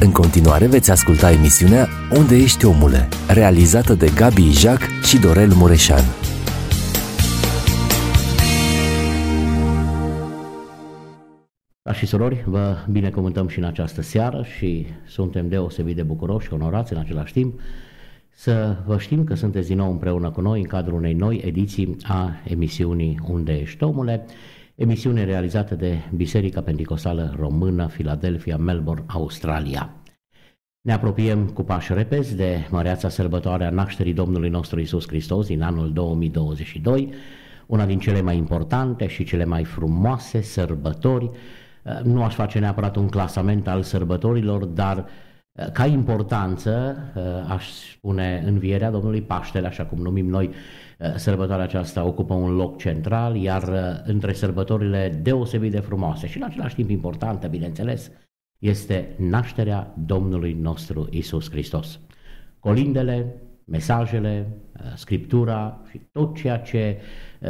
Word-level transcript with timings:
În 0.00 0.12
continuare 0.12 0.66
veți 0.66 0.90
asculta 0.90 1.30
emisiunea 1.30 1.88
Unde 2.16 2.36
ești 2.36 2.64
omule, 2.64 3.08
realizată 3.28 3.94
de 3.94 4.10
Gabi 4.14 4.42
Ijac 4.42 4.78
și 5.02 5.18
Dorel 5.18 5.52
Mureșan. 5.54 6.02
Da 11.82 11.92
și 11.92 12.06
surori, 12.06 12.44
vă 12.46 12.76
binecuvântăm 12.90 13.48
și 13.48 13.58
în 13.58 13.64
această 13.64 14.02
seară 14.02 14.44
și 14.56 14.86
suntem 15.06 15.48
deosebit 15.48 15.96
de 15.96 16.02
bucuroși 16.02 16.46
și 16.46 16.52
onorați 16.52 16.92
în 16.92 16.98
același 16.98 17.32
timp. 17.32 17.60
Să 18.30 18.76
vă 18.86 18.98
știm 18.98 19.24
că 19.24 19.34
sunteți 19.34 19.68
din 19.68 19.76
nou 19.76 19.90
împreună 19.90 20.30
cu 20.30 20.40
noi 20.40 20.60
în 20.60 20.66
cadrul 20.66 20.96
unei 20.96 21.14
noi 21.14 21.42
ediții 21.44 21.96
a 22.02 22.30
emisiunii 22.44 23.20
Unde 23.28 23.52
ești 23.52 23.82
omule, 23.82 24.24
emisiune 24.74 25.24
realizată 25.24 25.74
de 25.74 25.98
Biserica 26.14 26.62
Pentecostală 26.62 27.34
Română, 27.38 27.86
Philadelphia, 27.86 28.56
Melbourne, 28.56 29.04
Australia. 29.06 29.90
Ne 30.80 30.92
apropiem 30.92 31.48
cu 31.48 31.62
pași 31.62 31.94
repezi 31.94 32.36
de 32.36 32.66
măreața 32.70 33.08
sărbătoare 33.08 33.64
a 33.64 33.70
nașterii 33.70 34.12
Domnului 34.12 34.48
nostru 34.48 34.80
Isus 34.80 35.06
Hristos 35.08 35.46
din 35.46 35.62
anul 35.62 35.92
2022, 35.92 37.12
una 37.66 37.86
din 37.86 37.98
cele 37.98 38.20
mai 38.20 38.36
importante 38.36 39.06
și 39.06 39.24
cele 39.24 39.44
mai 39.44 39.64
frumoase 39.64 40.40
sărbători. 40.40 41.30
Nu 42.02 42.22
aș 42.22 42.34
face 42.34 42.58
neapărat 42.58 42.96
un 42.96 43.08
clasament 43.08 43.68
al 43.68 43.82
sărbătorilor, 43.82 44.64
dar 44.64 45.06
ca 45.72 45.86
importanță, 45.86 46.96
aș 47.48 47.70
spune, 47.70 48.42
învierea 48.46 48.90
Domnului 48.90 49.22
Paștele, 49.22 49.66
așa 49.66 49.84
cum 49.84 49.98
numim 49.98 50.28
noi 50.28 50.50
sărbătoarea 51.16 51.64
aceasta, 51.64 52.04
ocupă 52.04 52.34
un 52.34 52.54
loc 52.54 52.78
central, 52.78 53.36
iar 53.36 53.72
între 54.04 54.32
sărbătorile 54.32 55.20
deosebit 55.22 55.70
de 55.70 55.80
frumoase 55.80 56.26
și 56.26 56.36
în 56.36 56.42
același 56.42 56.74
timp 56.74 56.90
importantă, 56.90 57.46
bineînțeles, 57.46 58.10
este 58.58 59.14
nașterea 59.18 59.94
Domnului 60.06 60.52
nostru 60.52 61.08
Isus 61.10 61.50
Hristos. 61.50 62.00
Colindele, 62.58 63.42
mesajele, 63.64 64.58
scriptura 64.94 65.80
și 65.90 66.00
tot 66.12 66.36
ceea 66.36 66.58
ce 66.58 67.00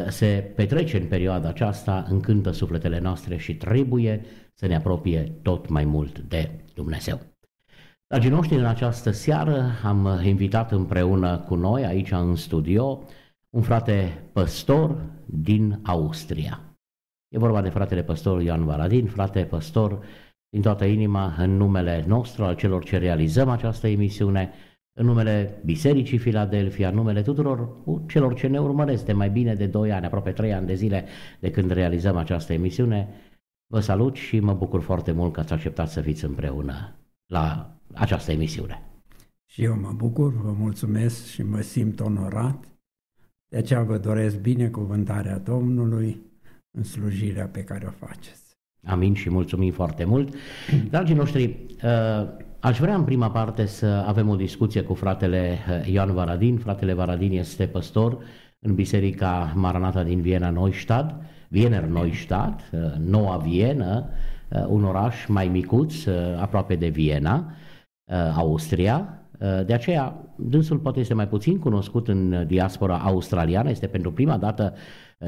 se 0.09 0.53
petrece 0.57 0.97
în 0.97 1.07
perioada 1.07 1.49
aceasta 1.49 2.07
încântă 2.09 2.51
sufletele 2.51 3.01
noastre 3.01 3.37
și 3.37 3.55
trebuie 3.55 4.21
să 4.55 4.67
ne 4.67 4.77
apropie 4.77 5.39
tot 5.43 5.69
mai 5.69 5.85
mult 5.85 6.19
de 6.19 6.51
Dumnezeu. 6.75 7.21
Dragii 8.07 8.31
noștri, 8.31 8.59
în 8.59 8.65
această 8.65 9.11
seară 9.11 9.65
am 9.85 10.21
invitat 10.25 10.73
împreună 10.73 11.39
cu 11.39 11.55
noi 11.55 11.85
aici 11.85 12.11
în 12.11 12.35
studio 12.35 13.03
un 13.55 13.63
frate 13.63 14.23
păstor 14.33 15.03
din 15.27 15.81
Austria. 15.83 16.61
E 17.29 17.39
vorba 17.39 17.63
de 17.63 17.69
fratele 17.69 18.03
păstor 18.03 18.43
Ioan 18.43 18.65
Varadin, 18.65 19.07
frate 19.07 19.45
păstor 19.45 20.05
din 20.49 20.63
toată 20.63 20.85
inima 20.85 21.35
în 21.39 21.57
numele 21.57 22.05
nostru, 22.07 22.45
al 22.45 22.55
celor 22.55 22.85
ce 22.85 22.99
realizăm 22.99 23.49
această 23.49 23.89
emisiune, 23.89 24.53
în 24.93 25.07
numele 25.07 25.61
Bisericii 25.65 26.19
Filadelfia, 26.19 26.89
în 26.89 26.95
numele 26.95 27.23
tuturor 27.23 27.77
celor 28.07 28.35
ce 28.35 28.47
ne 28.47 28.61
urmăresc 28.61 29.05
de 29.05 29.13
mai 29.13 29.31
bine 29.31 29.55
de 29.55 29.67
2 29.67 29.93
ani, 29.93 30.07
aprope 30.07 30.33
3 30.33 30.53
ani 30.53 30.67
de 30.67 30.75
zile 30.75 31.05
de 31.41 31.51
când 31.51 31.71
realizăm 31.71 32.17
această 32.17 32.53
emisiune, 32.53 33.09
vă 33.67 33.81
salut 33.81 34.15
și 34.15 34.41
mă 34.41 34.53
bucur 34.53 34.83
foarte 34.83 35.13
mult 35.13 35.33
că 35.33 35.41
ați 35.41 35.53
acceptat 35.53 35.89
să 35.89 36.01
fiți 36.01 36.25
împreună 36.25 36.97
la 37.27 37.77
această 37.95 38.33
emisiune. 38.33 38.83
Și 39.45 39.63
eu 39.63 39.81
mă 39.81 39.93
bucur, 39.97 40.33
vă 40.33 40.53
mulțumesc 40.53 41.27
și 41.27 41.43
mă 41.43 41.61
simt 41.61 42.01
onorat. 42.01 42.74
De 43.49 43.57
aceea 43.57 43.83
vă 43.83 43.99
doresc 43.99 44.41
binecuvântarea 44.41 45.39
Domnului 45.39 46.23
în 46.71 46.83
slujirea 46.83 47.47
pe 47.47 47.65
care 47.65 47.87
o 47.87 48.07
faceți. 48.07 48.45
Amin 48.87 49.15
și 49.15 49.31
mulțumim 49.31 49.73
foarte 49.73 50.05
mult. 50.05 50.35
Dragii 50.91 51.15
noștri, 51.15 51.45
uh, 51.45 52.29
aș 52.61 52.79
vrea 52.79 52.95
în 52.95 53.05
prima 53.05 53.31
parte 53.31 53.67
să 53.67 53.87
avem 54.07 54.29
o 54.29 54.37
discuție 54.37 54.83
cu 54.83 54.95
fratele 54.95 55.59
uh, 55.69 55.93
Ioan 55.93 56.13
Varadin. 56.13 56.59
Fratele 56.59 56.93
Varadin 56.93 57.33
este 57.33 57.67
păstor 57.67 58.19
în 58.59 58.75
Biserica 58.75 59.53
Maranata 59.55 60.03
din 60.03 60.21
Viena 60.21 60.51
Neustadt, 60.51 61.25
Wiener 61.51 61.85
Neustadt, 61.85 62.61
uh, 62.73 62.81
Noua 62.99 63.37
Vienă, 63.37 64.09
un 64.69 64.85
oraș 64.85 65.27
mai 65.27 65.49
micuț, 65.49 66.07
aproape 66.41 66.75
de 66.75 66.89
Viena, 66.89 67.53
Austria. 68.35 69.24
De 69.39 69.73
aceea, 69.73 70.35
dânsul 70.37 70.79
poate 70.79 71.01
este 71.01 71.15
mai 71.15 71.29
puțin 71.29 71.59
cunoscut 71.59 72.09
în 72.09 72.45
diaspora 72.47 72.97
australiană, 72.99 73.71
este 73.71 73.87
pentru 73.87 74.13
prima 74.13 74.37
dată 74.37 74.75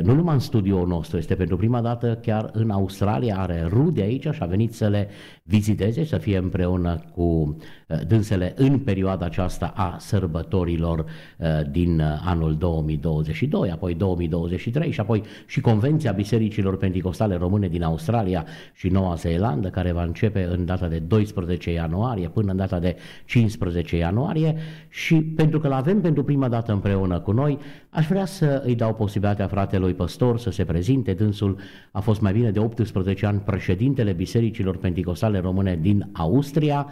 nu 0.03 0.15
numai 0.15 0.34
în 0.34 0.41
studioul 0.41 0.87
nostru, 0.87 1.17
este 1.17 1.34
pentru 1.34 1.56
prima 1.56 1.81
dată 1.81 2.19
chiar 2.22 2.50
în 2.53 2.71
Australia, 2.71 3.37
are 3.39 3.66
rude 3.69 4.03
aici 4.03 4.28
și 4.31 4.43
a 4.43 4.47
venit 4.47 4.75
să 4.75 4.89
le 4.89 5.09
viziteze, 5.49 6.05
să 6.05 6.19
fie 6.19 6.37
împreună 6.37 7.01
cu 7.15 7.23
uh, 7.23 7.99
dânsele 8.07 8.53
în 8.57 8.79
perioada 8.79 9.25
aceasta 9.25 9.73
a 9.77 9.97
sărbătorilor 9.99 10.99
uh, 10.99 11.49
din 11.71 12.01
uh, 12.01 12.07
anul 12.25 12.57
2022, 12.57 13.71
apoi 13.71 13.95
2023 13.95 14.91
și 14.91 15.01
apoi 15.01 15.23
și 15.47 15.61
Convenția 15.61 16.12
Bisericilor 16.12 16.77
Pentecostale 16.77 17.37
Române 17.37 17.69
din 17.69 17.83
Australia 17.83 18.47
și 18.75 18.89
Noua 18.89 19.15
Zeelandă, 19.15 19.69
care 19.69 19.93
va 19.93 20.03
începe 20.03 20.49
în 20.51 20.65
data 20.65 20.89
de 20.89 20.99
12 20.99 21.73
ianuarie 21.73 22.28
până 22.28 22.51
în 22.51 22.57
data 22.57 22.78
de 22.78 22.97
15 23.25 23.97
ianuarie 23.97 24.55
și 24.89 25.15
pentru 25.23 25.59
că 25.59 25.69
l 25.69 25.73
avem 25.73 26.01
pentru 26.01 26.25
prima 26.25 26.49
dată 26.49 26.73
împreună 26.73 27.21
cu 27.21 27.33
noi, 27.33 27.59
aș 27.91 28.07
vrea 28.07 28.25
să 28.25 28.63
îi 28.65 28.75
dau 28.75 28.95
posibilitatea 28.95 29.47
fratelui 29.47 29.95
păstor 29.95 30.39
să 30.39 30.51
se 30.51 30.65
prezinte. 30.65 31.13
Dânsul 31.13 31.59
a 31.91 32.01
fost 32.01 32.21
mai 32.21 32.33
bine 32.33 32.51
de 32.51 32.59
18 32.59 33.27
ani 33.27 33.39
președintele 33.39 34.13
Bisericilor 34.13 34.77
Pentecostale 34.77 35.36
Naționale 35.37 35.41
Române 35.41 35.77
din 35.77 36.09
Austria, 36.13 36.87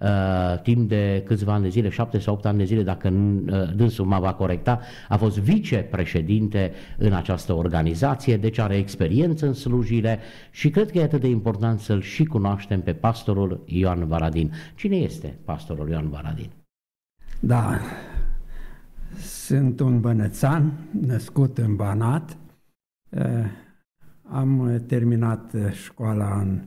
Uh, 0.00 0.60
timp 0.62 0.88
de 0.88 1.22
câțiva 1.26 1.52
ani 1.52 1.62
de 1.62 1.68
zile, 1.68 1.88
șapte 1.88 2.18
sau 2.18 2.34
opt 2.34 2.44
ani 2.44 2.58
de 2.58 2.64
zile, 2.64 2.82
dacă 2.82 3.08
uh, 3.08 3.74
dânsul 3.76 4.04
mă 4.04 4.18
va 4.18 4.34
corecta, 4.34 4.80
a 5.08 5.16
fost 5.16 5.38
vicepreședinte 5.38 6.72
în 6.98 7.12
această 7.12 7.52
organizație, 7.52 8.36
deci 8.36 8.58
are 8.58 8.76
experiență 8.76 9.46
în 9.46 9.52
slujire 9.52 10.18
și 10.50 10.70
cred 10.70 10.90
că 10.90 10.98
e 10.98 11.02
atât 11.02 11.20
de 11.20 11.28
important 11.28 11.80
să-l 11.80 12.00
și 12.00 12.24
cunoaștem 12.24 12.80
pe 12.80 12.92
pastorul 12.92 13.62
Ioan 13.66 14.06
Varadin. 14.06 14.52
Cine 14.74 14.96
este 14.96 15.38
pastorul 15.44 15.88
Ioan 15.88 16.08
Varadin? 16.08 16.50
Da, 17.40 17.78
sunt 19.18 19.80
un 19.80 20.00
bănățan, 20.00 20.72
născut 21.00 21.58
în 21.58 21.76
Banat, 21.76 22.36
uh, 23.10 23.22
am 24.22 24.82
terminat 24.86 25.54
școala 25.72 26.40
în 26.40 26.60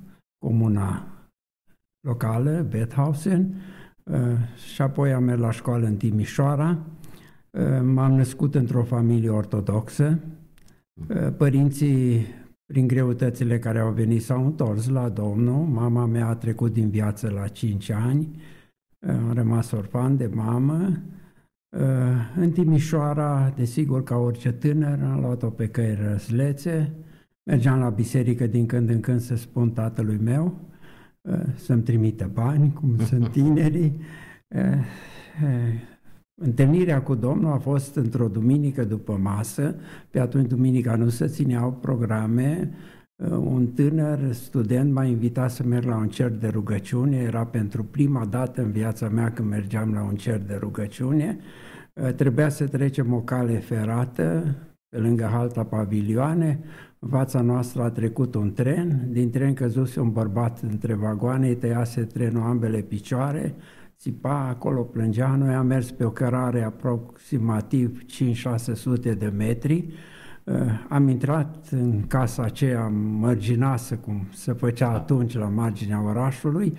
comuna 0.45 1.10
locală, 2.01 2.65
Bethausen, 2.69 3.53
uh, 4.03 4.17
și 4.73 4.81
apoi 4.81 5.13
am 5.13 5.23
mers 5.23 5.39
la 5.39 5.51
școală 5.51 5.85
în 5.85 5.95
Timișoara. 5.95 6.77
Uh, 7.49 7.61
m-am 7.83 8.13
născut 8.13 8.55
într-o 8.55 8.83
familie 8.83 9.29
ortodoxă. 9.29 10.19
Uh, 11.09 11.33
părinții, 11.37 12.25
prin 12.65 12.87
greutățile 12.87 13.59
care 13.59 13.79
au 13.79 13.91
venit, 13.91 14.23
s-au 14.23 14.45
întors 14.45 14.87
la 14.89 15.09
Domnul. 15.09 15.65
Mama 15.65 16.05
mea 16.05 16.27
a 16.27 16.35
trecut 16.35 16.73
din 16.73 16.89
viață 16.89 17.29
la 17.29 17.47
5 17.47 17.89
ani. 17.89 18.41
Am 19.07 19.33
rămas 19.33 19.71
orfan 19.71 20.17
de 20.17 20.29
mamă. 20.33 21.01
În 22.35 22.51
Timișoara, 22.51 23.53
desigur, 23.55 24.03
ca 24.03 24.15
orice 24.15 24.51
tânăr, 24.51 24.99
am 25.03 25.19
luat-o 25.19 25.49
pe 25.49 25.67
căi 25.67 25.95
răslețe. 25.95 26.93
Mergeam 27.43 27.79
la 27.79 27.89
biserică 27.89 28.47
din 28.47 28.65
când 28.65 28.89
în 28.89 28.99
când 28.99 29.19
să 29.19 29.35
spun 29.35 29.71
tatălui 29.71 30.17
meu 30.17 30.59
Uh, 30.70 30.70
să-mi 31.55 31.81
trimită 31.81 32.29
bani, 32.33 32.73
cum 32.73 32.97
sunt 33.09 33.31
tinerii. 33.31 34.01
Uh, 34.47 34.61
uh, 35.43 35.79
întâlnirea 36.41 37.01
cu 37.01 37.15
Domnul 37.15 37.51
a 37.51 37.57
fost 37.57 37.95
într-o 37.95 38.27
duminică 38.27 38.83
după 38.83 39.17
masă, 39.21 39.75
pe 40.09 40.19
atunci 40.19 40.47
duminica 40.47 40.95
nu 40.95 41.09
se 41.09 41.27
țineau 41.27 41.71
programe, 41.71 42.71
un 43.29 43.67
tânăr 43.67 44.31
student 44.31 44.93
m-a 44.93 45.03
invitat 45.03 45.51
să 45.51 45.63
merg 45.63 45.85
la 45.85 45.95
un 45.95 46.09
cer 46.09 46.29
de 46.29 46.47
rugăciune, 46.47 47.17
era 47.17 47.45
pentru 47.45 47.83
prima 47.83 48.25
dată 48.25 48.61
în 48.61 48.71
viața 48.71 49.09
mea 49.09 49.31
când 49.31 49.49
mergeam 49.49 49.93
la 49.93 50.03
un 50.03 50.15
cer 50.15 50.37
de 50.37 50.57
rugăciune, 50.59 51.37
trebuia 52.15 52.49
să 52.49 52.67
trecem 52.67 53.13
o 53.13 53.21
cale 53.21 53.57
ferată 53.57 54.55
pe 54.91 54.97
lângă 54.97 55.25
halta 55.25 55.63
pavilioane, 55.63 56.59
în 56.99 57.09
fața 57.09 57.41
noastră 57.41 57.81
a 57.81 57.89
trecut 57.89 58.35
un 58.35 58.53
tren, 58.53 59.07
din 59.09 59.29
tren 59.29 59.53
căzuse 59.53 59.99
un 59.99 60.11
bărbat 60.11 60.59
între 60.61 60.93
vagoane, 60.93 61.47
îi 61.47 61.55
tăiase 61.55 62.03
trenul 62.03 62.41
ambele 62.41 62.81
picioare, 62.81 63.55
țipa 63.97 64.47
acolo, 64.47 64.81
plângea, 64.81 65.35
noi 65.35 65.53
am 65.53 65.65
mers 65.65 65.91
pe 65.91 66.03
o 66.03 66.09
cărare 66.09 66.63
aproximativ 66.63 68.01
5-600 68.05 69.17
de 69.17 69.33
metri, 69.37 69.93
uh, 70.43 70.55
am 70.89 71.07
intrat 71.07 71.67
în 71.69 72.07
casa 72.07 72.43
aceea 72.43 72.87
mărginasă, 73.19 73.95
cum 73.95 74.27
se 74.33 74.53
făcea 74.53 74.89
atunci 74.89 75.35
la 75.35 75.47
marginea 75.47 76.03
orașului, 76.03 76.77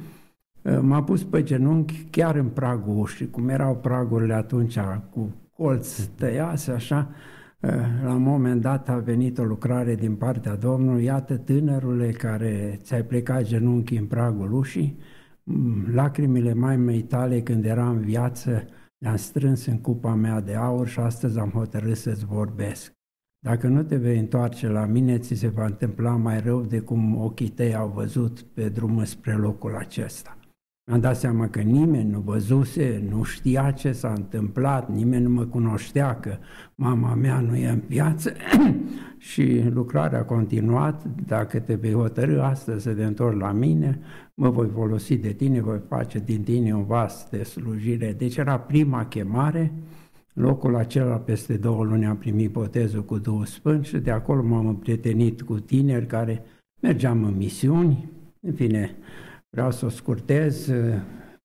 uh, 0.63 0.79
m-a 0.81 1.03
pus 1.03 1.25
pe 1.25 1.43
genunchi 1.43 2.07
chiar 2.11 2.37
în 2.37 2.49
pragul 2.49 2.99
ușii, 2.99 3.31
cum 3.31 3.49
erau 3.49 3.77
pragurile 3.77 4.35
atunci 4.35 4.79
cu 5.11 5.35
colț 5.57 5.99
tăiase 5.99 6.71
așa, 6.71 7.09
Eh, 7.09 7.31
la 8.03 8.15
un 8.15 8.23
moment 8.23 8.61
dat 8.61 8.89
a 8.89 8.97
venit 8.97 9.39
o 9.39 9.45
lucrare 9.45 9.95
din 9.95 10.15
partea 10.15 10.57
Domnului, 10.57 11.05
iată 11.05 11.37
tânărule 11.37 12.11
care 12.11 12.79
ți-ai 12.83 13.05
plecat 13.05 13.43
genunchi 13.43 13.97
în 13.97 14.07
pragul 14.07 14.53
ușii, 14.53 14.99
lacrimile 15.93 16.55
mai 16.55 16.77
mei 16.77 17.03
tale 17.03 17.41
când 17.41 17.65
era 17.65 17.89
în 17.89 18.01
viață 18.01 18.65
le-am 18.99 19.17
strâns 19.17 19.67
în 19.67 19.81
cupa 19.81 20.15
mea 20.15 20.41
de 20.41 20.55
aur 20.55 20.89
și 20.89 20.99
astăzi 20.99 21.39
am 21.39 21.51
hotărât 21.51 21.97
să-ți 21.97 22.25
vorbesc. 22.25 22.93
Dacă 23.39 23.67
nu 23.67 23.83
te 23.83 23.97
vei 23.97 24.19
întoarce 24.19 24.69
la 24.69 24.87
mine, 24.87 25.19
ți 25.19 25.35
se 25.35 25.49
va 25.49 25.65
întâmpla 25.65 26.17
mai 26.17 26.41
rău 26.41 26.63
de 26.63 26.81
cum 26.81 27.17
ochii 27.17 27.49
tăi 27.49 27.75
au 27.75 27.89
văzut 27.89 28.43
pe 28.43 28.69
drumul 28.69 29.05
spre 29.05 29.33
locul 29.33 29.77
acesta. 29.77 30.37
Mi-am 30.87 31.01
dat 31.01 31.17
seama 31.17 31.49
că 31.49 31.61
nimeni 31.61 32.11
nu 32.11 32.21
văzuse, 32.21 33.05
nu 33.11 33.23
știa 33.23 33.71
ce 33.71 33.93
s-a 33.93 34.13
întâmplat, 34.17 34.93
nimeni 34.93 35.23
nu 35.23 35.31
mă 35.31 35.45
cunoștea 35.45 36.21
că 36.21 36.37
mama 36.75 37.15
mea 37.15 37.41
nu 37.41 37.57
e 37.57 37.69
în 37.69 37.83
viață 37.89 38.33
și 39.19 39.63
lucrarea 39.71 40.19
a 40.19 40.25
continuat. 40.25 41.05
Dacă 41.27 41.61
te 41.61 41.75
vei 41.75 41.93
hotărâ 41.93 42.43
astăzi 42.43 42.83
să 42.83 42.93
te 42.93 43.05
întorci 43.05 43.39
la 43.39 43.53
mine, 43.53 44.01
mă 44.35 44.51
voi 44.51 44.69
folosi 44.69 45.17
de 45.17 45.33
tine, 45.33 45.61
voi 45.61 45.81
face 45.89 46.19
din 46.19 46.43
tine 46.43 46.75
un 46.75 46.85
vas 46.85 47.29
de 47.31 47.43
slujire. 47.43 48.13
Deci 48.13 48.37
era 48.37 48.59
prima 48.59 49.07
chemare, 49.07 49.73
locul 50.33 50.77
acela 50.77 51.17
peste 51.17 51.57
două 51.57 51.85
luni 51.85 52.07
am 52.07 52.17
primit 52.17 52.51
botezul 52.51 53.05
cu 53.05 53.19
Duhul 53.19 53.45
Sfânt 53.45 53.85
și 53.85 53.99
de 53.99 54.11
acolo 54.11 54.43
m-am 54.43 54.67
împrietenit 54.67 55.43
cu 55.43 55.59
tineri 55.61 56.07
care 56.07 56.43
mergeam 56.81 57.25
în 57.25 57.37
misiuni, 57.37 58.11
în 58.41 58.53
fine, 58.53 58.97
Vreau 59.55 59.71
să 59.71 59.85
o 59.85 59.89
scurtez. 59.89 60.71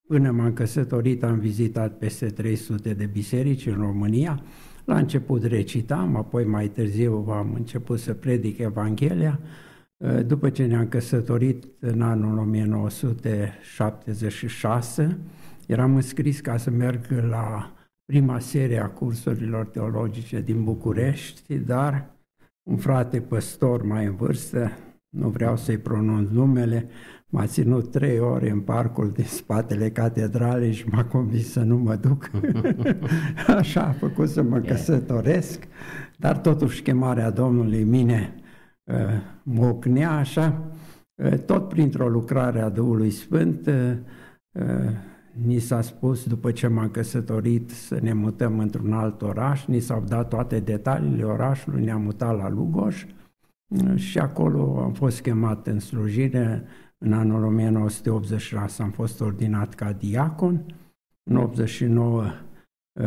Până 0.08 0.32
m-am 0.32 0.54
căsătorit 0.54 1.24
am 1.24 1.40
vizitat 1.40 1.98
peste 1.98 2.26
300 2.26 2.94
de 2.94 3.06
biserici 3.06 3.66
în 3.66 3.74
România. 3.74 4.44
La 4.86 4.98
început 4.98 5.44
recitam, 5.44 6.16
apoi 6.16 6.46
mai 6.46 6.68
târziu 6.68 7.26
am 7.30 7.54
început 7.54 8.00
să 8.00 8.14
predic 8.14 8.58
Evanghelia. 8.58 9.40
După 10.26 10.50
ce 10.50 10.66
ne-am 10.66 10.88
căsătorit 10.88 11.66
în 11.80 12.02
anul 12.02 12.38
1976, 12.38 15.18
eram 15.66 15.96
înscris 15.96 16.40
ca 16.40 16.58
să 16.58 16.70
merg 16.70 17.06
la 17.30 17.74
prima 18.06 18.40
serie 18.40 18.80
a 18.80 18.90
cursurilor 18.90 19.66
teologice 19.66 20.42
din 20.42 20.64
București, 20.64 21.58
dar 21.58 22.16
un 22.64 22.78
frate 22.78 23.22
păstor 23.22 23.84
mai 23.84 24.06
în 24.06 24.16
vârstă, 24.16 24.72
nu 25.10 25.30
vreau 25.30 25.58
să-i 25.58 25.78
pronunț 25.78 26.30
numele, 26.30 26.90
M-a 27.30 27.46
ținut 27.46 27.92
trei 27.92 28.20
ore 28.20 28.50
în 28.50 28.60
parcul 28.60 29.12
din 29.12 29.24
spatele 29.24 29.90
catedralei 29.90 30.74
și 30.74 30.88
m-a 30.88 31.06
convins 31.06 31.52
să 31.52 31.60
nu 31.60 31.78
mă 31.78 31.96
duc. 31.96 32.32
Așa 33.58 33.82
a 33.82 33.92
făcut 33.92 34.30
să 34.30 34.42
mă 34.42 34.60
căsătoresc, 34.60 35.68
dar 36.18 36.38
totuși 36.38 36.82
chemarea 36.82 37.30
Domnului 37.30 37.84
mine 37.84 38.36
uh, 38.84 38.96
mă 39.44 39.66
ocnea 39.66 40.12
așa, 40.12 40.72
uh, 41.16 41.38
tot 41.38 41.70
printr-o 41.70 42.10
lucrare 42.10 42.62
a 42.62 42.70
Duhului 42.70 43.12
Sfânt, 43.12 43.68
uh, 43.68 43.94
ni 45.46 45.60
s-a 45.60 45.82
spus 45.82 46.28
după 46.28 46.52
ce 46.52 46.68
m-am 46.68 46.90
căsătorit 46.90 47.70
să 47.70 48.00
ne 48.02 48.14
mutăm 48.14 48.60
într-un 48.60 48.94
alt 48.94 49.22
oraș, 49.22 49.66
ni 49.66 49.80
s-au 49.80 50.04
dat 50.08 50.28
toate 50.28 50.60
detaliile 50.60 51.24
orașului, 51.24 51.84
ne-am 51.84 52.02
mutat 52.02 52.38
la 52.38 52.50
Lugoj 52.50 53.06
și 53.96 54.20
acolo 54.20 54.82
am 54.84 54.94
fost 54.94 55.22
chemat 55.22 55.68
în 55.68 55.80
slujire 55.80 56.64
în 57.06 57.14
anul 57.14 57.44
1986 57.44 58.84
am 58.84 58.92
fost 58.92 59.22
ordinat 59.22 59.74
ca 59.74 59.92
diacon, 59.92 60.66
în 61.24 61.36
89 61.36 62.24
uh, 62.24 63.06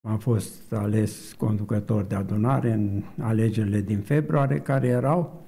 am 0.00 0.18
fost 0.18 0.72
ales 0.72 1.32
conducător 1.32 2.04
de 2.04 2.14
adunare 2.14 2.72
în 2.72 3.02
alegerile 3.20 3.80
din 3.80 4.00
februarie 4.00 4.58
care 4.58 4.86
erau, 4.86 5.46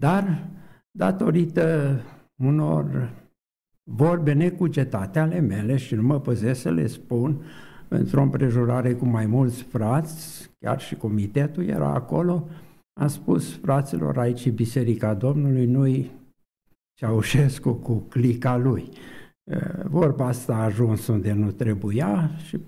dar 0.00 0.46
datorită 0.90 2.00
unor 2.36 3.10
vorbe 3.90 4.32
necugetate 4.32 5.18
ale 5.18 5.38
mele 5.40 5.76
și 5.76 5.94
nu 5.94 6.02
mă 6.02 6.20
păzesc 6.20 6.60
să 6.60 6.70
le 6.70 6.86
spun, 6.86 7.42
într-o 7.88 8.22
împrejurare 8.22 8.94
cu 8.94 9.06
mai 9.06 9.26
mulți 9.26 9.62
frați, 9.62 10.50
chiar 10.60 10.80
și 10.80 10.94
comitetul 10.94 11.64
era 11.64 11.94
acolo, 11.94 12.48
am 13.00 13.08
spus 13.08 13.56
fraților 13.56 14.18
aici 14.18 14.50
Biserica 14.50 15.14
Domnului, 15.14 15.66
nu-i 15.66 16.10
Ceaușescu 17.04 17.72
cu 17.72 17.94
clica 17.94 18.56
lui. 18.56 18.88
Vorba 19.84 20.26
asta 20.26 20.54
a 20.54 20.62
ajuns 20.62 21.06
unde 21.06 21.32
nu 21.32 21.50
trebuia 21.50 22.30
și 22.36 22.60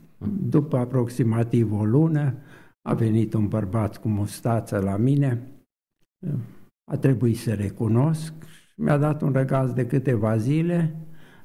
după 0.49 0.77
aproximativ 0.77 1.73
o 1.73 1.85
lună 1.85 2.35
a 2.83 2.95
venit 2.95 3.35
un 3.35 3.49
bărbat 3.49 3.97
cu 3.97 4.09
mustață 4.09 4.79
la 4.79 4.97
mine, 4.97 5.43
a 6.91 6.97
trebuit 6.97 7.37
să 7.37 7.55
recunosc 7.55 8.33
și 8.45 8.73
mi-a 8.77 8.99
dat 8.99 9.23
un 9.23 9.33
răgaz 9.33 9.73
de 9.73 9.87
câteva 9.87 10.37
zile, 10.37 10.97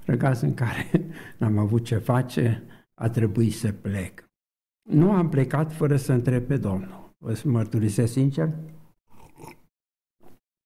răgaz 0.05 0.41
în 0.41 0.53
care 0.53 0.89
n-am 1.39 1.57
avut 1.57 1.83
ce 1.83 1.97
face, 1.97 2.63
a 2.93 3.09
trebuit 3.09 3.53
să 3.53 3.71
plec. 3.71 4.29
Nu 4.89 5.11
am 5.11 5.29
plecat 5.29 5.73
fără 5.73 5.95
să 5.95 6.13
întreb 6.13 6.43
pe 6.43 6.57
Domnul. 6.57 7.13
Vă 7.17 7.41
mărturisesc 7.45 8.11
sincer, 8.11 8.49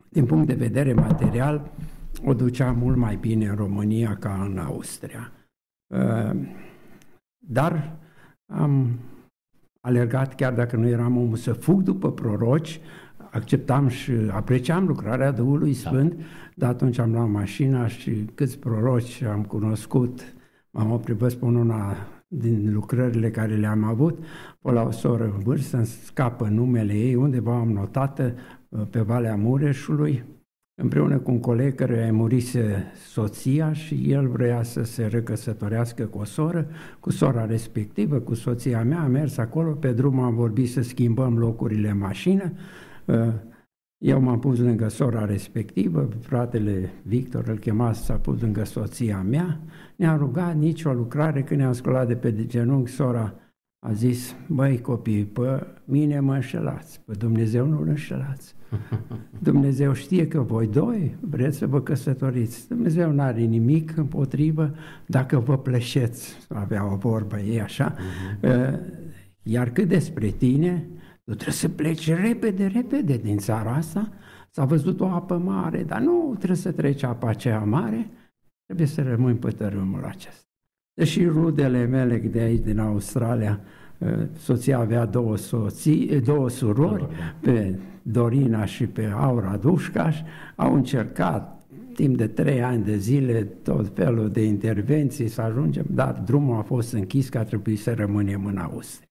din 0.10 0.25
punct 0.25 0.48
de 0.48 0.54
vedere 0.54 0.94
material, 0.94 1.72
o 2.23 2.33
ducea 2.33 2.71
mult 2.71 2.97
mai 2.97 3.15
bine 3.15 3.47
în 3.47 3.56
România 3.56 4.15
ca 4.15 4.47
în 4.50 4.57
Austria. 4.57 5.31
Uh, 5.88 6.31
dar 7.38 7.97
am 8.45 9.00
alergat, 9.81 10.35
chiar 10.35 10.53
dacă 10.53 10.75
nu 10.75 10.88
eram 10.88 11.17
omul 11.17 11.35
să 11.35 11.53
fug 11.53 11.81
după 11.81 12.12
proroci, 12.12 12.79
acceptam 13.31 13.88
și 13.88 14.12
apreciam 14.31 14.85
lucrarea 14.85 15.31
Duhului 15.31 15.73
da. 15.73 15.89
Sfânt, 15.89 16.13
da. 16.13 16.23
dar 16.56 16.69
atunci 16.69 16.97
am 17.00 17.12
luat 17.12 17.29
mașina 17.29 17.88
și 17.88 18.12
câți 18.35 18.59
proroci 18.59 19.21
am 19.21 19.44
cunoscut, 19.44 20.33
m-am 20.71 20.91
oprit, 20.91 21.15
vă 21.15 21.27
spun 21.27 21.56
una 21.56 21.95
din 22.27 22.73
lucrările 22.73 23.31
care 23.31 23.56
le-am 23.56 23.83
avut, 23.83 24.23
o 24.62 24.71
la 24.71 24.81
o 24.81 24.91
soră 24.91 25.23
în 25.23 25.39
vârstă, 25.39 25.77
îmi 25.77 25.85
scapă 25.85 26.47
numele 26.47 26.94
ei, 26.94 27.15
undeva 27.15 27.56
am 27.56 27.71
notată 27.71 28.33
uh, 28.69 28.81
pe 28.89 29.00
Valea 29.01 29.35
Mureșului, 29.35 30.23
împreună 30.75 31.19
cu 31.19 31.31
un 31.31 31.39
coleg 31.39 31.75
care 31.75 32.07
a 32.07 32.13
murise 32.13 32.92
soția 33.07 33.74
și 33.74 34.12
el 34.12 34.27
vrea 34.27 34.63
să 34.63 34.83
se 34.83 35.06
recăsătorească 35.06 36.06
cu 36.06 36.18
o 36.18 36.24
soră, 36.24 36.68
cu 37.00 37.12
sora 37.12 37.45
respectivă, 37.45 38.19
cu 38.19 38.33
soția 38.33 38.83
mea, 38.83 39.00
am 39.00 39.12
mers 39.12 39.38
acolo, 39.38 39.72
pe 39.74 39.94
drum 39.94 40.19
am 40.19 40.36
vorbit 40.36 40.69
să 40.69 40.81
schimbăm 40.81 41.38
locurile 41.38 41.89
în 41.89 41.98
mașină, 41.98 42.51
uh, 43.06 43.33
eu 43.98 44.22
m-am 44.22 44.39
pus 44.39 44.60
lângă 44.60 44.88
sora 44.88 45.25
respectivă, 45.25 46.10
fratele 46.22 46.92
Victor 47.04 47.48
îl 47.48 47.57
chema 47.57 47.94
s-a 47.94 48.13
pus 48.13 48.42
lângă 48.42 48.63
soția 48.63 49.22
mea, 49.22 49.60
ne-a 49.95 50.16
rugat 50.16 50.55
nicio 50.55 50.94
lucrare, 50.94 51.44
când 51.44 51.60
ne-am 51.60 51.74
sculat 51.74 52.08
de 52.08 52.15
pe 52.15 52.46
genunchi, 52.46 52.91
sora 52.91 53.34
a 53.88 53.92
zis, 53.92 54.36
băi 54.48 54.82
copii, 54.82 55.25
pe 55.25 55.68
mine 55.84 56.20
mă 56.20 56.34
înșelați, 56.34 57.01
pe 57.06 57.13
Dumnezeu 57.18 57.68
nu-L 57.68 57.88
înșelați. 57.88 58.56
Dumnezeu 59.39 59.94
știe 59.94 60.27
că 60.27 60.42
voi 60.42 60.68
doi 60.68 61.15
vreți 61.20 61.58
să 61.58 61.68
vă 61.68 61.82
căsătoriți. 61.82 62.68
Dumnezeu 62.68 63.12
nu 63.12 63.22
are 63.22 63.42
nimic 63.42 63.98
împotrivă 63.98 64.75
dacă 65.06 65.39
vă 65.39 65.58
plășeți, 65.58 66.48
avea 66.50 66.92
o 66.92 66.96
vorbă 66.96 67.39
ei 67.39 67.62
așa. 67.62 67.96
Uh-huh. 67.96 68.80
Iar 69.44 69.70
cât 69.70 69.88
despre 69.88 70.27
tine, 70.27 70.88
tu 71.24 71.34
trebuie 71.34 71.56
să 71.56 71.70
pleci 71.70 72.10
repede, 72.10 72.65
repede 72.65 73.18
din 73.18 73.38
țara 73.38 73.74
asta. 73.74 74.12
S-a 74.51 74.65
văzut 74.65 75.00
o 75.00 75.06
apă 75.06 75.38
mare, 75.38 75.84
dar 75.84 76.00
nu 76.00 76.34
trebuie 76.38 76.58
să 76.58 76.72
treci 76.72 77.04
apa 77.04 77.30
aceea 77.30 77.63
mare, 77.63 78.10
trebuie 78.65 78.88
să 78.88 79.01
rămâi 79.01 79.34
pe 79.34 79.50
tărâmul 79.50 80.04
acesta. 80.04 80.45
Deși 80.96 81.25
rudele 81.25 81.86
mele 81.86 82.18
de 82.18 82.40
aici, 82.40 82.64
din 82.64 82.80
Australia, 82.80 83.60
uh, 83.98 84.10
soția 84.38 84.80
avea 84.80 85.06
două, 85.06 85.38
soții, 85.38 86.22
două 86.22 86.50
surori, 86.50 87.08
pe 87.40 87.80
Dorina 88.02 88.66
și 88.66 88.86
pe 88.86 89.14
Aura 89.16 89.58
Dușcaș, 89.58 90.22
au 90.56 90.74
încercat 90.74 91.66
timp 91.94 92.18
de 92.18 92.28
trei 92.28 92.64
ani 92.64 92.84
de 92.84 92.98
zile 92.98 93.44
tot 93.44 93.96
felul 93.96 94.30
de 94.30 94.44
intervenții 94.44 95.28
să 95.28 95.42
ajungem, 95.42 95.86
dar 95.90 96.22
drumul 96.25 96.58
a 96.58 96.62
fost 96.62 96.94
închis 96.94 97.30
că 97.30 97.38
a 97.38 97.44
trebuit 97.44 97.80
să 97.80 97.94
rămânem 97.94 98.46
în 98.46 98.58
Austria. 98.58 99.08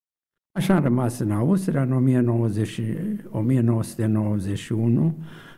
Așa 0.59 0.75
am 0.75 0.83
rămas 0.83 1.19
în 1.19 1.31
Austria 1.31 1.83
în 1.83 1.93
1990, 1.93 2.81
1991, 3.31 5.15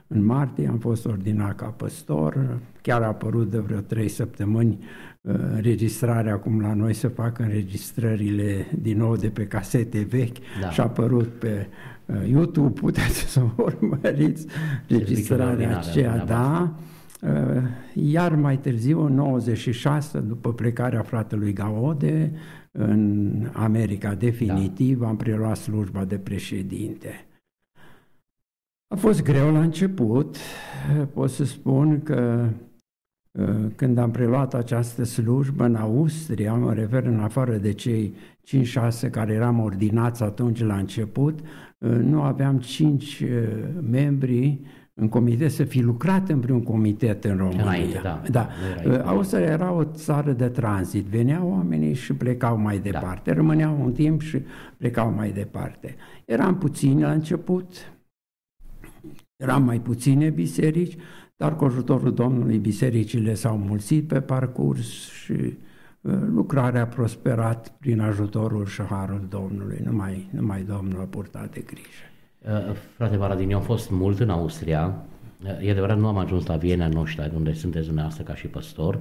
în 0.06 0.24
martie 0.24 0.68
am 0.68 0.78
fost 0.78 1.06
ordinat 1.06 1.56
ca 1.56 1.66
păstor, 1.66 2.58
chiar 2.82 3.02
a 3.02 3.06
apărut 3.06 3.50
de 3.50 3.58
vreo 3.58 3.80
trei 3.80 4.08
săptămâni 4.08 4.78
uh, 4.80 5.15
înregistrarea 5.28 6.32
acum 6.32 6.60
la 6.60 6.74
noi 6.74 6.94
să 6.94 7.08
facă 7.08 7.42
înregistrările 7.42 8.66
din 8.78 8.98
nou 8.98 9.16
de 9.16 9.28
pe 9.28 9.46
casete 9.46 10.06
vechi 10.10 10.36
da. 10.60 10.70
și 10.70 10.80
a 10.80 10.82
apărut 10.82 11.28
pe 11.28 11.66
uh, 12.06 12.28
YouTube, 12.28 12.80
puteți 12.80 13.18
să 13.32 13.42
urmăriți 13.56 14.46
registrarea 14.88 15.78
aceea, 15.78 16.24
da. 16.24 16.74
Uh, 17.20 17.62
iar 17.94 18.34
mai 18.34 18.58
târziu, 18.58 19.04
în 19.04 19.14
96, 19.14 20.18
după 20.20 20.52
plecarea 20.52 21.02
fratelui 21.02 21.52
Gaode, 21.52 22.32
în 22.72 23.32
America 23.52 24.14
definitiv, 24.14 25.00
da. 25.00 25.06
am 25.06 25.16
preluat 25.16 25.56
slujba 25.56 26.04
de 26.04 26.18
președinte. 26.18 27.26
A 28.88 28.96
fost 28.96 29.22
greu 29.22 29.52
la 29.52 29.60
început, 29.60 30.36
pot 31.12 31.30
să 31.30 31.44
spun 31.44 32.02
că 32.02 32.48
când 33.76 33.98
am 33.98 34.10
preluat 34.10 34.54
această 34.54 35.04
slujbă 35.04 35.64
în 35.64 35.74
Austria, 35.74 36.54
mă 36.54 36.72
refer 36.72 37.04
în 37.04 37.20
afară 37.20 37.56
de 37.56 37.72
cei 37.72 38.14
5-6 39.06 39.10
care 39.10 39.32
eram 39.32 39.60
ordinați 39.60 40.22
atunci 40.22 40.62
la 40.62 40.76
început, 40.76 41.38
nu 41.78 42.22
aveam 42.22 42.58
5 42.58 43.24
membri 43.90 44.60
în 44.94 45.08
comitet, 45.08 45.50
să 45.50 45.64
fi 45.64 45.80
lucrat 45.80 46.28
în 46.28 46.40
vreun 46.40 46.62
comitet 46.62 47.24
în 47.24 47.36
România. 47.36 47.62
Înainte, 47.62 48.00
da. 48.02 48.22
da. 48.30 48.48
Austria 49.04 49.46
era 49.46 49.72
o 49.72 49.84
țară 49.84 50.32
de 50.32 50.48
tranzit. 50.48 51.04
Veneau 51.04 51.50
oamenii 51.50 51.94
și 51.94 52.12
plecau 52.12 52.58
mai 52.58 52.76
da. 52.76 52.82
departe. 52.82 53.30
Da. 53.30 53.36
Rămâneau 53.36 53.80
un 53.84 53.92
timp 53.92 54.20
și 54.20 54.42
plecau 54.76 55.12
mai 55.12 55.30
departe. 55.30 55.94
Eram 56.24 56.58
puțini 56.58 57.00
la 57.00 57.10
început, 57.10 57.92
eram 59.36 59.62
mai 59.62 59.80
puține 59.80 60.30
biserici, 60.30 60.96
dar 61.36 61.56
cu 61.56 61.64
ajutorul 61.64 62.14
Domnului 62.14 62.58
bisericile 62.58 63.34
s-au 63.34 63.56
mulțit 63.56 64.08
pe 64.08 64.20
parcurs 64.20 65.10
și 65.10 65.32
uh, 65.32 66.14
lucrarea 66.26 66.82
a 66.82 66.86
prosperat 66.86 67.72
prin 67.78 68.00
ajutorul 68.00 68.66
și 68.66 68.82
harul 68.82 69.26
Domnului. 69.28 69.80
Numai, 69.84 70.28
numai 70.30 70.62
Domnul 70.62 71.00
a 71.00 71.04
purtat 71.04 71.52
de 71.52 71.60
grijă. 71.60 72.06
Uh, 72.68 72.76
frate 72.96 73.16
Varadin, 73.16 73.50
eu 73.50 73.56
am 73.56 73.62
fost 73.62 73.90
mult 73.90 74.20
în 74.20 74.30
Austria. 74.30 75.04
Uh, 75.44 75.66
e 75.66 75.70
adevărat, 75.70 75.98
nu 75.98 76.06
am 76.06 76.16
ajuns 76.18 76.46
la 76.46 76.56
Viena, 76.56 76.88
nu 76.88 77.04
știu 77.04 77.30
unde 77.34 77.52
sunteți 77.52 77.84
dumneavoastră 77.84 78.24
ca 78.24 78.34
și 78.34 78.46
păstor. 78.46 79.00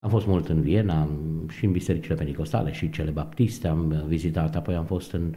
Am 0.00 0.10
fost 0.10 0.26
mult 0.26 0.48
în 0.48 0.60
Viena 0.60 1.08
și 1.48 1.64
în 1.64 1.72
bisericile 1.72 2.14
pentecostale 2.14 2.72
și 2.72 2.90
cele 2.90 3.10
baptiste 3.10 3.68
am 3.68 4.04
vizitat, 4.06 4.56
apoi 4.56 4.74
am 4.74 4.84
fost 4.84 5.12
în 5.12 5.34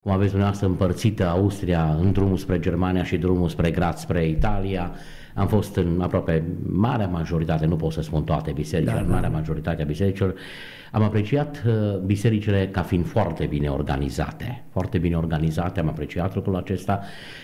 cum 0.00 0.12
aveți 0.12 0.28
dumneavoastră 0.28 0.68
împărțită 0.68 1.26
Austria 1.26 1.94
în 1.94 2.12
drumul 2.12 2.36
spre 2.36 2.58
Germania 2.58 3.04
și 3.04 3.16
drumul 3.16 3.48
spre 3.48 3.70
Graz, 3.70 4.00
spre 4.00 4.28
Italia. 4.28 4.92
Am 5.34 5.46
fost 5.46 5.76
în 5.76 6.00
aproape 6.00 6.44
marea 6.66 7.06
majoritate, 7.06 7.66
nu 7.66 7.76
pot 7.76 7.92
să 7.92 8.02
spun 8.02 8.24
toate 8.24 8.52
bisericile, 8.52 9.00
da, 9.00 9.06
da. 9.06 9.12
marea 9.12 9.28
majoritate 9.28 9.82
a 9.82 9.84
bisericilor. 9.84 10.34
Am 10.92 11.02
apreciat 11.02 11.62
uh, 11.66 11.98
bisericile 11.98 12.68
ca 12.68 12.82
fiind 12.82 13.06
foarte 13.06 13.46
bine 13.46 13.68
organizate, 13.68 14.64
foarte 14.70 14.98
bine 14.98 15.16
organizate, 15.16 15.80
am 15.80 15.88
apreciat 15.88 16.34
lucrul 16.34 16.56
acesta, 16.56 17.00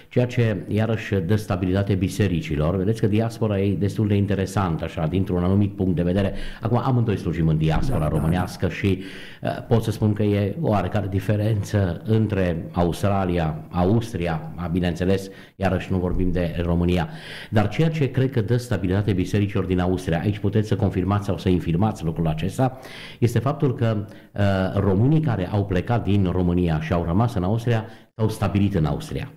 ceea 0.09 0.27
ce 0.27 0.57
iarăși 0.69 1.15
dă 1.15 1.37
stabilitate 1.37 1.95
bisericilor. 1.95 2.77
Vedeți 2.77 3.01
că 3.01 3.07
diaspora 3.07 3.61
e 3.61 3.75
destul 3.75 4.09
de 4.09 4.15
interesantă, 4.15 4.85
așa, 4.85 5.07
dintr-un 5.07 5.45
anumit 5.45 5.77
punct 5.77 5.97
de 5.97 6.03
vedere. 6.03 6.35
Acum 6.61 6.81
amândoi 6.85 7.17
slujim 7.17 7.49
în 7.49 7.57
diaspora 7.59 7.99
da, 7.99 8.09
românească 8.09 8.67
da. 8.67 8.73
și 8.73 9.03
uh, 9.43 9.67
pot 9.69 9.83
să 9.83 9.91
spun 9.91 10.13
că 10.13 10.23
e 10.23 10.57
o 10.61 10.69
oarecare 10.69 11.07
diferență 11.11 12.03
între 12.05 12.67
Australia, 12.73 13.67
Austria, 13.71 14.53
bineînțeles, 14.73 15.31
iarăși 15.57 15.93
nu 15.93 15.99
vorbim 15.99 16.31
de 16.33 16.63
România, 16.63 17.09
dar 17.51 17.69
ceea 17.69 17.89
ce 17.91 18.11
cred 18.11 18.31
că 18.31 18.41
dă 18.41 18.57
stabilitate 18.57 19.13
bisericilor 19.13 19.65
din 19.65 19.81
Austria, 19.81 20.21
aici 20.21 20.39
puteți 20.39 20.69
să 20.69 20.77
confirmați 20.77 21.25
sau 21.25 21.39
să 21.39 21.49
infirmați 21.49 22.05
lucrul 22.05 22.27
acesta, 22.27 22.79
este 23.19 23.36
faptul 23.39 23.75
că 23.75 24.07
uh, 24.33 24.81
românii 24.81 25.21
care 25.21 25.49
au 25.49 25.65
plecat 25.65 26.03
din 26.03 26.31
România 26.31 26.81
și 26.81 26.93
au 26.93 27.05
rămas 27.05 27.35
în 27.35 27.43
Austria 27.43 27.85
s-au 28.15 28.29
stabilit 28.29 28.75
în 28.75 28.85
Austria. 28.85 29.33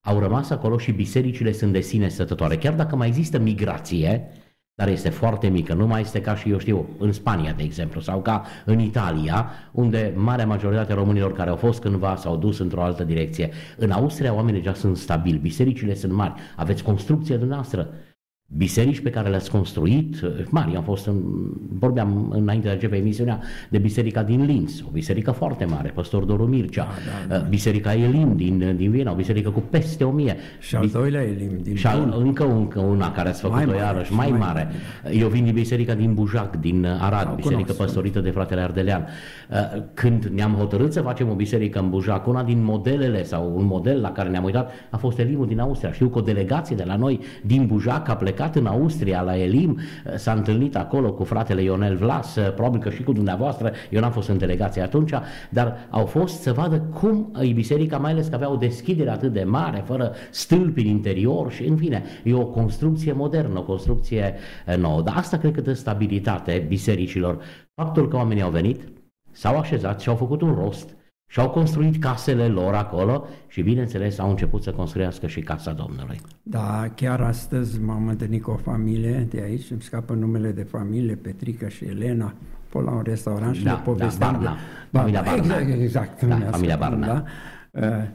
Au 0.00 0.18
rămas 0.18 0.50
acolo 0.50 0.78
și 0.78 0.92
bisericile 0.92 1.52
sunt 1.52 1.72
de 1.72 1.80
sine 1.80 2.08
stătătoare. 2.08 2.56
Chiar 2.56 2.74
dacă 2.74 2.96
mai 2.96 3.06
există 3.06 3.38
migrație, 3.38 4.28
dar 4.74 4.88
este 4.88 5.08
foarte 5.08 5.48
mică, 5.48 5.74
nu 5.74 5.86
mai 5.86 6.00
este 6.00 6.20
ca 6.20 6.36
și, 6.36 6.50
eu 6.50 6.58
știu, 6.58 6.88
în 6.98 7.12
Spania, 7.12 7.52
de 7.52 7.62
exemplu, 7.62 8.00
sau 8.00 8.22
ca 8.22 8.44
în 8.64 8.78
Italia, 8.78 9.50
unde 9.72 10.12
marea 10.16 10.46
majoritate 10.46 10.92
a 10.92 10.94
românilor 10.94 11.32
care 11.32 11.50
au 11.50 11.56
fost 11.56 11.80
cândva 11.80 12.16
s-au 12.16 12.36
dus 12.36 12.58
într-o 12.58 12.82
altă 12.82 13.04
direcție. 13.04 13.50
În 13.76 13.90
Austria 13.90 14.34
oamenii 14.34 14.60
deja 14.60 14.74
sunt 14.74 14.96
stabili, 14.96 15.38
bisericile 15.38 15.94
sunt 15.94 16.12
mari, 16.12 16.34
aveți 16.56 16.82
construcție 16.82 17.36
dumneavoastră, 17.36 17.88
biserici 18.56 19.00
pe 19.00 19.10
care 19.10 19.28
le-ați 19.28 19.50
construit, 19.50 20.20
mari, 20.48 20.76
am 20.76 20.82
fost 20.82 21.06
în, 21.06 21.22
vorbeam 21.78 22.30
înainte 22.30 22.64
de 22.64 22.70
a 22.70 22.72
începe 22.72 22.96
emisiunea 22.96 23.40
de 23.68 23.78
biserica 23.78 24.22
din 24.22 24.44
Linz, 24.44 24.82
o 24.86 24.90
biserică 24.92 25.30
foarte 25.30 25.64
mare, 25.64 25.88
păstor 25.94 26.24
Doru 26.24 26.46
Mircea, 26.46 26.84
da, 26.84 27.34
da, 27.34 27.40
da. 27.40 27.46
biserica 27.48 27.94
Elim 27.94 28.36
din, 28.36 28.76
din 28.76 28.90
Viena, 28.90 29.12
o 29.12 29.14
biserică 29.14 29.50
cu 29.50 29.60
peste 29.70 30.04
o 30.04 30.10
mie. 30.10 30.36
Și 30.58 30.76
al 30.76 30.88
doilea 30.88 31.22
Elim 31.22 31.58
din 31.62 31.76
Și 31.76 31.86
al, 31.86 32.14
încă, 32.18 32.44
încă 32.46 32.80
una 32.80 33.12
care 33.12 33.28
ați 33.28 33.40
făcut-o 33.40 33.66
mai 33.66 33.76
iarăși, 33.76 34.12
mai, 34.12 34.30
mai 34.30 34.38
mare. 34.38 34.68
mare. 35.02 35.16
Eu 35.16 35.28
vin 35.28 35.44
din 35.44 35.54
biserica 35.54 35.94
din 35.94 36.14
Bujac, 36.14 36.56
din 36.56 36.86
Arad, 36.86 37.24
da, 37.24 37.30
biserică 37.30 37.60
cunosc, 37.62 37.78
păstorită 37.78 38.20
de 38.20 38.30
fratele 38.30 38.60
Ardelean. 38.60 39.06
Când 39.94 40.24
ne-am 40.24 40.52
hotărât 40.52 40.92
să 40.92 41.00
facem 41.00 41.30
o 41.30 41.34
biserică 41.34 41.78
în 41.78 41.90
Bujac, 41.90 42.26
una 42.26 42.42
din 42.42 42.62
modelele 42.62 43.22
sau 43.22 43.52
un 43.56 43.64
model 43.64 44.00
la 44.00 44.12
care 44.12 44.28
ne-am 44.28 44.44
uitat 44.44 44.70
a 44.90 44.96
fost 44.96 45.18
Elimul 45.18 45.46
din 45.46 45.60
Austria. 45.60 45.92
Știu 45.92 46.08
că 46.08 46.18
o 46.18 46.22
delegație 46.22 46.76
de 46.76 46.84
la 46.84 46.96
noi 46.96 47.20
din 47.42 47.66
Bujac 47.66 48.08
a 48.08 48.16
plecat 48.16 48.32
plecat 48.34 48.56
în 48.56 48.66
Austria 48.66 49.22
la 49.22 49.36
Elim, 49.36 49.78
s-a 50.16 50.32
întâlnit 50.32 50.76
acolo 50.76 51.12
cu 51.12 51.24
fratele 51.24 51.62
Ionel 51.62 51.96
Vlas, 51.96 52.38
probabil 52.54 52.80
că 52.80 52.90
și 52.90 53.02
cu 53.02 53.12
dumneavoastră, 53.12 53.72
eu 53.90 54.00
n-am 54.00 54.10
fost 54.10 54.28
în 54.28 54.38
delegație 54.38 54.82
atunci, 54.82 55.12
dar 55.50 55.86
au 55.90 56.06
fost 56.06 56.40
să 56.40 56.52
vadă 56.52 56.78
cum 56.78 57.32
e 57.42 57.52
biserica, 57.52 57.98
mai 57.98 58.10
ales 58.10 58.28
că 58.28 58.34
avea 58.34 58.50
o 58.52 58.56
deschidere 58.56 59.10
atât 59.10 59.32
de 59.32 59.44
mare, 59.44 59.82
fără 59.86 60.12
stâlpi 60.30 60.80
în 60.80 60.86
interior 60.86 61.50
și 61.50 61.64
în 61.64 61.76
fine, 61.76 62.02
e 62.24 62.34
o 62.34 62.46
construcție 62.46 63.12
modernă, 63.12 63.58
o 63.58 63.62
construcție 63.62 64.34
eh, 64.66 64.76
nouă. 64.76 65.02
Dar 65.02 65.14
asta 65.16 65.36
cred 65.36 65.52
că 65.52 65.60
dă 65.60 65.72
stabilitate 65.72 66.64
bisericilor. 66.68 67.38
Faptul 67.74 68.08
că 68.08 68.16
oamenii 68.16 68.42
au 68.42 68.50
venit, 68.50 68.80
s-au 69.34 69.58
așezat 69.58 70.00
și 70.00 70.08
au 70.08 70.16
făcut 70.16 70.40
un 70.40 70.54
rost, 70.54 70.96
și 71.34 71.40
au 71.40 71.50
construit 71.50 72.00
casele 72.00 72.48
lor 72.48 72.74
acolo 72.74 73.26
și, 73.46 73.62
bineînțeles, 73.62 74.18
au 74.18 74.30
început 74.30 74.62
să 74.62 74.72
construiască 74.72 75.26
și 75.26 75.40
casa 75.40 75.72
Domnului. 75.72 76.20
Da, 76.42 76.88
chiar 76.94 77.20
astăzi 77.20 77.80
m-am 77.80 78.08
întâlnit 78.08 78.42
cu 78.42 78.50
o 78.50 78.56
familie 78.56 79.26
de 79.30 79.40
aici, 79.40 79.70
îmi 79.70 79.82
scapă 79.82 80.14
numele 80.14 80.52
de 80.52 80.62
familie, 80.62 81.14
Petrica 81.14 81.68
și 81.68 81.84
Elena, 81.84 82.34
pe 82.68 82.80
la 82.80 82.90
un 82.90 83.02
restaurant 83.02 83.54
și 83.54 83.62
da, 83.62 83.72
le 83.72 83.80
povesteam... 83.84 84.32
Da, 84.32 84.38
Barna, 84.38 84.56
de... 84.90 84.98
familia 84.98 85.22
Barna. 85.22 85.58
Exact, 85.58 86.22
exact. 86.22 86.22
Da, 86.22 86.50
familia 86.50 86.76
Barna. 86.76 87.06
Da? 87.06 87.24
Uh, 87.70 88.08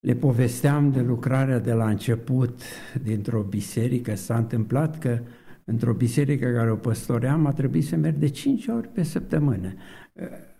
le 0.00 0.14
povesteam 0.14 0.90
de 0.90 1.00
lucrarea 1.00 1.58
de 1.58 1.72
la 1.72 1.88
început 1.88 2.60
dintr-o 3.02 3.40
biserică. 3.40 4.14
S-a 4.14 4.36
întâmplat 4.36 4.98
că 4.98 5.18
într-o 5.64 5.92
biserică 5.92 6.46
care 6.46 6.70
o 6.70 6.76
păstoream 6.76 7.46
a 7.46 7.52
trebuit 7.52 7.86
să 7.86 7.96
merg 7.96 8.16
de 8.16 8.28
5 8.28 8.66
ori 8.66 8.88
pe 8.88 9.02
săptămână 9.02 9.66
uh, 9.66 10.07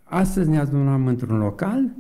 Astăzi 0.03 0.49
ne 0.49 0.59
adunăm 0.59 1.07
într-un 1.07 1.39
local, 1.39 1.91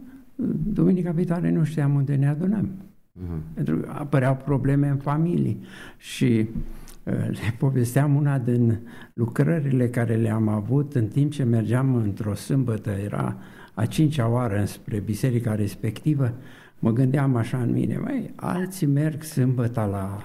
duminica 0.72 1.10
viitoare 1.10 1.50
nu 1.50 1.64
știam 1.64 1.94
unde 1.94 2.14
ne 2.14 2.28
adunăm. 2.28 2.68
Uh-huh. 2.68 3.54
Pentru 3.54 3.76
că 3.76 3.90
apăreau 3.92 4.36
probleme 4.36 4.88
în 4.88 4.96
familie 4.96 5.56
și 5.96 6.48
uh, 7.02 7.12
le 7.14 7.54
povesteam 7.58 8.14
una 8.16 8.38
din 8.38 8.78
lucrările 9.14 9.88
care 9.88 10.14
le-am 10.14 10.48
avut 10.48 10.94
în 10.94 11.06
timp 11.06 11.32
ce 11.32 11.42
mergeam 11.42 11.94
într-o 11.94 12.34
sâmbătă, 12.34 12.90
era 12.90 13.36
a 13.74 13.86
cincea 13.86 14.28
oară 14.28 14.64
spre 14.64 14.98
biserica 14.98 15.54
respectivă, 15.54 16.32
mă 16.78 16.90
gândeam 16.90 17.36
așa 17.36 17.58
în 17.58 17.72
mine, 17.72 17.98
mai 17.98 18.32
alții 18.36 18.86
merg 18.86 19.22
sâmbătă 19.22 19.88
la 19.90 20.22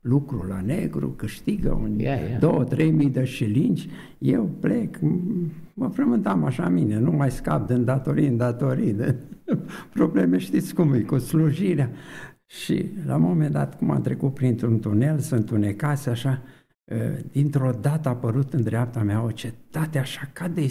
lucru 0.00 0.44
la 0.48 0.60
negru, 0.60 1.08
câștigă 1.08 1.78
un 1.82 1.98
yeah, 1.98 2.20
yeah. 2.28 2.38
două, 2.38 2.64
trei 2.64 2.90
mii 2.90 3.10
de 3.10 3.24
șilinci, 3.24 3.88
eu 4.18 4.50
plec, 4.60 4.98
mă 5.74 5.88
frământam 5.88 6.44
așa 6.44 6.68
mine, 6.68 6.98
nu 6.98 7.10
mai 7.10 7.30
scap 7.30 7.66
de 7.66 7.74
datorii 7.74 8.26
în 8.26 8.36
datorii, 8.36 8.92
de 8.92 9.14
probleme 9.94 10.38
știți 10.38 10.74
cum 10.74 10.92
e, 10.92 11.00
cu 11.00 11.18
slujirea. 11.18 11.90
Și 12.46 12.90
la 13.06 13.14
un 13.14 13.22
moment 13.22 13.52
dat, 13.52 13.76
cum 13.76 13.90
am 13.90 14.00
trecut 14.00 14.34
printr-un 14.34 14.80
tunel, 14.80 15.18
să 15.18 15.34
întunecase 15.34 16.10
așa, 16.10 16.42
ă, 16.90 16.96
dintr-o 17.32 17.70
dată 17.80 18.08
a 18.08 18.12
apărut 18.12 18.52
în 18.52 18.62
dreapta 18.62 19.02
mea 19.02 19.22
o 19.22 19.30
cetate 19.30 19.98
așa 19.98 20.30
ca 20.32 20.48
de 20.48 20.66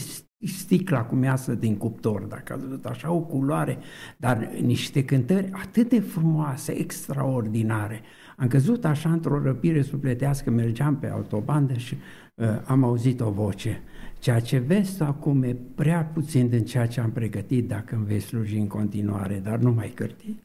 sticla 0.48 1.04
cum 1.04 1.24
iasă 1.24 1.56
din 1.56 1.78
cuptor, 1.78 2.22
dacă 2.22 2.54
ați 2.54 2.64
văzut 2.64 2.86
așa 2.86 3.12
o 3.12 3.20
culoare, 3.20 3.78
dar 4.18 4.52
niște 4.62 5.06
cântări 5.06 5.50
atât 5.52 5.90
de 5.90 6.00
frumoase, 6.00 6.72
extraordinare. 6.72 8.02
Am 8.40 8.48
căzut 8.48 8.86
așa 8.86 9.12
într-o 9.12 9.42
răpire 9.44 9.82
sufletească, 9.82 10.50
mergeam 10.50 10.98
pe 10.98 11.08
autobandă 11.08 11.74
și 11.74 11.96
uh, 12.36 12.48
am 12.66 12.84
auzit 12.84 13.22
o 13.22 13.32
voce. 13.32 13.82
Ceea 14.20 14.40
ce 14.40 14.58
vezi 14.58 15.02
acum 15.02 15.44
e 15.44 15.56
prea 15.76 16.04
puțin 16.14 16.48
din 16.48 16.66
ceea 16.66 16.88
ce 16.88 17.00
am 17.00 17.12
pregătit 17.12 17.68
dacă 17.68 17.96
îmi 17.96 18.06
vei 18.06 18.20
sluji 18.20 18.58
în 18.58 18.68
continuare, 18.68 19.42
dar 19.44 19.60
nu 19.60 19.72
mai 19.72 19.92
cârti. 19.96 20.36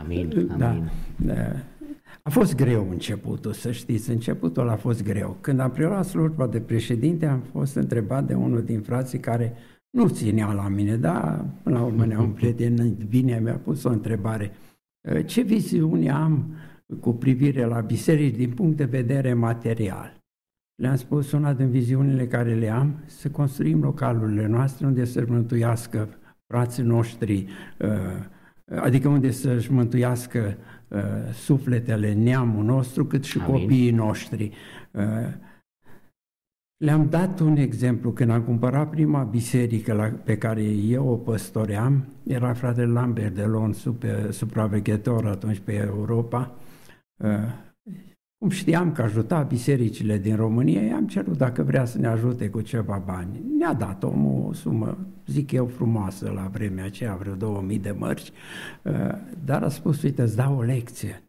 Amin, 0.00 0.54
da. 0.58 0.68
amin. 0.68 0.90
Da, 1.16 1.34
a 2.22 2.30
fost 2.30 2.54
greu 2.54 2.90
începutul, 2.90 3.52
să 3.52 3.72
știți, 3.72 4.10
începutul 4.10 4.68
a 4.68 4.76
fost 4.76 5.02
greu. 5.02 5.36
Când 5.40 5.60
am 5.60 5.70
preluat 5.70 6.04
slujba 6.04 6.46
de 6.46 6.60
președinte, 6.60 7.26
am 7.26 7.40
fost 7.40 7.74
întrebat 7.74 8.26
de 8.26 8.34
unul 8.34 8.62
din 8.62 8.80
frații 8.80 9.18
care 9.18 9.52
nu 9.90 10.08
ținea 10.08 10.52
la 10.52 10.68
mine, 10.68 10.96
dar 10.96 11.44
până 11.62 11.78
la 11.78 11.84
urmă 11.84 12.04
ne-am 12.04 12.32
prieten 12.38 12.96
bine, 13.08 13.40
mi-a 13.42 13.60
pus 13.64 13.84
o 13.84 13.90
întrebare. 13.90 14.52
Ce 15.26 15.42
viziune 15.42 16.10
am 16.10 16.54
cu 17.00 17.12
privire 17.12 17.64
la 17.64 17.80
biserici 17.80 18.36
din 18.36 18.50
punct 18.50 18.76
de 18.76 18.84
vedere 18.84 19.34
material. 19.34 20.20
Le-am 20.82 20.96
spus 20.96 21.32
una 21.32 21.52
din 21.52 21.70
viziunile 21.70 22.26
care 22.26 22.54
le 22.54 22.68
am, 22.68 23.02
să 23.06 23.30
construim 23.30 23.82
localurile 23.82 24.46
noastre 24.46 24.86
unde 24.86 25.04
să-și 25.04 25.30
mântuiască 25.30 26.08
frații 26.46 26.82
noștri, 26.82 27.46
uh, 27.78 28.78
adică 28.82 29.08
unde 29.08 29.30
să-și 29.30 29.72
mântuiască 29.72 30.56
uh, 30.88 31.00
sufletele 31.32 32.12
neamul 32.12 32.64
nostru, 32.64 33.04
cât 33.04 33.24
și 33.24 33.38
Amin. 33.38 33.60
copiii 33.60 33.90
noștri. 33.90 34.50
Uh, 34.90 35.02
Le-am 36.82 37.08
dat 37.08 37.40
un 37.40 37.56
exemplu. 37.56 38.12
Când 38.12 38.30
am 38.30 38.42
cumpărat 38.42 38.90
prima 38.90 39.22
biserică 39.22 39.92
la, 39.92 40.04
pe 40.24 40.38
care 40.38 40.62
eu 40.62 41.08
o 41.08 41.16
păstoream, 41.16 42.06
era 42.26 42.52
fratele 42.52 42.92
Lambert 42.92 43.34
de 43.34 43.42
Lon, 43.42 43.72
super, 43.72 44.30
supraveghetor 44.30 45.26
atunci 45.26 45.58
pe 45.58 45.74
Europa. 45.74 46.54
Uh, 47.22 47.28
cum 48.38 48.50
știam 48.50 48.92
că 48.92 49.02
ajuta 49.02 49.42
bisericile 49.42 50.18
din 50.18 50.36
România, 50.36 50.82
i-am 50.82 51.06
cerut 51.06 51.36
dacă 51.36 51.62
vrea 51.62 51.84
să 51.84 51.98
ne 51.98 52.06
ajute 52.06 52.48
cu 52.48 52.60
ceva 52.60 53.02
bani. 53.06 53.40
Ne-a 53.58 53.74
dat 53.74 54.02
omul 54.02 54.48
o 54.48 54.52
sumă, 54.52 54.98
zic 55.26 55.52
eu, 55.52 55.66
frumoasă 55.66 56.30
la 56.30 56.48
vremea 56.52 56.84
aceea, 56.84 57.14
vreo 57.14 57.34
2000 57.34 57.78
de 57.78 57.90
mărci, 57.90 58.30
uh, 58.82 58.92
dar 59.44 59.62
a 59.62 59.68
spus, 59.68 60.02
uite, 60.02 60.22
îți 60.22 60.36
dau 60.36 60.56
o 60.56 60.62
lecție. 60.62 61.24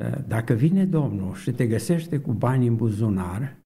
Uh, 0.00 0.18
dacă 0.26 0.52
vine 0.52 0.84
Domnul 0.84 1.34
și 1.34 1.52
te 1.52 1.66
găsește 1.66 2.18
cu 2.18 2.32
bani 2.32 2.66
în 2.66 2.76
buzunar, 2.76 3.56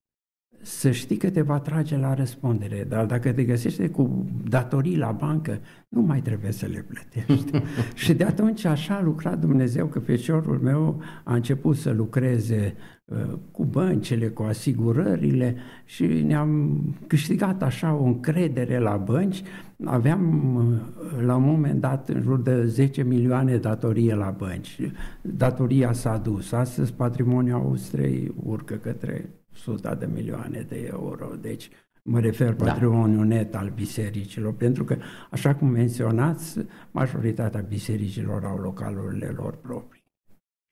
să 0.62 0.90
știi 0.90 1.16
că 1.16 1.30
te 1.30 1.40
va 1.40 1.58
trage 1.58 1.96
la 1.96 2.14
răspundere, 2.14 2.86
dar 2.88 3.06
dacă 3.06 3.32
te 3.32 3.44
găsește 3.44 3.88
cu 3.88 4.26
datorii 4.48 4.96
la 4.96 5.10
bancă, 5.10 5.58
nu 5.88 6.00
mai 6.00 6.20
trebuie 6.20 6.52
să 6.52 6.66
le 6.66 6.84
plătești. 6.88 7.50
și 8.04 8.14
de 8.14 8.24
atunci 8.24 8.64
așa 8.64 8.94
a 8.94 9.02
lucrat 9.02 9.38
Dumnezeu, 9.38 9.86
că 9.86 9.98
feciorul 9.98 10.58
meu 10.62 11.02
a 11.24 11.34
început 11.34 11.76
să 11.76 11.90
lucreze 11.90 12.74
uh, 13.04 13.16
cu 13.50 13.64
băncile, 13.64 14.28
cu 14.28 14.42
asigurările 14.42 15.56
și 15.84 16.04
ne-am 16.06 16.80
câștigat 17.06 17.62
așa 17.62 17.94
o 17.94 18.04
încredere 18.04 18.78
la 18.78 18.96
bănci. 18.96 19.42
Aveam 19.84 20.54
uh, 20.54 21.24
la 21.24 21.36
un 21.36 21.44
moment 21.44 21.80
dat 21.80 22.08
în 22.08 22.22
jur 22.22 22.40
de 22.40 22.66
10 22.66 23.02
milioane 23.02 23.56
datorie 23.56 24.14
la 24.14 24.34
bănci. 24.38 24.78
Datoria 25.20 25.92
s-a 25.92 26.16
dus. 26.16 26.52
Astăzi 26.52 26.92
patrimoniul 26.92 27.60
Austriei 27.60 28.34
urcă 28.44 28.74
către 28.74 29.39
100 29.66 29.96
de 29.98 30.08
milioane 30.14 30.66
de 30.68 30.88
euro. 30.90 31.34
Deci 31.40 31.70
mă 32.02 32.20
refer 32.20 32.52
da. 32.52 32.64
patrimoniul 32.64 33.26
net 33.26 33.54
al 33.54 33.72
bisericilor, 33.74 34.54
pentru 34.54 34.84
că, 34.84 34.96
așa 35.30 35.54
cum 35.54 35.68
menționați, 35.68 36.58
majoritatea 36.90 37.60
bisericilor 37.60 38.44
au 38.44 38.56
localurile 38.56 39.26
lor 39.26 39.56
proprii. 39.56 40.04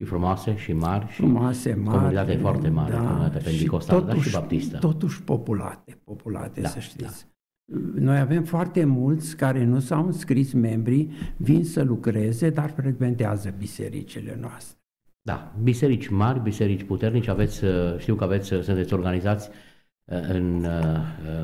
Și 0.00 0.06
frumoase 0.06 0.56
și 0.56 0.72
mari. 0.72 1.06
Și 1.08 1.16
frumoase, 1.16 1.74
mari. 1.74 1.98
Comunitate 1.98 2.36
foarte 2.36 2.68
mare, 2.68 2.92
da, 2.92 2.98
comunitate 2.98 3.38
pentecostală, 3.38 4.04
dar 4.04 4.20
și 4.20 4.30
baptistă. 4.30 4.78
Totuși 4.78 5.22
populate, 5.22 5.98
populate, 6.04 6.60
da, 6.60 6.68
să 6.68 6.78
știți. 6.78 7.26
Da. 7.26 7.80
Noi 7.94 8.18
avem 8.18 8.44
foarte 8.44 8.84
mulți 8.84 9.36
care 9.36 9.64
nu 9.64 9.78
s-au 9.78 10.06
înscris 10.06 10.52
membri, 10.52 11.08
vin 11.36 11.64
să 11.64 11.82
lucreze, 11.82 12.50
dar 12.50 12.70
frecventează 12.70 13.54
bisericile 13.58 14.38
noastre. 14.40 14.78
Da, 15.28 15.52
biserici 15.62 16.08
mari, 16.08 16.40
biserici 16.40 16.82
puternici, 16.82 17.28
aveți, 17.28 17.64
uh, 17.64 17.70
știu 17.98 18.14
că 18.14 18.24
aveți, 18.24 18.52
uh, 18.52 18.62
sunteți 18.62 18.94
organizați 18.94 19.48
uh, 20.04 20.18
în, 20.28 20.66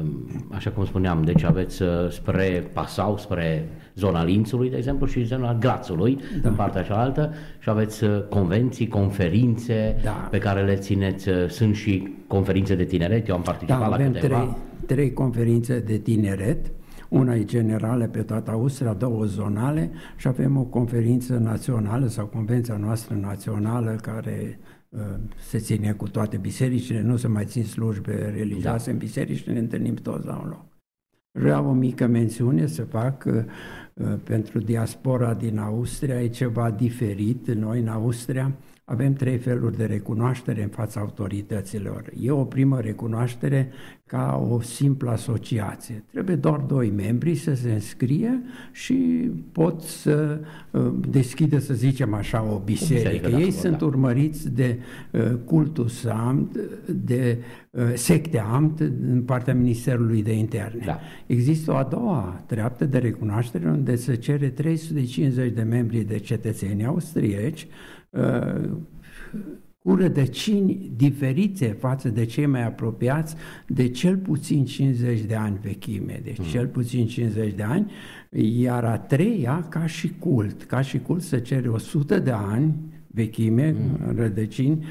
um, 0.00 0.48
așa 0.52 0.70
cum 0.70 0.84
spuneam, 0.84 1.22
deci 1.22 1.42
aveți 1.42 1.82
spre 2.08 2.70
Pasau, 2.72 3.18
spre 3.18 3.68
zona 3.94 4.24
Lințului, 4.24 4.70
de 4.70 4.76
exemplu, 4.76 5.06
și 5.06 5.24
zona 5.24 5.54
Grațului, 5.54 6.18
da. 6.42 6.48
în 6.48 6.54
partea 6.54 6.82
cealaltă, 6.82 7.32
și 7.58 7.68
aveți 7.68 8.04
convenții, 8.28 8.88
conferințe 8.88 9.96
da. 10.02 10.28
pe 10.30 10.38
care 10.38 10.64
le 10.64 10.74
țineți, 10.74 11.28
sunt 11.48 11.74
și 11.74 12.14
conferințe 12.26 12.74
de 12.74 12.84
tineret, 12.84 13.28
eu 13.28 13.34
am 13.34 13.42
participat 13.42 13.80
da, 13.80 13.86
la 13.86 13.94
avem 13.94 14.12
câteva. 14.12 14.36
Trei, 14.36 14.56
trei 14.86 15.12
conferințe 15.12 15.80
de 15.80 15.98
tineret, 15.98 16.70
una 17.14 17.35
e 17.35 17.44
generală 17.44 18.06
pe 18.06 18.23
toată 18.23 18.50
Austria, 18.50 18.92
două 18.92 19.25
zonale 19.25 19.90
și 20.16 20.28
avem 20.28 20.56
o 20.56 20.64
conferință 20.64 21.37
națională 21.37 22.06
sau 22.06 22.26
convenția 22.26 22.76
noastră 22.76 23.14
națională 23.14 23.99
care 24.02 24.59
uh, 24.88 25.00
se 25.38 25.59
ține 25.59 25.92
cu 25.92 26.09
toate 26.09 26.37
bisericile, 26.37 27.00
nu 27.00 27.16
se 27.16 27.28
mai 27.28 27.44
țin 27.44 27.64
slujbe 27.64 28.33
religioase 28.37 28.87
da. 28.87 28.92
în 28.92 28.99
biserici, 28.99 29.47
ne 29.47 29.59
întâlnim 29.59 29.94
toți 29.94 30.26
la 30.26 30.40
un 30.42 30.49
loc. 30.49 30.64
Vreau 31.38 31.68
o 31.68 31.73
mică 31.73 32.06
mențiune 32.06 32.66
să 32.66 32.83
fac 32.83 33.25
uh, 33.26 34.15
pentru 34.25 34.58
diaspora 34.58 35.34
din 35.34 35.58
Austria, 35.58 36.23
e 36.23 36.28
ceva 36.28 36.71
diferit. 36.71 37.50
Noi 37.50 37.80
în 37.80 37.88
Austria 37.88 38.52
avem 38.84 39.12
trei 39.12 39.38
feluri 39.38 39.76
de 39.76 39.84
recunoaștere 39.84 40.62
în 40.62 40.68
fața 40.68 41.00
autorităților. 41.00 42.12
E 42.20 42.30
o 42.30 42.44
primă 42.44 42.80
recunoaștere 42.80 43.70
ca 44.06 44.47
o 44.50 44.60
simplă 44.60 45.10
asociație. 45.10 46.04
Trebuie 46.10 46.36
doar 46.36 46.58
doi 46.58 46.90
membri 46.90 47.34
să 47.34 47.54
se 47.54 47.73
înscrie 47.73 48.42
și 48.73 48.94
pot 49.52 49.80
să 49.80 50.40
uh, 50.70 50.92
deschidă, 51.08 51.58
să 51.58 51.75
zicem 51.75 52.14
așa, 52.14 52.42
o 52.42 52.58
biserică. 52.58 53.08
biserică 53.08 53.30
da, 53.30 53.38
Ei 53.38 53.50
da, 53.50 53.58
sunt 53.58 53.78
da. 53.78 53.84
urmăriți 53.84 54.50
de 54.50 54.78
uh, 55.10 55.32
cultus 55.44 56.04
amt, 56.04 56.56
de 56.86 57.38
uh, 57.70 57.82
secte 57.94 58.38
amt 58.38 58.80
în 59.10 59.23
partea 59.26 59.54
Ministerului 59.54 60.23
de 60.23 60.32
Interne. 60.32 60.82
Da. 60.84 61.00
Există 61.26 61.73
o 61.73 61.76
a 61.76 61.82
doua 61.82 62.42
treaptă 62.47 62.84
de 62.84 62.99
recunoaștere 62.99 63.68
unde 63.68 63.97
se 63.97 64.14
cere 64.14 64.49
350 64.49 65.52
de 65.52 65.62
membri 65.62 66.00
de 66.00 66.18
cetățeni 66.18 66.86
austrieci 66.86 67.66
cu 69.84 69.94
rădăcini 69.94 70.92
diferite 70.96 71.76
față 71.78 72.08
de 72.08 72.24
cei 72.24 72.46
mai 72.46 72.64
apropiați 72.64 73.34
de 73.66 73.88
cel 73.88 74.16
puțin 74.16 74.64
50 74.64 75.20
de 75.20 75.34
ani 75.34 75.58
vechime, 75.62 76.20
deci 76.24 76.38
mm. 76.38 76.44
cel 76.44 76.66
puțin 76.66 77.06
50 77.06 77.54
de 77.54 77.62
ani, 77.62 77.90
iar 78.60 78.84
a 78.84 78.98
treia 78.98 79.66
ca 79.70 79.86
și 79.86 80.12
cult, 80.18 80.62
ca 80.62 80.80
și 80.80 80.98
cult 80.98 81.22
se 81.22 81.40
cere 81.40 81.68
100 81.68 82.18
de 82.18 82.30
ani 82.30 82.74
vechime, 83.06 83.76
mm. 83.78 84.16
rădăcini, 84.16 84.84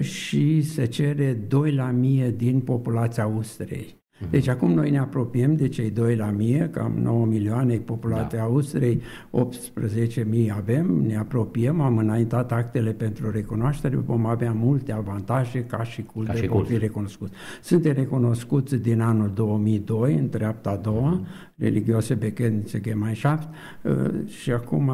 și 0.00 0.62
se 0.62 0.84
cere 0.84 1.32
2 1.48 1.72
la 1.72 1.90
mie 1.90 2.30
din 2.30 2.60
populația 2.60 3.22
Austriei. 3.22 3.95
Mhm. 4.18 4.30
Deci 4.30 4.48
acum 4.48 4.72
noi 4.72 4.90
ne 4.90 4.98
apropiem 4.98 5.56
de 5.56 5.68
cei 5.68 5.90
2 5.90 6.16
la 6.16 6.30
mie, 6.30 6.68
cam 6.72 6.92
9 7.02 7.26
milioane 7.26 7.76
populația 7.76 8.38
da. 8.38 8.44
Austriei, 8.44 9.02
18 9.30 10.26
mii 10.28 10.52
avem, 10.56 10.86
ne 11.06 11.16
apropiem, 11.16 11.80
am 11.80 11.98
înaintat 11.98 12.52
actele 12.52 12.92
pentru 12.92 13.30
recunoaștere, 13.30 13.96
vom 13.96 14.26
avea 14.26 14.52
multe 14.52 14.92
avantaje 14.92 15.64
ca 15.64 15.82
și 15.82 16.02
cult 16.02 16.26
ca 16.26 16.32
de 16.32 16.46
cult. 16.46 16.66
fi 16.66 16.78
recunoscut. 16.78 17.32
Suntem 17.62 17.92
recunoscuți 17.92 18.76
din 18.76 19.00
anul 19.00 19.30
2002, 19.34 20.14
în 20.14 20.28
treapta 20.28 20.70
a 20.70 20.76
doua, 20.76 21.20
uh-huh. 21.20 21.54
religiose 21.56 22.14
Bekenntnisse 22.14 22.80
Gemeinschaft, 22.80 23.48
uh, 23.82 23.94
și 24.26 24.52
acum 24.52 24.92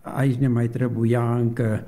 aici 0.00 0.36
ne 0.36 0.48
mai 0.48 0.68
trebuia 0.68 1.36
încă 1.36 1.84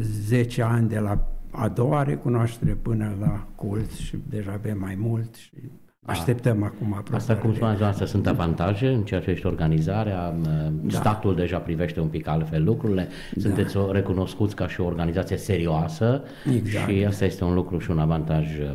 10 0.00 0.62
uh, 0.62 0.68
ani 0.70 0.88
de 0.88 0.98
la 0.98 1.38
a 1.50 1.68
doua 1.68 2.02
recunoaștere 2.02 2.72
până 2.72 3.16
la 3.20 3.46
cult 3.54 3.90
și 3.90 4.18
deja 4.28 4.52
avem 4.52 4.78
mai 4.78 4.94
mult 4.94 5.34
și 5.34 5.50
da. 5.54 5.87
Așteptăm 6.10 6.62
acum 6.62 6.86
aprobare. 6.86 7.16
Asta, 7.16 7.36
cum 7.36 7.54
spuneați 7.54 7.82
asta 7.82 8.06
sunt 8.06 8.26
avantaje 8.26 8.88
în 8.88 9.02
ceea 9.02 9.20
ce 9.20 9.30
este 9.30 9.46
organizarea, 9.46 10.34
da. 10.82 10.98
statul 10.98 11.34
deja 11.34 11.58
privește 11.58 12.00
un 12.00 12.08
pic 12.08 12.28
altfel 12.28 12.64
lucrurile, 12.64 13.08
da. 13.34 13.40
sunteți 13.40 13.74
da. 13.74 13.88
recunoscuți 13.92 14.54
ca 14.54 14.68
și 14.68 14.80
o 14.80 14.84
organizație 14.84 15.36
serioasă 15.36 16.22
exact. 16.56 16.90
și 16.90 17.04
asta 17.04 17.24
este 17.24 17.44
un 17.44 17.54
lucru 17.54 17.78
și 17.78 17.90
un 17.90 17.98
avantaj 17.98 18.46
uh, 18.58 18.70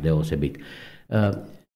deosebit. 0.00 0.56
Uh, 1.06 1.28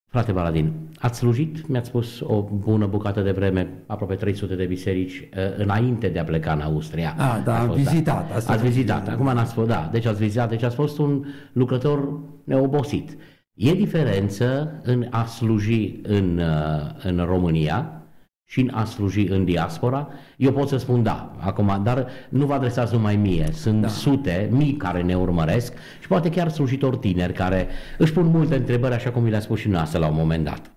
frate 0.07 0.33
Baladin, 0.33 0.73
ați 0.99 1.19
slujit, 1.19 1.69
mi-ați 1.69 1.89
spus, 1.89 2.21
o 2.21 2.43
bună 2.43 2.87
bucată 2.87 3.21
de 3.21 3.31
vreme, 3.31 3.69
aproape 3.87 4.15
300 4.15 4.55
de 4.55 4.65
biserici, 4.65 5.29
uh, 5.37 5.57
înainte 5.57 6.09
de 6.09 6.19
a 6.19 6.25
pleca 6.25 6.53
în 6.53 6.61
Austria. 6.61 7.15
Ah, 7.19 7.43
da, 7.45 7.61
am 7.61 7.67
fost, 7.67 7.79
vizitat. 7.79 8.29
Da. 8.29 8.35
Asta 8.35 8.53
ați 8.53 8.63
vizitat, 8.63 9.09
acum 9.09 9.25
n-ați 9.25 9.53
fost, 9.53 9.69
da, 9.69 9.89
deci 9.93 10.07
ați 10.07 10.19
vizitat, 10.19 10.49
deci 10.49 10.63
ați 10.63 10.75
fost 10.75 10.99
un 10.99 11.25
lucrător 11.53 12.21
neobosit. 12.45 13.17
E 13.55 13.75
diferență 13.75 14.81
în 14.83 15.07
a 15.11 15.25
sluji 15.25 16.01
în, 16.03 16.39
uh, 16.39 17.03
în 17.03 17.25
România 17.25 18.03
și 18.45 18.61
în 18.61 18.71
a 18.75 18.85
sluji 18.85 19.27
în 19.27 19.45
diaspora? 19.45 20.09
Eu 20.37 20.53
pot 20.53 20.69
să 20.69 20.77
spun 20.77 21.03
da, 21.03 21.37
acum, 21.39 21.81
dar 21.85 22.09
nu 22.29 22.47
vă 22.47 22.53
adresați 22.53 22.95
numai 22.95 23.17
mie. 23.17 23.49
Sunt 23.53 23.81
da. 23.81 23.89
sute, 23.89 24.49
mii 24.53 24.77
care 24.77 25.03
ne 25.03 25.17
urmăresc 25.17 25.73
și 26.01 26.09
poate 26.09 26.31
chiar 26.31 26.49
slujitori 26.49 26.99
tineri 26.99 27.33
care 27.33 27.69
își 27.99 28.13
pun 28.13 28.27
multe 28.27 28.57
întrebări, 28.57 28.95
așa 28.95 29.11
cum 29.11 29.23
vi 29.23 29.31
le-a 29.31 29.41
spus 29.41 29.59
și 29.59 29.69
noastră 29.69 29.99
la 29.99 30.09
un 30.09 30.17
moment 30.17 30.45
dat. 30.45 30.73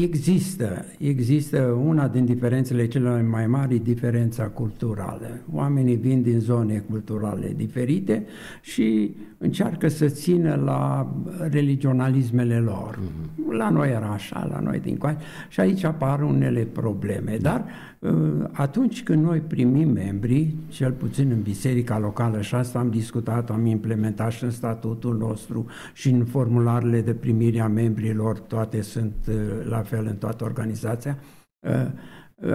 Există, 0.00 0.84
există 0.98 1.58
una 1.84 2.08
din 2.08 2.24
diferențele 2.24 2.86
cele 2.86 3.22
mai 3.22 3.46
mari, 3.46 3.78
diferența 3.78 4.42
culturală. 4.42 5.40
Oamenii 5.52 5.96
vin 5.96 6.22
din 6.22 6.40
zone 6.40 6.84
culturale 6.90 7.52
diferite 7.56 8.26
și 8.62 9.14
încearcă 9.38 9.88
să 9.88 10.06
țină 10.06 10.62
la 10.64 11.12
religionalismele 11.50 12.58
lor. 12.58 12.98
Mm-hmm. 12.98 13.56
La 13.56 13.70
noi 13.70 13.90
era 13.90 14.06
așa, 14.06 14.48
la 14.50 14.60
noi 14.60 14.80
din 14.80 14.96
coace, 14.96 15.18
și 15.48 15.60
aici 15.60 15.84
apar 15.84 16.22
unele 16.22 16.60
probleme. 16.60 17.36
Da. 17.40 17.50
Dar 17.50 17.64
uh, 17.98 18.48
atunci 18.52 19.02
când 19.02 19.24
noi 19.24 19.38
primim 19.38 19.88
membri, 19.88 20.54
cel 20.68 20.92
puțin 20.92 21.30
în 21.30 21.42
biserica 21.42 21.98
locală, 21.98 22.40
și 22.40 22.54
asta 22.54 22.78
am 22.78 22.90
discutat, 22.90 23.50
am 23.50 23.66
implementat 23.66 24.32
și 24.32 24.44
în 24.44 24.50
statutul 24.50 25.16
nostru 25.16 25.66
și 25.92 26.10
în 26.10 26.24
formularele 26.24 27.00
de 27.00 27.12
primire 27.12 27.60
a 27.60 27.68
membrilor, 27.68 28.38
toate 28.38 28.80
sunt 28.80 29.14
uh, 29.28 29.34
la 29.68 29.82
fel 29.82 30.06
în 30.06 30.16
toată 30.16 30.44
organizația, 30.44 31.18
uh, 31.58 31.90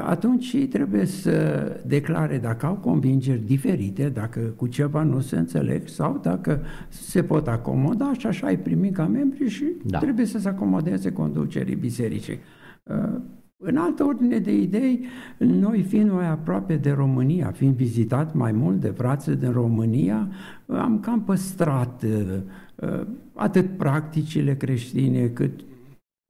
atunci 0.01 0.53
ei 0.53 0.67
trebuie 0.67 1.05
să 1.05 1.81
declare 1.85 2.37
dacă 2.37 2.65
au 2.65 2.75
convingeri 2.75 3.45
diferite, 3.45 4.09
dacă 4.09 4.39
cu 4.39 4.67
ceva 4.67 5.03
nu 5.03 5.19
se 5.19 5.37
înțeleg 5.37 5.87
sau 5.87 6.19
dacă 6.21 6.61
se 6.89 7.23
pot 7.23 7.47
acomoda 7.47 8.13
și 8.13 8.27
așa 8.27 8.47
ai 8.47 8.57
primit 8.57 8.93
ca 8.93 9.05
membri 9.05 9.47
și 9.47 9.65
da. 9.83 9.99
trebuie 9.99 10.25
să 10.25 10.39
se 10.39 10.47
acomodeze 10.47 11.11
conducerii 11.11 11.75
bisericii. 11.75 12.39
În 13.61 13.77
altă 13.77 14.03
ordine 14.03 14.37
de 14.37 14.55
idei, 14.55 15.05
noi 15.37 15.81
fiind 15.81 16.11
mai 16.11 16.29
aproape 16.29 16.75
de 16.75 16.91
România, 16.91 17.51
fiind 17.51 17.75
vizitat 17.75 18.33
mai 18.33 18.51
mult 18.51 18.79
de 18.79 18.87
frați 18.87 19.31
din 19.31 19.51
România, 19.51 20.29
am 20.65 20.99
cam 20.99 21.23
păstrat 21.23 22.03
uh, 22.03 23.01
atât 23.33 23.77
practicile 23.77 24.55
creștine 24.55 25.27
cât 25.27 25.59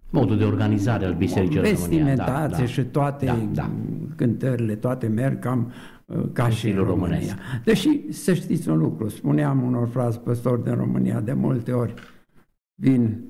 modul 0.09 0.37
de 0.37 0.43
organizare 0.43 1.05
al 1.05 1.13
bisericii 1.13 1.59
Vestimentație 1.59 2.25
da, 2.25 2.57
da, 2.57 2.65
și 2.65 2.83
toate 2.83 3.25
da, 3.25 3.37
da. 3.53 3.69
cântările, 4.15 4.75
toate 4.75 5.07
merg 5.07 5.39
cam 5.39 5.71
uh, 6.05 6.23
ca 6.33 6.49
și 6.49 6.69
în 6.69 6.75
România. 6.75 7.17
Românesc. 7.17 7.35
Deși, 7.63 8.11
să 8.11 8.33
știți 8.33 8.69
un 8.69 8.77
lucru, 8.77 9.09
spuneam 9.09 9.63
unor 9.63 9.87
frați 9.87 10.19
păstori 10.19 10.63
din 10.63 10.75
România 10.75 11.19
de 11.19 11.33
multe 11.33 11.71
ori, 11.71 11.93
vin 12.75 13.23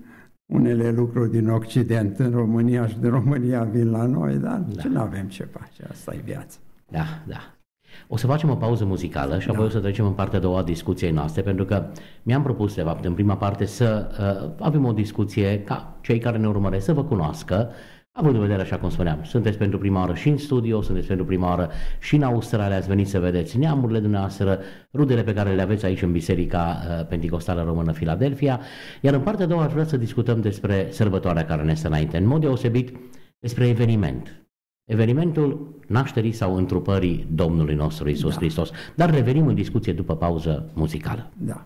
unele 0.45 0.91
lucruri 0.91 1.31
din 1.31 1.49
Occident 1.49 2.19
în 2.19 2.31
România 2.31 2.87
și 2.87 2.97
din 2.97 3.09
România 3.09 3.63
vin 3.63 3.89
la 3.89 4.05
noi, 4.05 4.35
dar 4.35 4.59
da. 4.59 4.89
nu 4.89 4.99
avem 4.99 5.27
ce 5.27 5.43
face, 5.43 5.87
asta 5.91 6.13
e 6.13 6.21
viața. 6.23 6.57
Da, 6.87 7.05
da. 7.27 7.58
O 8.07 8.17
să 8.17 8.27
facem 8.27 8.49
o 8.49 8.55
pauză 8.55 8.85
muzicală 8.85 9.39
și 9.39 9.47
da. 9.47 9.53
apoi 9.53 9.65
o 9.65 9.69
să 9.69 9.79
trecem 9.79 10.05
în 10.05 10.13
partea 10.13 10.37
a 10.37 10.41
doua 10.41 10.59
a 10.59 10.63
discuției 10.63 11.11
noastre, 11.11 11.41
pentru 11.41 11.65
că 11.65 11.85
mi-am 12.23 12.43
propus, 12.43 12.75
de 12.75 12.81
fapt, 12.81 13.05
în 13.05 13.13
prima 13.13 13.35
parte 13.37 13.65
să 13.65 14.07
uh, 14.19 14.49
avem 14.59 14.85
o 14.85 14.91
discuție 14.91 15.61
ca 15.63 15.97
cei 16.01 16.19
care 16.19 16.37
ne 16.37 16.47
urmăresc 16.47 16.85
să 16.85 16.93
vă 16.93 17.03
cunoască, 17.03 17.69
Având 18.11 18.35
în 18.35 18.41
vedere, 18.41 18.61
așa 18.61 18.77
cum 18.77 18.89
spuneam, 18.89 19.19
sunteți 19.23 19.57
pentru 19.57 19.77
prima 19.77 19.99
oară 19.99 20.13
și 20.13 20.29
în 20.29 20.37
studio, 20.37 20.81
sunteți 20.81 21.07
pentru 21.07 21.25
prima 21.25 21.47
oară 21.47 21.69
și 21.99 22.15
în 22.15 22.23
Australia, 22.23 22.75
ați 22.75 22.87
venit 22.87 23.07
să 23.07 23.19
vedeți 23.19 23.57
neamurile 23.57 23.99
dumneavoastră, 23.99 24.59
rudele 24.93 25.23
pe 25.23 25.33
care 25.33 25.55
le 25.55 25.61
aveți 25.61 25.85
aici 25.85 26.01
în 26.01 26.11
Biserica 26.11 26.77
uh, 26.81 27.05
Pentecostală 27.07 27.63
Română 27.63 27.91
Filadelfia, 27.91 28.59
iar 29.01 29.13
în 29.13 29.21
partea 29.21 29.45
a 29.45 29.47
doua 29.47 29.63
aș 29.63 29.71
vrea 29.71 29.83
să 29.83 29.97
discutăm 29.97 30.41
despre 30.41 30.87
sărbătoarea 30.91 31.45
care 31.45 31.63
ne 31.63 31.73
stă 31.73 31.87
înainte, 31.87 32.17
în 32.17 32.27
mod 32.27 32.41
deosebit 32.41 32.97
despre 33.39 33.67
eveniment. 33.67 34.43
Evenimentul 34.89 35.75
nașterii 35.87 36.31
sau 36.31 36.55
întrupării 36.55 37.27
Domnului 37.31 37.75
nostru 37.75 38.09
Isus 38.09 38.33
da. 38.33 38.37
Hristos. 38.37 38.71
Dar 38.95 39.09
revenim 39.13 39.47
în 39.47 39.55
discuție 39.55 39.93
după 39.93 40.15
pauză 40.15 40.69
muzicală. 40.73 41.29
Da. 41.37 41.65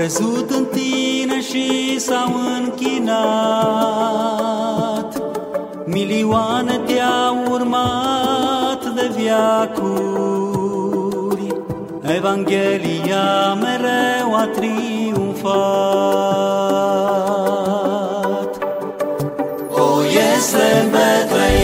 crezut 0.00 0.50
în 0.50 0.64
tine 0.64 1.09
și 1.50 1.98
s-au 1.98 2.32
închinat. 2.58 3.10
Milioane 5.84 6.80
te-au 6.86 7.36
urmat 7.50 8.84
de 8.94 9.10
viacuri, 9.16 10.42
Evanghelia 12.16 13.54
mereu 13.54 14.34
a 14.34 14.46
triumfat. 14.56 15.50
O, 19.70 20.02
este 20.34 20.88
Betleem, 20.90 21.59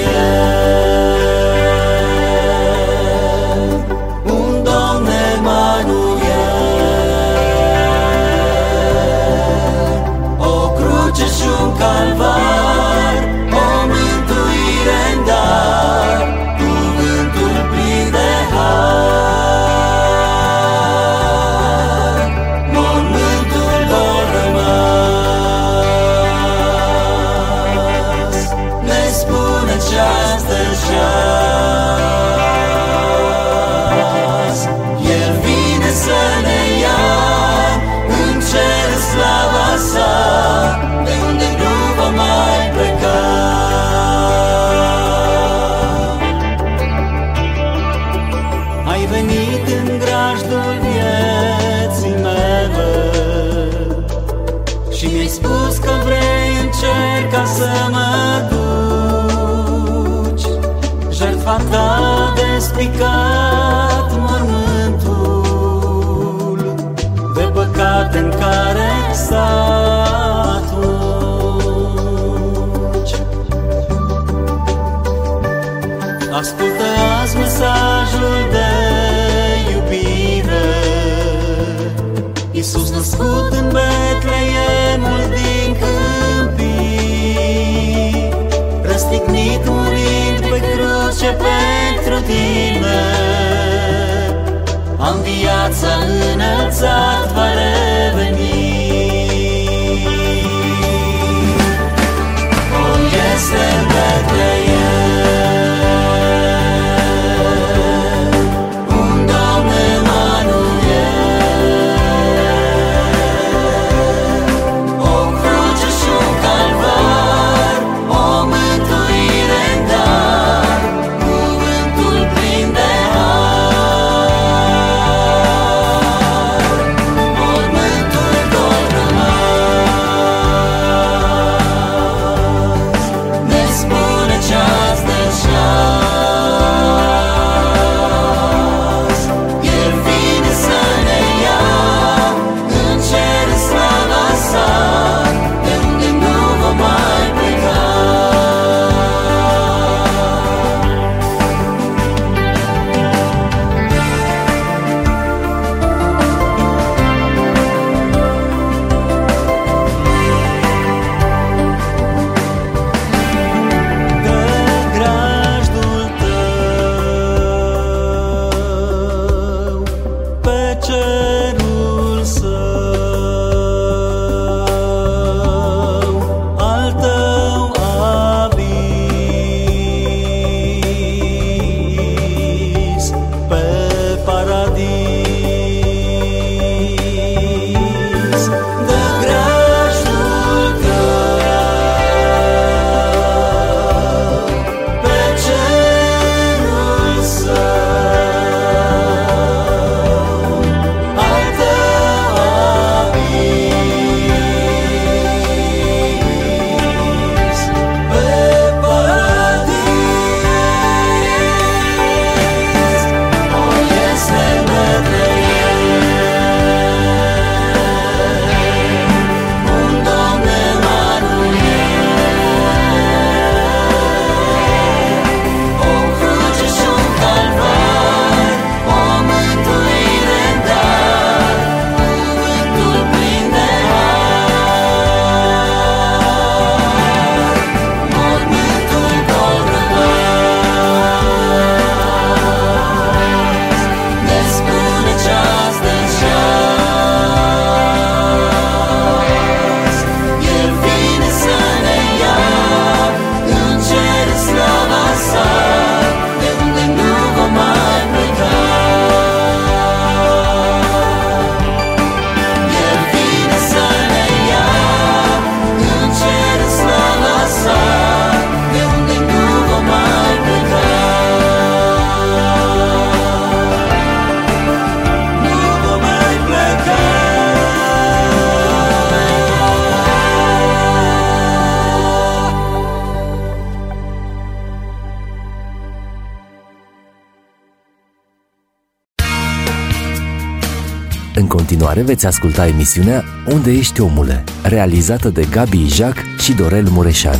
În 291.46 291.56
continuare 291.56 292.02
veți 292.02 292.26
asculta 292.26 292.66
emisiunea 292.66 293.22
Unde 293.54 293.70
ești 293.70 294.00
omule, 294.00 294.44
realizată 294.62 295.28
de 295.28 295.46
Gabi 295.50 295.76
Ijac 295.76 296.14
și 296.38 296.54
Dorel 296.54 296.88
Mureșan. 296.88 297.38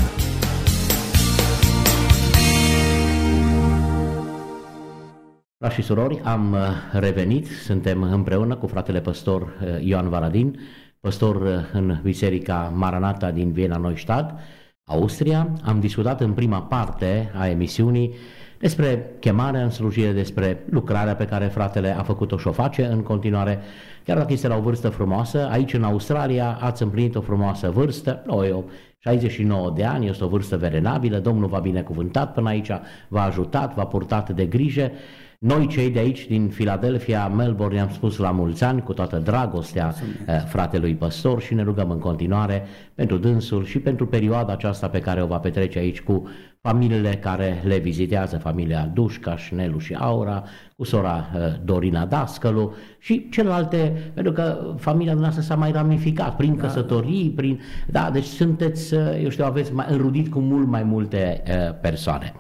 Frați 5.59 5.75
și 5.75 5.83
surori, 5.83 6.21
am 6.25 6.53
uh, 6.53 6.59
revenit, 6.93 7.47
suntem 7.47 8.03
împreună 8.03 8.57
cu 8.57 8.67
fratele 8.67 9.01
păstor 9.01 9.43
uh, 9.43 9.69
Ioan 9.81 10.09
Varadin, 10.09 10.59
păstor 11.01 11.37
uh, 11.37 11.51
în 11.73 12.01
Biserica 12.03 12.73
Maranata 12.75 13.31
din 13.31 13.53
Viena 13.53 13.77
Neustadt, 13.77 14.39
Austria. 14.85 15.53
Am 15.65 15.81
discutat 15.81 16.21
în 16.21 16.33
prima 16.33 16.63
parte 16.63 17.33
a 17.35 17.49
emisiunii 17.49 18.15
despre 18.59 19.11
chemarea 19.21 19.63
în 19.63 19.71
slujire, 19.71 20.13
despre 20.13 20.65
lucrarea 20.71 21.17
pe 21.17 21.25
care 21.25 21.47
fratele 21.47 21.97
a 21.99 22.03
făcut-o 22.03 22.37
și 22.37 22.47
o 22.47 22.53
face 22.53 22.85
în 22.85 23.03
continuare, 23.03 23.59
chiar 24.05 24.17
dacă 24.17 24.33
este 24.33 24.49
la 24.49 24.57
o 24.57 24.61
vârstă 24.61 24.89
frumoasă. 24.89 25.49
Aici 25.51 25.75
în 25.75 25.83
Australia 25.83 26.59
ați 26.61 26.83
împlinit 26.83 27.15
o 27.15 27.21
frumoasă 27.21 27.71
vârstă, 27.71 28.23
o, 28.27 28.47
eu 28.47 28.71
69 28.99 29.73
de 29.77 29.85
ani, 29.85 30.09
este 30.09 30.25
o 30.25 30.29
vârstă 30.29 30.57
verenabilă, 30.57 31.19
Domnul 31.19 31.49
v-a 31.49 31.59
binecuvântat 31.59 32.33
până 32.33 32.49
aici, 32.49 32.71
v-a 33.09 33.23
ajutat, 33.23 33.75
v-a 33.75 33.87
purtat 33.87 34.31
de 34.31 34.47
grijă. 34.47 34.91
Noi 35.39 35.67
cei 35.67 35.91
de 35.91 35.99
aici, 35.99 36.27
din 36.27 36.49
Philadelphia, 36.49 37.29
Melbourne, 37.29 37.81
am 37.81 37.91
spus 37.91 38.17
la 38.17 38.31
mulți 38.31 38.65
ani, 38.65 38.83
cu 38.83 38.93
toată 38.93 39.17
dragostea 39.17 39.95
eh, 40.27 40.35
fratelui 40.47 40.95
păstor 40.95 41.41
și 41.41 41.55
ne 41.55 41.63
rugăm 41.63 41.91
în 41.91 41.99
continuare 41.99 42.67
pentru 42.95 43.17
dânsul 43.17 43.65
și 43.65 43.79
pentru 43.79 44.07
perioada 44.07 44.53
aceasta 44.53 44.89
pe 44.89 45.01
care 45.01 45.23
o 45.23 45.27
va 45.27 45.39
petrece 45.39 45.79
aici 45.79 46.01
cu 46.01 46.29
familiile 46.61 47.11
care 47.11 47.63
le 47.65 47.79
vizitează, 47.79 48.39
familia 48.39 48.91
Dușca, 48.95 49.37
Nelu 49.51 49.79
și 49.79 49.95
Aura, 49.95 50.45
cu 50.77 50.85
sora 50.85 51.27
uh, 51.35 51.41
Dorina 51.65 52.07
Dascălu 52.07 52.75
și 52.99 53.29
celelalte, 53.29 54.11
pentru 54.15 54.33
că 54.33 54.75
familia 54.79 55.15
noastră 55.15 55.43
s-a 55.43 55.55
mai 55.55 55.73
ramificat 55.73 56.37
prin 56.37 56.57
da. 56.57 56.63
căsătorii, 56.63 57.31
prin... 57.31 57.61
Da, 57.87 58.11
deci 58.13 58.25
sunteți, 58.25 58.95
uh, 58.95 59.23
eu 59.23 59.29
știu, 59.29 59.45
aveți 59.45 59.73
mai 59.73 59.87
înrudit 59.89 60.31
cu 60.31 60.39
mult 60.39 60.67
mai 60.67 60.83
multe 60.83 61.43
uh, 61.49 61.79
persoane. 61.81 62.33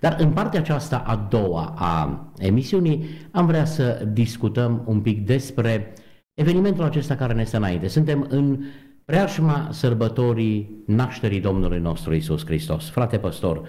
Dar 0.00 0.16
în 0.18 0.30
partea 0.30 0.60
aceasta 0.60 1.02
a 1.06 1.26
doua 1.30 1.74
a 1.76 2.32
emisiunii 2.38 3.04
am 3.30 3.46
vrea 3.46 3.64
să 3.64 4.08
discutăm 4.12 4.82
un 4.86 5.00
pic 5.00 5.26
despre 5.26 5.92
evenimentul 6.34 6.84
acesta 6.84 7.14
care 7.14 7.32
ne 7.32 7.44
stă 7.44 7.56
înainte. 7.56 7.88
Suntem 7.88 8.26
în 8.28 8.64
preajma 9.04 9.68
sărbătorii 9.70 10.82
nașterii 10.86 11.40
Domnului 11.40 11.78
nostru 11.78 12.14
Isus 12.14 12.44
Hristos. 12.44 12.90
Frate 12.90 13.18
păstor, 13.18 13.62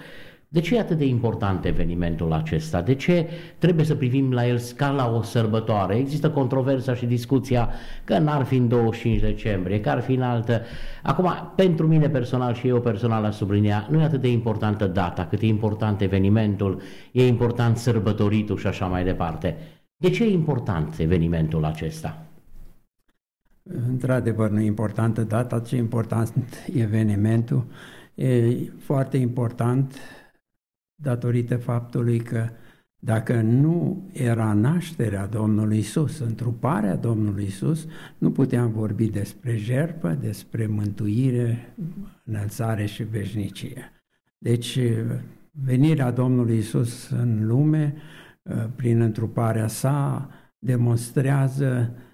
de 0.48 0.60
ce 0.60 0.76
e 0.76 0.80
atât 0.80 0.98
de 0.98 1.04
important 1.04 1.64
evenimentul 1.64 2.32
acesta? 2.32 2.82
De 2.82 2.94
ce 2.94 3.28
trebuie 3.58 3.84
să 3.84 3.94
privim 3.94 4.32
la 4.32 4.46
el 4.46 4.60
ca 4.76 4.90
la 4.90 5.10
o 5.10 5.22
sărbătoare? 5.22 5.96
Există 5.96 6.30
controversa 6.30 6.94
și 6.94 7.06
discuția 7.06 7.70
că 8.04 8.18
n-ar 8.18 8.44
fi 8.44 8.56
în 8.56 8.68
25 8.68 9.20
decembrie, 9.20 9.80
că 9.80 9.90
ar 9.90 10.00
fi 10.00 10.12
în 10.12 10.22
altă. 10.22 10.62
Acum, 11.02 11.52
pentru 11.56 11.86
mine 11.86 12.08
personal 12.08 12.54
și 12.54 12.68
eu 12.68 12.80
personal 12.80 13.22
la 13.22 13.30
sublinia, 13.30 13.86
nu 13.90 14.00
e 14.00 14.04
atât 14.04 14.20
de 14.20 14.30
importantă 14.30 14.86
data, 14.86 15.26
cât 15.26 15.40
e 15.40 15.46
important 15.46 16.00
evenimentul, 16.00 16.80
e 17.12 17.26
important 17.26 17.76
sărbătoritul 17.76 18.56
și 18.56 18.66
așa 18.66 18.86
mai 18.86 19.04
departe. 19.04 19.56
De 19.96 20.10
ce 20.10 20.24
e 20.24 20.30
important 20.30 20.98
evenimentul 20.98 21.64
acesta? 21.64 22.25
Într-adevăr, 23.68 24.50
nu 24.50 24.60
e 24.60 24.64
importantă 24.64 25.22
data, 25.22 25.60
ce 25.60 25.76
e 25.76 25.78
important 25.78 26.44
evenimentul. 26.74 27.66
E 28.14 28.54
foarte 28.78 29.16
important 29.16 29.94
datorită 30.94 31.56
faptului 31.56 32.18
că 32.18 32.48
dacă 32.98 33.40
nu 33.40 34.02
era 34.12 34.52
nașterea 34.52 35.26
Domnului 35.26 35.78
Isus, 35.78 36.18
întruparea 36.18 36.96
Domnului 36.96 37.44
Isus, 37.44 37.86
nu 38.18 38.30
puteam 38.30 38.70
vorbi 38.70 39.06
despre 39.06 39.56
jerpă, 39.56 40.18
despre 40.20 40.66
mântuire, 40.66 41.74
înălțare 42.24 42.86
și 42.86 43.02
veșnicie. 43.02 43.92
Deci, 44.38 44.78
venirea 45.50 46.10
Domnului 46.10 46.56
Isus 46.56 47.10
în 47.10 47.46
lume, 47.46 47.94
prin 48.76 49.00
întruparea 49.00 49.66
sa, 49.66 50.30
demonstrează 50.58 51.90
uh, 51.92 52.04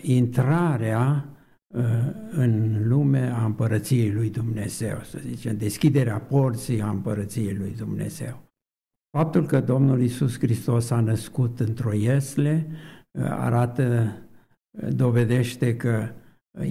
intrarea 0.00 1.28
uh, 1.74 1.82
în 2.30 2.82
lume 2.88 3.30
a 3.34 3.44
împărăției 3.44 4.12
lui 4.12 4.30
Dumnezeu, 4.30 5.00
să 5.02 5.18
zicem, 5.26 5.56
deschiderea 5.56 6.18
porții 6.18 6.80
a 6.80 6.88
împărăției 6.88 7.54
lui 7.54 7.74
Dumnezeu. 7.76 8.42
Faptul 9.16 9.46
că 9.46 9.60
Domnul 9.60 10.02
Isus 10.02 10.38
Hristos 10.38 10.90
a 10.90 11.00
născut 11.00 11.60
într-o 11.60 11.92
iesle 11.92 12.66
uh, 13.10 13.24
arată, 13.28 14.16
uh, 14.82 14.88
dovedește 14.94 15.76
că 15.76 16.08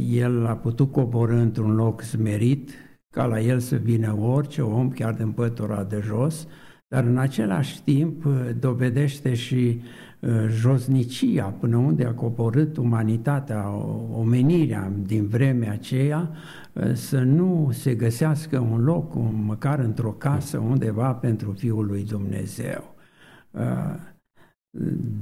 El 0.10 0.46
a 0.46 0.56
putut 0.56 0.92
coborâ 0.92 1.36
într-un 1.36 1.76
loc 1.76 2.02
smerit, 2.02 2.72
ca 3.16 3.26
la 3.26 3.40
El 3.40 3.60
să 3.60 3.76
vină 3.76 4.18
orice 4.20 4.62
om, 4.62 4.90
chiar 4.90 5.14
din 5.14 5.32
pătura 5.32 5.84
de 5.84 6.00
jos, 6.04 6.48
dar 6.88 7.04
în 7.04 7.18
același 7.18 7.84
timp 7.84 8.26
uh, 8.26 8.50
dovedește 8.60 9.34
și 9.34 9.82
uh, 9.82 10.13
josnicia 10.50 11.46
până 11.46 11.78
unde 11.78 12.06
a 12.06 12.12
coborât 12.12 12.78
umanitatea, 12.78 13.70
omenirea 14.14 14.92
din 15.06 15.28
vremea 15.28 15.72
aceea, 15.72 16.30
uh, 16.74 16.94
să 16.94 17.20
nu 17.20 17.70
se 17.74 17.96
găsească 17.96 18.60
un 18.60 18.84
loc, 18.84 19.14
măcar 19.46 19.80
într-o 19.80 20.12
casă 20.12 20.58
undeva 20.58 21.14
pentru 21.14 21.52
Fiul 21.52 21.86
lui 21.86 22.06
Dumnezeu. 22.06 22.96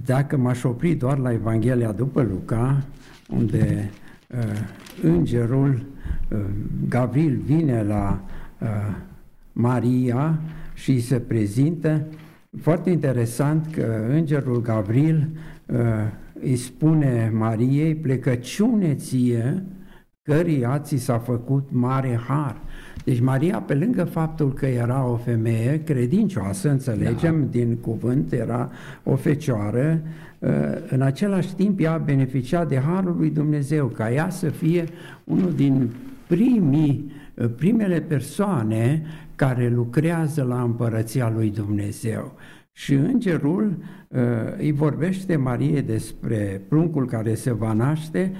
Dacă 0.05 0.37
m-aș 0.37 0.63
opri 0.63 0.93
doar 0.93 1.17
la 1.17 1.31
Evanghelia 1.31 1.91
după 1.91 2.21
Luca, 2.21 2.83
unde 3.29 3.89
îngerul 5.01 5.85
Gavril 6.89 7.41
vine 7.45 7.83
la 7.83 8.21
Maria 9.53 10.39
și 10.73 10.99
se 10.99 11.19
prezintă. 11.19 12.05
Foarte 12.59 12.89
interesant 12.89 13.67
că 13.71 14.05
îngerul 14.09 14.61
Gavril 14.61 15.29
uh, 15.65 15.77
îi 16.41 16.55
spune 16.55 17.31
Mariei, 17.33 17.95
plecăciune 17.95 18.93
ție, 18.93 19.63
căreia 20.21 20.79
ți 20.79 20.95
s-a 20.95 21.17
făcut 21.17 21.67
mare 21.69 22.19
har. 22.27 22.57
Deci 23.05 23.19
Maria, 23.19 23.59
pe 23.59 23.73
lângă 23.73 24.03
faptul 24.03 24.53
că 24.53 24.65
era 24.65 25.05
o 25.05 25.15
femeie 25.15 25.83
credincioasă, 25.83 26.69
înțelegem, 26.69 27.39
da. 27.39 27.47
din 27.49 27.75
cuvânt, 27.75 28.31
era 28.31 28.71
o 29.03 29.15
fecioară, 29.15 30.01
uh, 30.39 30.49
în 30.89 31.01
același 31.01 31.55
timp 31.55 31.79
ea 31.79 31.93
a 31.93 31.97
beneficiat 31.97 32.67
de 32.67 32.79
harul 32.79 33.15
lui 33.17 33.29
Dumnezeu, 33.29 33.87
ca 33.87 34.11
ea 34.11 34.29
să 34.29 34.49
fie 34.49 34.83
unul 35.23 35.53
din 35.53 35.89
primii, 36.27 37.11
uh, 37.33 37.49
primele 37.57 37.99
persoane 37.99 39.03
care 39.45 39.69
lucrează 39.69 40.43
la 40.43 40.61
împărăția 40.61 41.29
lui 41.29 41.49
Dumnezeu. 41.49 42.33
Și 42.71 42.93
îngerul 42.93 43.77
uh, 44.07 44.19
îi 44.57 44.71
vorbește 44.71 45.35
Marie 45.35 45.81
despre 45.81 46.61
pruncul 46.67 47.05
care 47.05 47.35
se 47.35 47.51
va 47.51 47.73
naște, 47.73 48.31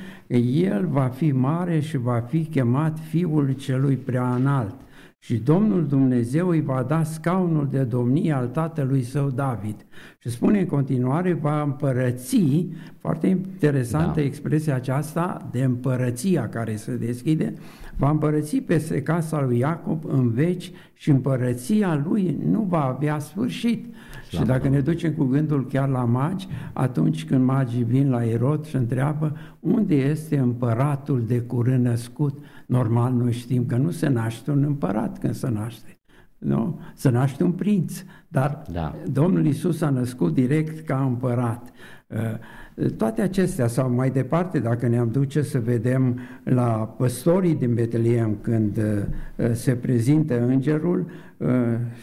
el 0.53 0.87
va 0.87 1.07
fi 1.07 1.31
mare 1.31 1.79
și 1.79 1.97
va 1.97 2.19
fi 2.19 2.45
chemat 2.45 2.99
Fiul 3.09 3.51
celui 3.51 3.95
prea 3.95 4.35
înalt. 4.35 4.75
Și 5.19 5.37
Domnul 5.37 5.87
Dumnezeu 5.87 6.47
îi 6.47 6.61
va 6.61 6.83
da 6.83 7.03
scaunul 7.03 7.67
de 7.71 7.83
domnie 7.83 8.31
al 8.31 8.47
tatălui 8.47 9.03
său 9.03 9.29
David. 9.29 9.85
Și 10.23 10.29
spune 10.29 10.59
în 10.59 10.65
continuare, 10.65 11.33
va 11.33 11.61
împărăți, 11.61 12.67
foarte 12.97 13.27
interesantă 13.27 14.19
da. 14.19 14.21
expresia 14.21 14.75
aceasta 14.75 15.47
de 15.51 15.63
împărăția 15.63 16.49
care 16.49 16.75
se 16.75 16.95
deschide, 16.95 17.53
va 17.97 18.09
împărăți 18.09 18.57
peste 18.57 19.01
casa 19.01 19.41
lui 19.41 19.57
Iacob 19.57 20.03
în 20.07 20.31
veci 20.31 20.71
și 20.93 21.09
împărăția 21.09 22.01
lui 22.05 22.37
nu 22.49 22.61
va 22.61 22.83
avea 22.83 23.19
sfârșit. 23.19 23.93
Și 24.29 24.43
dacă 24.43 24.69
ne 24.69 24.79
ducem 24.79 25.13
cu 25.13 25.23
gândul 25.23 25.67
chiar 25.67 25.89
la 25.89 26.05
magi, 26.05 26.47
atunci 26.73 27.25
când 27.25 27.45
magii 27.45 27.83
vin 27.83 28.09
la 28.09 28.25
Erod 28.25 28.65
și 28.65 28.75
întreabă 28.75 29.37
unde 29.59 29.95
este 29.95 30.37
împăratul 30.37 31.23
de 31.27 31.39
curând 31.39 31.85
născut, 31.85 32.43
normal 32.65 33.13
noi 33.13 33.31
știm 33.31 33.65
că 33.65 33.75
nu 33.75 33.89
se 33.89 34.07
naște 34.07 34.51
un 34.51 34.63
împărat 34.63 35.19
când 35.19 35.33
se 35.33 35.49
naște. 35.49 36.00
Nu? 36.41 36.79
Se 36.95 37.09
naște 37.09 37.43
un 37.43 37.51
prinț, 37.51 38.03
dar 38.27 38.61
da. 38.71 38.95
Domnul 39.11 39.45
Isus 39.45 39.81
a 39.81 39.89
născut 39.89 40.33
direct 40.33 40.85
ca 40.85 41.03
împărat. 41.03 41.71
Uh, 42.07 42.87
toate 42.89 43.21
acestea, 43.21 43.67
sau 43.67 43.89
mai 43.89 44.09
departe, 44.09 44.59
dacă 44.59 44.87
ne-am 44.87 45.09
duce 45.11 45.41
să 45.41 45.59
vedem 45.59 46.19
la 46.43 46.95
păstorii 46.97 47.55
din 47.55 47.73
Betleem, 47.73 48.37
când 48.41 48.77
uh, 48.77 49.51
se 49.53 49.75
prezintă 49.75 50.45
îngerul 50.45 51.05
uh, 51.37 51.47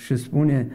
și 0.05 0.16
spune 0.16 0.68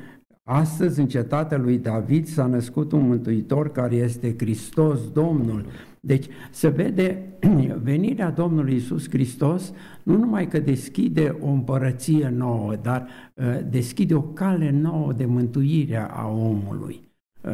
Astăzi, 0.45 0.99
în 0.99 1.07
cetatea 1.07 1.57
lui 1.57 1.77
David, 1.77 2.27
s-a 2.27 2.45
născut 2.45 2.91
un 2.91 3.07
mântuitor 3.07 3.71
care 3.71 3.95
este 3.95 4.35
Hristos 4.37 5.11
Domnul. 5.11 5.65
Deci 6.05 6.25
se 6.49 6.67
vede 6.67 7.23
venirea 7.81 8.29
Domnului 8.29 8.75
Isus 8.75 9.09
Hristos 9.09 9.73
nu 10.03 10.17
numai 10.17 10.47
că 10.47 10.59
deschide 10.59 11.37
o 11.41 11.47
împărăție 11.47 12.29
nouă, 12.29 12.75
dar 12.75 13.07
uh, 13.33 13.59
deschide 13.69 14.15
o 14.15 14.21
cale 14.21 14.69
nouă 14.69 15.13
de 15.13 15.25
mântuire 15.25 16.07
a 16.11 16.27
omului. 16.27 17.01
Uh, 17.41 17.51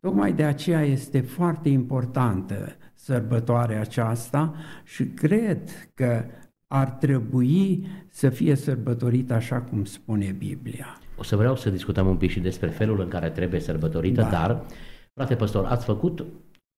tocmai 0.00 0.32
de 0.32 0.44
aceea 0.44 0.82
este 0.82 1.20
foarte 1.20 1.68
importantă 1.68 2.76
sărbătoarea 2.94 3.80
aceasta 3.80 4.54
și 4.84 5.04
cred 5.04 5.60
că 5.94 6.24
ar 6.66 6.90
trebui 6.90 7.86
să 8.10 8.28
fie 8.28 8.54
sărbătorită 8.54 9.34
așa 9.34 9.60
cum 9.60 9.84
spune 9.84 10.34
Biblia. 10.38 10.98
O 11.16 11.22
să 11.22 11.36
vreau 11.36 11.56
să 11.56 11.70
discutăm 11.70 12.06
un 12.06 12.16
pic 12.16 12.30
și 12.30 12.40
despre 12.40 12.68
felul 12.68 13.00
în 13.00 13.08
care 13.08 13.30
trebuie 13.30 13.60
sărbătorită, 13.60 14.20
da. 14.20 14.28
dar, 14.28 14.64
frate 15.14 15.34
păstor, 15.34 15.64
ați 15.64 15.84
făcut 15.84 16.24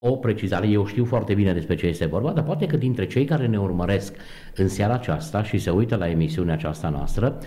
o 0.07 0.17
precizare, 0.17 0.67
eu 0.67 0.87
știu 0.87 1.05
foarte 1.05 1.35
bine 1.35 1.53
despre 1.53 1.75
ce 1.75 1.87
este 1.87 2.07
vorba, 2.07 2.33
dar 2.33 2.45
poate 2.45 2.67
că 2.67 2.77
dintre 2.77 3.07
cei 3.07 3.25
care 3.25 3.47
ne 3.47 3.59
urmăresc 3.59 4.17
în 4.55 4.69
seara 4.69 4.95
aceasta 4.95 5.43
și 5.43 5.59
se 5.59 5.71
uită 5.71 5.97
la 5.97 6.09
emisiunea 6.09 6.55
aceasta 6.55 6.89
noastră, 6.89 7.39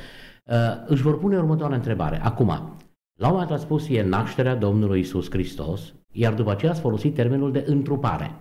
uh, 0.46 0.56
își 0.86 1.02
vor 1.02 1.20
pune 1.20 1.38
următoarea 1.38 1.76
întrebare. 1.76 2.20
Acum, 2.24 2.48
la 3.20 3.28
un 3.28 3.34
moment 3.34 3.50
dat 3.50 3.60
spus 3.60 3.90
e 3.90 4.02
nașterea 4.02 4.56
Domnului 4.56 5.00
Isus 5.00 5.30
Hristos, 5.30 5.94
iar 6.12 6.34
după 6.34 6.52
aceea 6.52 6.72
ați 6.72 6.82
folosit 6.82 7.14
termenul 7.14 7.52
de 7.52 7.64
întrupare. 7.68 8.32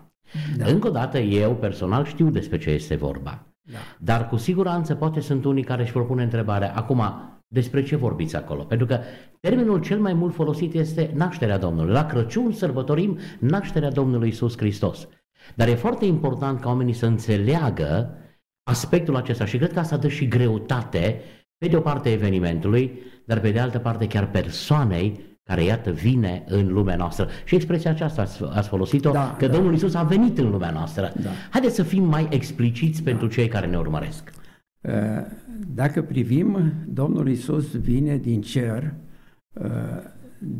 Da. 0.56 0.66
Încă 0.66 0.88
o 0.88 0.90
dată, 0.90 1.18
eu 1.18 1.54
personal 1.54 2.04
știu 2.04 2.30
despre 2.30 2.58
ce 2.58 2.70
este 2.70 2.94
vorba. 2.94 3.46
Da. 3.62 3.78
Dar 3.98 4.28
cu 4.28 4.36
siguranță 4.36 4.94
poate 4.94 5.20
sunt 5.20 5.44
unii 5.44 5.64
care 5.64 5.82
își 5.82 5.92
vor 5.92 6.06
pune 6.06 6.22
întrebarea, 6.22 6.72
acum, 6.74 7.02
despre 7.46 7.82
ce 7.82 7.96
vorbiți 7.96 8.36
acolo? 8.36 8.62
Pentru 8.62 8.86
că 8.86 8.98
termenul 9.40 9.80
cel 9.80 10.00
mai 10.00 10.12
mult 10.12 10.34
folosit 10.34 10.74
este 10.74 11.10
nașterea 11.14 11.58
Domnului. 11.58 11.92
La 11.92 12.06
Crăciun 12.06 12.52
sărbătorim 12.52 13.18
nașterea 13.38 13.90
Domnului 13.90 14.28
Isus 14.28 14.56
Hristos. 14.56 15.08
Dar 15.54 15.68
e 15.68 15.74
foarte 15.74 16.04
important 16.04 16.60
ca 16.60 16.68
oamenii 16.68 16.92
să 16.92 17.06
înțeleagă 17.06 18.18
aspectul 18.62 19.16
acesta 19.16 19.44
și 19.44 19.56
cred 19.56 19.72
că 19.72 19.78
asta 19.78 19.96
dă 19.96 20.08
și 20.08 20.28
greutate, 20.28 21.20
pe 21.58 21.68
de 21.68 21.76
o 21.76 21.80
parte 21.80 22.12
evenimentului, 22.12 22.98
dar 23.26 23.40
pe 23.40 23.50
de 23.50 23.58
altă 23.58 23.78
parte 23.78 24.06
chiar 24.06 24.30
persoanei 24.30 25.36
care 25.42 25.62
iată 25.62 25.90
vine 25.90 26.44
în 26.48 26.72
lumea 26.72 26.96
noastră. 26.96 27.28
Și 27.44 27.54
expresia 27.54 27.90
aceasta 27.90 28.22
ați, 28.22 28.42
ați 28.42 28.68
folosit-o, 28.68 29.10
da, 29.10 29.34
că 29.38 29.46
da. 29.46 29.52
Domnul 29.52 29.74
Isus 29.74 29.94
a 29.94 30.02
venit 30.02 30.38
în 30.38 30.50
lumea 30.50 30.70
noastră. 30.70 31.12
Da. 31.22 31.30
Haideți 31.50 31.74
să 31.74 31.82
fim 31.82 32.04
mai 32.04 32.26
expliciți 32.30 33.02
da. 33.02 33.10
pentru 33.10 33.28
cei 33.28 33.48
care 33.48 33.66
ne 33.66 33.78
urmăresc. 33.78 34.30
Uh, 34.80 34.92
dacă 35.74 36.02
privim, 36.02 36.72
Domnul 36.88 37.28
Isus 37.28 37.76
vine 37.76 38.16
din 38.16 38.40
cer 38.40 38.94
uh, 39.52 39.70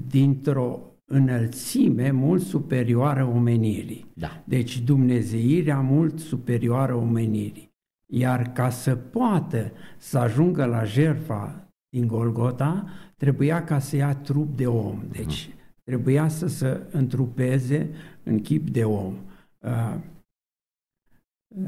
dintr-o 0.08 0.96
înălțime 1.04 2.10
mult 2.10 2.42
superioară 2.42 3.24
omenirii. 3.24 4.06
Da. 4.14 4.42
Deci 4.44 4.80
dumnezeirea 4.80 5.80
mult 5.80 6.18
superioară 6.18 6.94
omenirii. 6.94 7.74
Iar 8.12 8.52
ca 8.52 8.70
să 8.70 8.94
poată 8.94 9.72
să 9.98 10.18
ajungă 10.18 10.64
la 10.64 10.84
jertfa 10.84 11.68
din 11.88 12.06
Golgota, 12.06 12.86
trebuia 13.16 13.64
ca 13.64 13.78
să 13.78 13.96
ia 13.96 14.14
trup 14.14 14.56
de 14.56 14.66
om. 14.66 15.02
Deci 15.10 15.50
trebuia 15.84 16.28
să 16.28 16.46
se 16.46 16.80
întrupeze 16.90 17.90
în 18.22 18.40
chip 18.40 18.70
de 18.70 18.84
om. 18.84 19.14
Uh, 19.58 19.96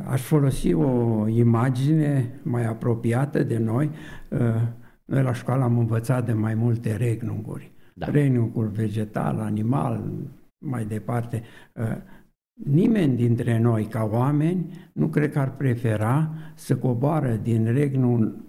aș 0.04 0.22
folosi 0.22 0.72
o 0.72 1.26
imagine 1.28 2.40
mai 2.42 2.64
apropiată 2.64 3.42
de 3.42 3.58
noi. 3.58 3.90
Uh, 4.28 4.38
noi 5.04 5.22
la 5.22 5.32
școală 5.32 5.62
am 5.62 5.78
învățat 5.78 6.26
de 6.26 6.32
mai 6.32 6.54
multe 6.54 6.96
regnunguri. 6.96 7.72
Da. 7.94 8.06
Regnungul 8.10 8.66
vegetal, 8.66 9.38
animal, 9.38 10.04
mai 10.58 10.84
departe. 10.84 11.42
Uh, 11.72 11.84
Nimeni 12.64 13.16
dintre 13.16 13.58
noi, 13.58 13.84
ca 13.84 14.08
oameni, 14.12 14.88
nu 14.92 15.06
cred 15.06 15.32
că 15.32 15.38
ar 15.38 15.56
prefera 15.56 16.30
să 16.54 16.76
coboară 16.76 17.40
din 17.42 17.72
regnul 17.72 18.44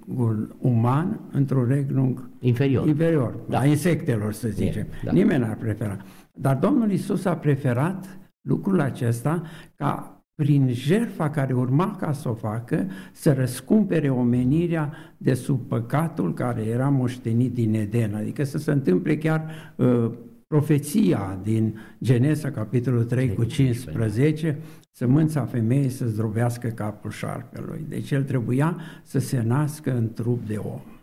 uman 0.59 1.19
într-un 1.31 1.67
regnul 1.67 2.29
inferior, 2.39 2.87
inferior 2.87 3.35
da. 3.49 3.59
a 3.59 3.65
insectelor, 3.65 4.33
să 4.33 4.47
zicem. 4.47 4.81
E, 4.81 4.87
da. 5.03 5.11
Nimeni 5.11 5.43
ar 5.43 5.55
prefera. 5.55 5.97
Dar 6.33 6.55
Domnul 6.55 6.91
Isus 6.91 7.25
a 7.25 7.35
preferat 7.35 8.19
lucrul 8.41 8.79
acesta 8.79 9.41
ca 9.75 10.18
prin 10.39 10.69
jertfa 10.73 11.29
care 11.29 11.53
urma 11.53 11.95
ca 11.95 12.11
să 12.11 12.29
o 12.29 12.33
facă, 12.33 12.87
să 13.11 13.33
răscumpere 13.33 14.09
omenirea 14.09 14.93
de 15.17 15.33
sub 15.33 15.67
păcatul 15.67 16.33
care 16.33 16.61
era 16.61 16.89
moștenit 16.89 17.53
din 17.53 17.73
Eden, 17.73 18.15
adică 18.15 18.43
să 18.43 18.57
se 18.57 18.71
întâmple 18.71 19.17
chiar 19.17 19.73
uh, 19.75 20.11
profeția 20.47 21.39
din 21.43 21.79
Genesa, 22.03 22.51
capitolul 22.51 23.03
3 23.03 23.33
cu 23.33 23.43
15, 23.43 24.57
sămânța 24.91 25.45
femeii 25.45 25.89
să 25.89 26.07
zdrobească 26.07 26.67
capul 26.67 27.11
șarpelui. 27.11 27.85
Deci 27.89 28.11
el 28.11 28.23
trebuia 28.23 28.77
să 29.03 29.19
se 29.19 29.43
nască 29.45 29.95
în 29.95 30.13
trup 30.13 30.47
de 30.47 30.57
om. 30.57 30.98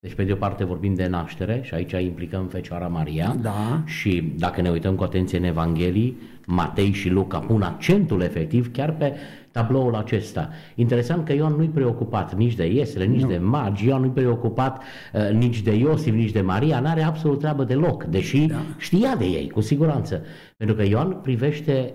Deci, 0.00 0.14
pe 0.14 0.24
de 0.24 0.32
o 0.32 0.36
parte 0.36 0.64
vorbim 0.64 0.94
de 0.94 1.06
naștere 1.06 1.60
și 1.62 1.74
aici 1.74 1.92
implicăm 1.92 2.46
Fecioara 2.46 2.88
Maria 2.88 3.36
da. 3.42 3.82
și 3.84 4.32
dacă 4.36 4.60
ne 4.60 4.70
uităm 4.70 4.94
cu 4.94 5.02
atenție 5.02 5.38
în 5.38 5.44
Evanghelii, 5.44 6.18
Matei 6.46 6.92
și 6.92 7.08
Luca 7.08 7.38
pun 7.38 7.62
accentul 7.62 8.20
efectiv 8.20 8.72
chiar 8.72 8.92
pe 8.92 9.14
tabloul 9.50 9.94
acesta. 9.94 10.48
Interesant 10.74 11.26
că 11.26 11.32
Ioan 11.32 11.54
nu-i 11.54 11.68
preocupat 11.68 12.34
nici 12.36 12.54
de 12.54 12.66
Iesele, 12.66 13.04
nici 13.04 13.22
nu. 13.22 13.28
de 13.28 13.38
magi, 13.38 13.86
Ioan 13.86 14.00
nu-i 14.00 14.10
preocupat 14.10 14.82
uh, 15.12 15.30
nici 15.36 15.60
de 15.60 15.74
Iosif, 15.74 16.14
nici 16.14 16.32
de 16.32 16.40
Maria, 16.40 16.80
n-are 16.80 17.02
absolut 17.02 17.38
treabă 17.38 17.64
deloc, 17.64 18.04
deși 18.04 18.46
da. 18.46 18.56
știa 18.76 19.16
de 19.16 19.24
ei, 19.24 19.50
cu 19.50 19.60
siguranță. 19.60 20.22
Pentru 20.56 20.76
că 20.76 20.82
Ioan 20.82 21.12
privește 21.22 21.94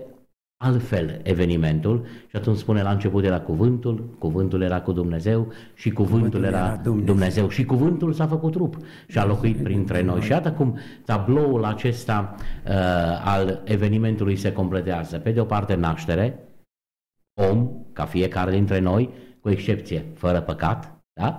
altfel 0.64 1.20
evenimentul 1.22 2.06
și 2.28 2.36
atunci 2.36 2.58
spune 2.58 2.82
la 2.82 2.90
început 2.90 3.24
era 3.24 3.40
cuvântul, 3.40 4.16
cuvântul 4.18 4.62
era 4.62 4.80
cu 4.80 4.92
Dumnezeu 4.92 5.52
și 5.74 5.90
cuvântul, 5.90 6.28
cuvântul 6.28 6.44
era, 6.44 6.66
era 6.66 6.76
Dumnezeu. 6.76 7.14
Dumnezeu 7.14 7.48
și 7.48 7.64
cuvântul 7.64 8.12
s-a 8.12 8.26
făcut 8.26 8.52
trup 8.52 8.76
și 9.06 9.18
a 9.18 9.24
locuit 9.24 9.62
printre 9.62 10.02
noi. 10.02 10.20
Și 10.20 10.30
iată 10.30 10.52
cum 10.52 10.78
tabloul 11.04 11.64
acesta 11.64 12.34
uh, 12.38 12.72
al 13.24 13.62
evenimentului 13.64 14.36
se 14.36 14.52
completează. 14.52 15.18
Pe 15.18 15.30
de 15.30 15.40
o 15.40 15.44
parte 15.44 15.74
naștere, 15.74 16.38
om, 17.50 17.70
ca 17.92 18.04
fiecare 18.04 18.50
dintre 18.50 18.78
noi, 18.78 19.10
cu 19.40 19.50
excepție, 19.50 20.04
fără 20.14 20.40
păcat, 20.40 20.98
da? 21.20 21.36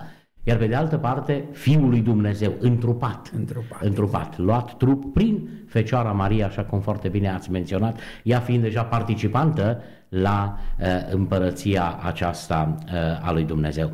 Iar 0.47 0.57
pe 0.57 0.67
de 0.67 0.75
altă 0.75 0.97
parte, 0.97 1.45
Fiul 1.51 1.89
lui 1.89 2.01
Dumnezeu, 2.01 2.53
întrupat, 2.59 3.31
întrupat, 3.35 3.81
întrupat 3.81 4.37
luat 4.37 4.77
trup 4.77 5.13
prin 5.13 5.49
Fecioara 5.67 6.11
Maria, 6.11 6.45
așa 6.45 6.63
cum 6.63 6.79
foarte 6.79 7.07
bine 7.07 7.29
ați 7.29 7.51
menționat, 7.51 7.99
ea 8.23 8.39
fiind 8.39 8.61
deja 8.61 8.83
participantă 8.83 9.81
la 10.09 10.57
uh, 10.79 10.87
împărăția 11.09 11.99
aceasta 12.03 12.75
uh, 12.85 13.27
a 13.27 13.31
lui 13.31 13.43
Dumnezeu. 13.43 13.91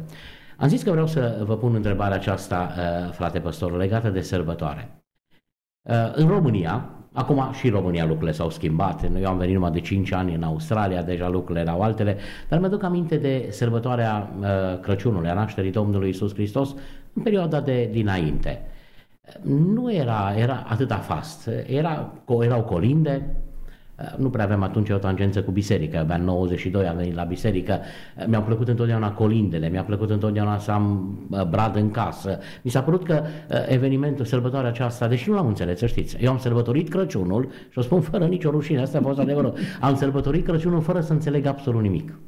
Am 0.57 0.67
zis 0.67 0.83
că 0.83 0.91
vreau 0.91 1.07
să 1.07 1.41
vă 1.45 1.57
pun 1.57 1.75
întrebarea 1.75 2.15
aceasta, 2.15 2.73
uh, 2.77 3.11
frate 3.11 3.39
păstor, 3.39 3.77
legată 3.77 4.09
de 4.09 4.21
sărbătoare. 4.21 5.03
Uh, 5.89 6.11
în 6.13 6.27
România, 6.27 6.89
Acum 7.13 7.51
și 7.51 7.65
în 7.65 7.73
România 7.73 8.05
lucrurile 8.05 8.31
s-au 8.31 8.49
schimbat. 8.49 9.03
Eu 9.21 9.27
am 9.27 9.37
venit 9.37 9.53
numai 9.53 9.71
de 9.71 9.79
5 9.79 10.11
ani 10.11 10.35
în 10.35 10.43
Australia, 10.43 11.01
deja 11.01 11.29
lucrurile 11.29 11.59
erau 11.59 11.81
altele, 11.81 12.17
dar 12.49 12.59
mă 12.59 12.67
duc 12.67 12.83
aminte 12.83 13.17
de 13.17 13.47
sărbătoarea 13.49 14.33
uh, 14.39 14.79
Crăciunului, 14.79 15.29
a 15.29 15.33
nașterii 15.33 15.71
Domnului 15.71 16.09
Isus 16.09 16.33
Hristos, 16.33 16.75
în 17.13 17.23
perioada 17.23 17.61
de 17.61 17.89
dinainte. 17.91 18.61
Nu 19.43 19.93
era, 19.93 20.33
era 20.37 20.65
atâta 20.69 20.95
fast. 20.95 21.49
Era, 21.65 22.13
erau 22.41 22.61
colinde, 22.61 23.40
nu 24.17 24.29
prea 24.29 24.43
aveam 24.43 24.63
atunci 24.63 24.89
o 24.89 24.97
tangență 24.97 25.41
cu 25.41 25.51
biserica, 25.51 25.99
abia 25.99 26.15
în 26.15 26.23
92 26.23 26.85
am 26.87 26.95
venit 26.95 27.15
la 27.15 27.23
biserică, 27.23 27.79
mi-au 28.27 28.41
plăcut 28.41 28.67
întotdeauna 28.67 29.11
colindele, 29.11 29.69
mi-a 29.69 29.83
plăcut 29.83 30.09
întotdeauna 30.09 30.57
să 30.57 30.71
am 30.71 31.17
brad 31.49 31.75
în 31.75 31.91
casă. 31.91 32.39
Mi 32.61 32.71
s-a 32.71 32.81
părut 32.81 33.03
că 33.03 33.23
evenimentul, 33.67 34.25
sărbătoarea 34.25 34.69
aceasta, 34.69 35.07
deși 35.07 35.29
nu 35.29 35.35
l-am 35.35 35.47
înțeles, 35.47 35.79
să 35.79 35.85
știți, 35.85 36.17
eu 36.19 36.31
am 36.31 36.37
sărbătorit 36.37 36.89
Crăciunul 36.89 37.49
și 37.69 37.77
o 37.77 37.81
spun 37.81 38.01
fără 38.01 38.25
nicio 38.25 38.49
rușine, 38.49 38.81
asta 38.81 38.97
a 38.97 39.01
fost 39.01 39.19
adevărul, 39.19 39.53
am 39.79 39.95
sărbătorit 39.95 40.45
Crăciunul 40.45 40.81
fără 40.81 41.01
să 41.01 41.13
înțeleg 41.13 41.45
absolut 41.45 41.81
nimic. 41.81 42.19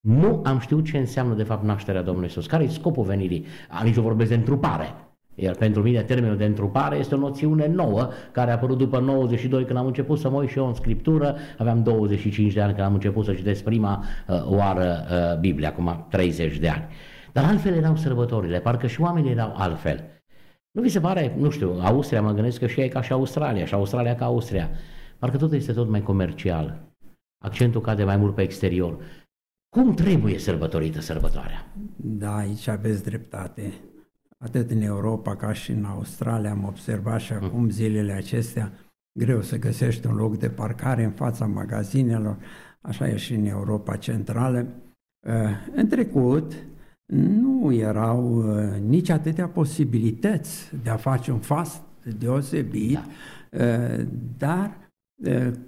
Nu 0.00 0.42
am 0.44 0.58
știut 0.58 0.84
ce 0.84 0.98
înseamnă 0.98 1.34
de 1.34 1.42
fapt 1.42 1.64
nașterea 1.64 2.02
Domnului 2.02 2.28
Isus, 2.28 2.46
care 2.46 2.64
e 2.64 2.68
scopul 2.68 3.04
venirii, 3.04 3.46
nici 3.84 3.96
nu 3.96 4.02
vorbesc 4.02 4.28
de 4.28 4.36
întrupare, 4.36 4.94
iar 5.38 5.54
pentru 5.54 5.82
mine 5.82 6.02
termenul 6.02 6.36
de 6.36 6.44
întrupare 6.44 6.96
este 6.96 7.14
o 7.14 7.18
noțiune 7.18 7.66
nouă 7.66 8.08
care 8.32 8.50
a 8.50 8.54
apărut 8.54 8.78
după 8.78 8.98
92 8.98 9.64
când 9.64 9.78
am 9.78 9.86
început 9.86 10.18
să 10.18 10.30
mă 10.30 10.38
uit 10.38 10.48
și 10.48 10.58
eu 10.58 10.66
în 10.66 10.74
scriptură. 10.74 11.36
Aveam 11.58 11.82
25 11.82 12.52
de 12.52 12.60
ani 12.60 12.72
când 12.74 12.86
am 12.86 12.94
început 12.94 13.24
să 13.24 13.34
citesc 13.34 13.62
prima 13.62 14.04
uh, 14.28 14.44
oară 14.44 15.06
uh, 15.10 15.40
Biblia, 15.40 15.68
acum 15.68 16.06
30 16.10 16.58
de 16.58 16.68
ani. 16.68 16.84
Dar 17.32 17.44
altfel 17.44 17.74
erau 17.74 17.96
sărbătorile, 17.96 18.60
parcă 18.60 18.86
și 18.86 19.00
oamenii 19.00 19.30
erau 19.30 19.54
altfel. 19.56 20.04
Nu 20.70 20.82
vi 20.82 20.88
se 20.88 21.00
pare, 21.00 21.34
nu 21.38 21.50
știu, 21.50 21.78
Austria, 21.80 22.22
mă 22.22 22.32
gândesc 22.32 22.58
că 22.58 22.66
și 22.66 22.80
e 22.80 22.88
ca 22.88 23.02
și 23.02 23.12
Australia, 23.12 23.64
și 23.64 23.74
Australia 23.74 24.14
ca 24.14 24.24
Austria. 24.24 24.70
Parcă 25.18 25.36
tot 25.36 25.52
este 25.52 25.72
tot 25.72 25.88
mai 25.88 26.02
comercial. 26.02 26.80
Accentul 27.44 27.80
cade 27.80 28.04
mai 28.04 28.16
mult 28.16 28.34
pe 28.34 28.42
exterior. 28.42 28.98
Cum 29.76 29.94
trebuie 29.94 30.38
sărbătorită 30.38 31.00
sărbătoarea? 31.00 31.72
Da, 31.96 32.36
aici 32.36 32.68
aveți 32.68 33.04
dreptate 33.04 33.72
atât 34.44 34.70
în 34.70 34.80
Europa 34.80 35.36
ca 35.36 35.52
și 35.52 35.70
în 35.70 35.84
Australia, 35.84 36.50
am 36.50 36.64
observat 36.64 37.20
și 37.20 37.32
acum 37.32 37.70
zilele 37.70 38.12
acestea, 38.12 38.72
greu 39.18 39.42
să 39.42 39.58
găsești 39.58 40.06
un 40.06 40.14
loc 40.14 40.38
de 40.38 40.48
parcare 40.48 41.04
în 41.04 41.10
fața 41.10 41.46
magazinelor, 41.46 42.38
așa 42.80 43.08
e 43.08 43.16
și 43.16 43.34
în 43.34 43.44
Europa 43.44 43.96
Centrală. 43.96 44.66
Uh, 45.26 45.32
în 45.74 45.88
trecut 45.88 46.52
nu 47.12 47.72
erau 47.72 48.36
uh, 48.36 48.80
nici 48.80 49.08
atâtea 49.08 49.48
posibilități 49.48 50.76
de 50.82 50.90
a 50.90 50.96
face 50.96 51.30
un 51.32 51.38
fast 51.38 51.82
deosebit, 52.18 52.92
da. 52.92 53.04
Uh, 53.58 54.06
dar 54.36 54.90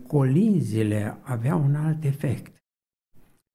colinzile 0.07 1.19
aveau 1.23 1.63
un 1.63 1.75
alt 1.75 2.05
efect. 2.05 2.57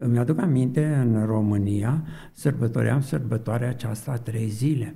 Îmi 0.03 0.17
aduc 0.17 0.39
aminte, 0.39 0.93
în 0.93 1.25
România, 1.25 2.05
sărbătoream 2.31 3.01
sărbătoarea 3.01 3.69
aceasta 3.69 4.17
trei 4.17 4.47
zile. 4.47 4.95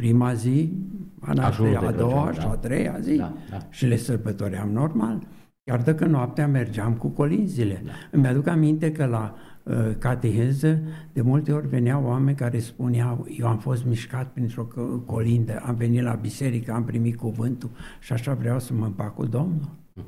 Prima 0.00 0.34
zi, 0.34 0.72
a 1.20 1.32
nașterii, 1.32 1.76
a 1.76 1.90
doua 1.90 2.22
Crăciun, 2.22 2.40
și 2.40 2.46
da. 2.46 2.52
a 2.52 2.56
treia 2.56 2.98
zi 3.00 3.16
da, 3.16 3.32
da. 3.50 3.58
și 3.70 3.86
le 3.86 3.96
sărbătoream 3.96 4.70
normal. 4.70 5.26
Chiar 5.64 5.82
dacă 5.82 6.04
noaptea 6.04 6.46
mergeam 6.46 6.94
cu 6.94 7.08
colinzile. 7.08 7.82
Da. 7.84 7.90
Îmi 8.10 8.26
aduc 8.26 8.46
aminte 8.46 8.92
că 8.92 9.04
la 9.04 9.34
uh, 9.62 9.74
cateheză 9.98 10.78
de 11.12 11.20
multe 11.20 11.52
ori 11.52 11.68
veneau 11.68 12.04
oameni 12.04 12.36
care 12.36 12.58
spuneau 12.58 13.26
eu 13.38 13.46
am 13.46 13.58
fost 13.58 13.84
mișcat 13.84 14.32
printr-o 14.32 14.68
colindă, 15.06 15.62
am 15.64 15.74
venit 15.74 16.02
la 16.02 16.14
biserică, 16.14 16.72
am 16.72 16.84
primit 16.84 17.16
cuvântul 17.16 17.70
și 17.98 18.12
așa 18.12 18.34
vreau 18.34 18.58
să 18.58 18.74
mă 18.74 18.84
împac 18.84 19.14
cu 19.14 19.26
Domnul. 19.26 19.70
Hm. 19.94 20.04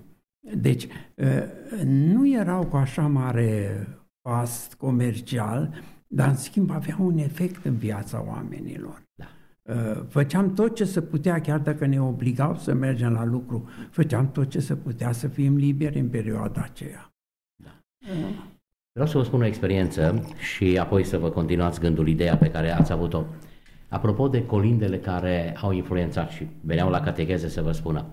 Deci 0.57 0.85
uh, 0.85 1.87
nu 1.87 2.29
erau 2.29 2.65
cu 2.65 2.77
așa 2.77 3.07
mare 3.07 3.87
past 4.21 4.75
comercial, 4.75 5.75
dar 6.07 6.29
în 6.29 6.37
schimb 6.37 6.71
avea 6.71 6.97
un 7.01 7.19
efect 7.19 7.65
în 7.65 7.77
viața 7.77 8.25
oamenilor. 8.29 9.02
Da. 9.63 9.75
Uh, 9.75 10.03
făceam 10.09 10.55
tot 10.55 10.75
ce 10.75 10.85
se 10.85 11.03
putea, 11.03 11.41
chiar 11.41 11.59
dacă 11.59 11.87
ne 11.87 12.01
obligau 12.01 12.57
să 12.57 12.73
mergem 12.73 13.13
la 13.13 13.25
lucru, 13.25 13.69
făceam 13.91 14.31
tot 14.31 14.49
ce 14.49 14.61
se 14.61 14.77
putea 14.77 15.13
să 15.13 15.29
fim 15.29 15.57
liberi 15.57 15.99
în 15.99 16.09
perioada 16.09 16.61
aceea. 16.63 17.13
Da. 17.57 17.71
Uh. 18.01 18.51
Vreau 18.93 19.09
să 19.09 19.19
vă 19.19 19.25
spun 19.25 19.41
o 19.41 19.45
experiență 19.45 20.25
și 20.39 20.79
apoi 20.79 21.05
să 21.05 21.19
vă 21.19 21.31
continuați 21.31 21.81
gândul, 21.81 22.09
ideea 22.09 22.37
pe 22.37 22.51
care 22.51 22.71
ați 22.71 22.93
avut-o. 22.93 23.25
Apropo 23.89 24.29
de 24.29 24.47
colindele 24.47 24.99
care 24.99 25.57
au 25.61 25.73
influențat 25.73 26.31
și 26.31 26.47
veneau 26.61 26.91
la 26.91 27.01
catecheze 27.01 27.49
să 27.49 27.63
vă 27.63 27.73
spună. 27.73 28.07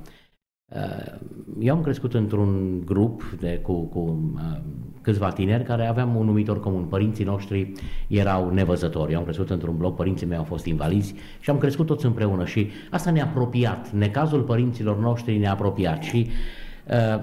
Uh, 0.66 1.20
eu 1.60 1.76
am 1.76 1.84
crescut 1.84 2.14
într-un 2.14 2.82
grup 2.86 3.24
de, 3.40 3.60
cu, 3.60 3.82
cu 3.82 4.34
câțiva 5.02 5.32
tineri 5.32 5.64
care 5.64 5.88
aveam 5.88 6.16
un 6.16 6.26
numitor 6.26 6.60
comun. 6.60 6.84
Părinții 6.84 7.26
noștri 7.26 7.72
erau 8.08 8.50
nevăzători. 8.50 9.12
Eu 9.12 9.18
am 9.18 9.24
crescut 9.24 9.50
într-un 9.50 9.78
bloc, 9.78 9.96
părinții 9.96 10.28
mei 10.28 10.38
au 10.38 10.44
fost 10.44 10.66
invalizi 10.66 11.16
și 11.40 11.50
am 11.50 11.58
crescut 11.58 11.86
toți 11.86 12.06
împreună 12.06 12.46
și 12.46 12.70
asta 12.90 13.12
ne-a 13.12 13.24
apropiat. 13.24 13.92
Necazul 13.92 14.42
părinților 14.42 15.00
noștri 15.00 15.38
ne-a 15.38 15.52
apropiat 15.52 16.04
și 16.04 16.28
uh, 16.28 16.34
Uh, 16.34 16.69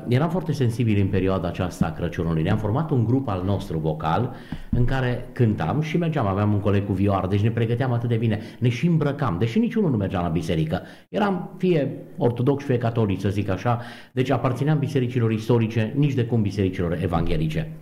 eram 0.09 0.29
foarte 0.29 0.53
sensibili 0.53 1.01
în 1.01 1.09
perioada 1.09 1.49
aceasta 1.49 1.87
a 1.87 1.93
Crăciunului. 1.93 2.43
Ne-am 2.43 2.59
format 2.59 2.91
un 2.91 3.05
grup 3.05 3.29
al 3.29 3.43
nostru 3.45 3.79
vocal 3.79 4.35
în 4.71 4.85
care 4.85 5.29
cântam 5.33 5.81
și 5.81 5.97
mergeam, 5.97 6.27
aveam 6.27 6.53
un 6.53 6.61
coleg 6.61 6.87
cu 6.87 6.93
vioară, 6.93 7.27
deci 7.27 7.41
ne 7.41 7.51
pregăteam 7.51 7.93
atât 7.93 8.09
de 8.09 8.17
bine, 8.17 8.41
ne 8.59 8.69
și 8.69 8.87
îmbrăcam, 8.87 9.37
deși 9.39 9.59
niciunul 9.59 9.91
nu 9.91 9.97
mergea 9.97 10.21
la 10.21 10.29
biserică. 10.29 10.83
Eram 11.09 11.55
fie 11.59 11.95
ortodox, 12.17 12.65
fie 12.65 12.79
catolici, 12.79 13.21
să 13.21 13.29
zic 13.29 13.49
așa, 13.49 13.81
deci 14.13 14.31
aparțineam 14.31 14.79
bisericilor 14.79 15.33
istorice, 15.33 15.93
nici 15.97 16.15
de 16.15 16.25
cum 16.25 16.43
bisericilor 16.43 16.99
evanghelice. 17.03 17.73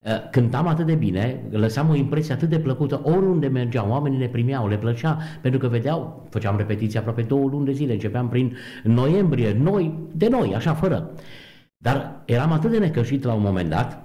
Eh, 0.00 0.28
cântam 0.30 0.66
atât 0.66 0.86
de 0.86 0.94
bine, 0.94 1.42
lăsam 1.50 1.88
o 1.88 1.94
impresie 1.94 2.34
atât 2.34 2.48
de 2.48 2.58
plăcută, 2.58 3.00
oriunde 3.04 3.46
mergeam, 3.46 3.90
oamenii 3.90 4.18
ne 4.18 4.28
primeau, 4.28 4.68
le 4.68 4.78
plăcea, 4.78 5.18
pentru 5.40 5.60
că 5.60 5.68
vedeau, 5.68 6.26
făceam 6.30 6.56
repetiții 6.56 6.98
aproape 6.98 7.22
două 7.22 7.48
luni 7.48 7.64
de 7.64 7.72
zile, 7.72 7.92
începeam 7.92 8.28
prin 8.28 8.56
noiembrie, 8.84 9.52
noi, 9.52 9.98
de 10.12 10.28
noi, 10.28 10.54
așa, 10.54 10.74
fără. 10.74 11.10
Dar 11.76 12.22
eram 12.24 12.52
atât 12.52 12.70
de 12.70 12.78
necășit 12.78 13.24
la 13.24 13.32
un 13.32 13.42
moment 13.42 13.68
dat, 13.68 14.02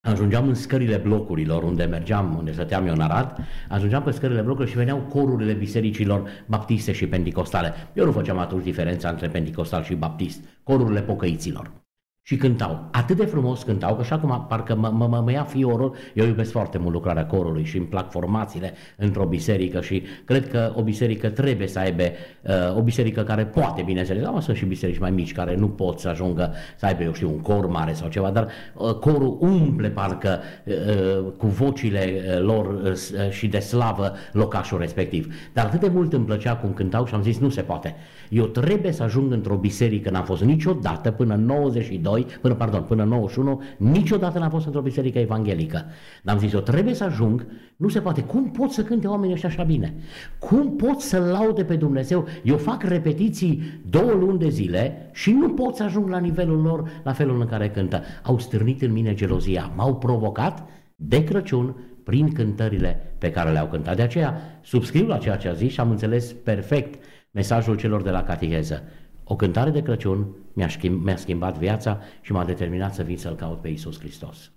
ajungeam 0.00 0.48
în 0.48 0.54
scările 0.54 0.96
blocurilor 0.96 1.62
unde 1.62 1.84
mergeam, 1.84 2.34
unde 2.38 2.52
stăteam 2.52 2.86
eu 2.86 2.92
în 2.92 3.00
Arad, 3.00 3.36
ajungeam 3.68 4.02
pe 4.02 4.10
scările 4.10 4.40
blocurilor 4.40 4.68
și 4.68 4.76
veneau 4.76 4.98
corurile 4.98 5.52
bisericilor 5.52 6.28
baptiste 6.46 6.92
și 6.92 7.06
pentecostale. 7.06 7.72
Eu 7.92 8.04
nu 8.04 8.12
făceam 8.12 8.38
atunci 8.38 8.64
diferența 8.64 9.08
între 9.08 9.28
pentecostal 9.28 9.82
și 9.82 9.94
baptist, 9.94 10.40
corurile 10.62 11.02
pocăiților 11.02 11.85
și 12.28 12.36
cântau. 12.36 12.88
Atât 12.90 13.16
de 13.16 13.24
frumos 13.24 13.62
cântau 13.62 13.94
că 13.94 14.00
așa 14.00 14.18
cum 14.18 14.46
parcă 14.48 14.74
mă, 14.74 14.90
mă, 14.94 15.06
mă, 15.06 15.20
mă 15.24 15.30
ia 15.30 15.44
fiorul, 15.44 15.94
eu 16.14 16.26
iubesc 16.26 16.50
foarte 16.50 16.78
mult 16.78 16.92
lucrarea 16.92 17.26
corului 17.26 17.64
și 17.64 17.76
îmi 17.76 17.86
plac 17.86 18.10
formațiile 18.10 18.72
într-o 18.96 19.24
biserică 19.24 19.80
și 19.80 20.02
cred 20.24 20.48
că 20.48 20.72
o 20.76 20.82
biserică 20.82 21.28
trebuie 21.28 21.68
să 21.68 21.78
aibă, 21.78 22.02
uh, 22.02 22.76
o 22.76 22.82
biserică 22.82 23.22
care 23.22 23.44
poate, 23.44 23.82
bineînțeles, 23.82 24.22
dar 24.22 24.40
sunt 24.40 24.56
și 24.56 24.64
biserici 24.64 24.98
mai 24.98 25.10
mici 25.10 25.32
care 25.32 25.56
nu 25.56 25.68
pot 25.68 25.98
să 25.98 26.08
ajungă 26.08 26.54
să 26.76 26.86
aibă, 26.86 27.02
eu 27.02 27.12
știu, 27.12 27.28
un 27.28 27.40
cor 27.40 27.66
mare 27.66 27.92
sau 27.92 28.08
ceva, 28.08 28.30
dar 28.30 28.48
uh, 28.74 28.94
corul 28.94 29.36
umple 29.40 29.88
parcă 29.88 30.40
uh, 30.64 31.32
cu 31.36 31.46
vocile 31.46 32.12
uh, 32.16 32.42
lor 32.42 32.66
uh, 32.66 33.30
și 33.30 33.46
de 33.46 33.58
slavă 33.58 34.12
locașul 34.32 34.78
respectiv. 34.78 35.34
Dar 35.52 35.64
atât 35.64 35.80
de 35.80 35.88
mult 35.88 36.12
îmi 36.12 36.24
plăcea 36.24 36.56
cum 36.56 36.72
cântau 36.72 37.06
și 37.06 37.14
am 37.14 37.22
zis, 37.22 37.38
nu 37.38 37.48
se 37.48 37.62
poate. 37.62 37.94
Eu 38.28 38.44
trebuie 38.44 38.92
să 38.92 39.02
ajung 39.02 39.32
într-o 39.32 39.56
biserică, 39.56 40.10
n-am 40.10 40.24
fost 40.24 40.42
niciodată 40.42 41.10
până 41.10 41.34
în 41.34 41.44
92 41.44 42.15
92, 42.16 42.38
până, 42.40 42.54
pardon, 42.54 42.82
până 42.82 43.04
91, 43.04 43.62
niciodată 43.76 44.38
n-am 44.38 44.50
fost 44.50 44.66
într-o 44.66 44.80
biserică 44.80 45.18
evanghelică. 45.18 45.84
Dar 46.22 46.34
am 46.34 46.40
zis, 46.40 46.52
eu 46.52 46.60
trebuie 46.60 46.94
să 46.94 47.04
ajung, 47.04 47.46
nu 47.76 47.88
se 47.88 48.00
poate. 48.00 48.22
Cum 48.22 48.50
pot 48.50 48.70
să 48.70 48.82
cânte 48.82 49.06
oamenii 49.06 49.34
ăștia 49.34 49.48
așa 49.48 49.62
bine? 49.62 49.94
Cum 50.38 50.76
pot 50.76 51.00
să 51.00 51.18
laude 51.18 51.64
pe 51.64 51.76
Dumnezeu? 51.76 52.26
Eu 52.42 52.56
fac 52.56 52.82
repetiții 52.82 53.80
două 53.90 54.12
luni 54.12 54.38
de 54.38 54.48
zile 54.48 55.10
și 55.12 55.32
nu 55.32 55.48
pot 55.48 55.76
să 55.76 55.82
ajung 55.82 56.08
la 56.08 56.18
nivelul 56.18 56.62
lor, 56.62 56.90
la 57.04 57.12
felul 57.12 57.40
în 57.40 57.46
care 57.46 57.70
cântă. 57.70 58.02
Au 58.22 58.38
stârnit 58.38 58.82
în 58.82 58.92
mine 58.92 59.14
gelozia, 59.14 59.72
m-au 59.76 59.96
provocat 59.96 60.68
de 60.96 61.24
Crăciun 61.24 61.76
prin 62.04 62.32
cântările 62.32 63.14
pe 63.18 63.30
care 63.30 63.50
le-au 63.50 63.66
cântat. 63.66 63.96
De 63.96 64.02
aceea 64.02 64.40
subscriu 64.62 65.06
la 65.06 65.18
ceea 65.18 65.36
ce 65.36 65.48
a 65.48 65.52
zis 65.52 65.72
și 65.72 65.80
am 65.80 65.90
înțeles 65.90 66.32
perfect 66.32 67.04
mesajul 67.30 67.76
celor 67.76 68.02
de 68.02 68.10
la 68.10 68.22
cateheză. 68.22 68.82
O 69.24 69.36
cântare 69.36 69.70
de 69.70 69.82
Crăciun 69.82 70.26
mi-a, 70.56 70.68
schimb, 70.68 71.04
mi-a 71.04 71.16
schimbat 71.16 71.58
viața 71.58 72.00
și 72.20 72.32
m-a 72.32 72.44
determinat 72.44 72.94
să 72.94 73.02
vin 73.02 73.16
să-L 73.16 73.34
caut 73.34 73.60
pe 73.60 73.68
Iisus 73.68 73.98
Hristos. 73.98 74.52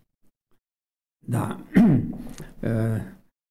Da. 1.26 1.58
Uh, 2.62 2.70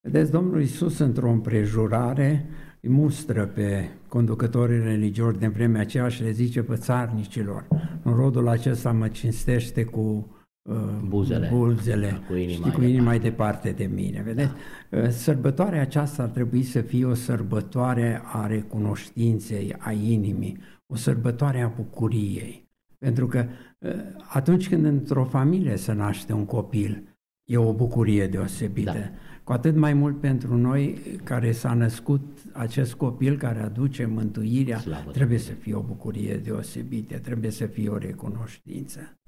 vedeți, 0.00 0.30
Domnul 0.30 0.60
Iisus 0.60 0.98
într-o 0.98 1.30
împrejurare 1.30 2.46
îi 2.80 2.88
mustră 2.88 3.46
pe 3.46 3.88
conducătorii 4.08 4.78
religioși 4.78 5.38
din 5.38 5.50
vremea 5.50 5.80
aceea 5.80 6.08
și 6.08 6.22
le 6.22 6.30
zice 6.30 6.62
pe 6.62 6.74
țarnicilor, 6.74 7.66
în 8.02 8.14
rodul 8.14 8.48
acesta 8.48 8.92
mă 8.92 9.08
cinstește 9.08 9.84
cu 9.84 10.36
uh, 10.62 10.76
buzele, 11.06 11.48
buzele 11.52 12.20
cu 12.28 12.34
inima, 12.34 12.66
știi, 12.66 12.72
cu 12.72 12.82
inima 12.82 13.04
mai 13.04 13.18
departe 13.18 13.70
de 13.70 13.84
mine. 13.84 14.22
Vedeți? 14.22 14.52
Da. 14.90 14.98
Uh, 14.98 15.08
sărbătoarea 15.08 15.80
aceasta 15.80 16.22
ar 16.22 16.28
trebui 16.28 16.62
să 16.62 16.80
fie 16.80 17.04
o 17.04 17.14
sărbătoare 17.14 18.22
a 18.24 18.46
recunoștinței, 18.46 19.74
a 19.78 19.92
inimii, 19.92 20.58
o 20.92 20.96
sărbătoare 20.96 21.60
a 21.60 21.68
bucuriei. 21.68 22.68
Pentru 22.98 23.26
că 23.26 23.46
ă, 23.82 23.94
atunci 24.28 24.68
când 24.68 24.84
într-o 24.84 25.24
familie 25.24 25.76
se 25.76 25.92
naște 25.92 26.32
un 26.32 26.44
copil, 26.44 27.18
e 27.48 27.56
o 27.56 27.72
bucurie 27.72 28.26
deosebită. 28.26 28.92
Da. 28.92 29.10
Cu 29.44 29.52
atât 29.52 29.76
mai 29.76 29.92
mult 29.92 30.20
pentru 30.20 30.56
noi 30.56 30.98
care 31.24 31.52
s-a 31.52 31.74
născut 31.74 32.20
acest 32.52 32.94
copil 32.94 33.36
care 33.36 33.60
aduce 33.60 34.06
mântuirea, 34.06 34.78
Slavă 34.78 35.10
trebuie 35.10 35.38
să 35.38 35.52
fie 35.52 35.74
o 35.74 35.82
bucurie 35.82 36.36
deosebită, 36.36 37.18
trebuie 37.18 37.50
să 37.50 37.66
fie 37.66 37.88
o 37.88 37.96
recunoștință. 37.96 39.18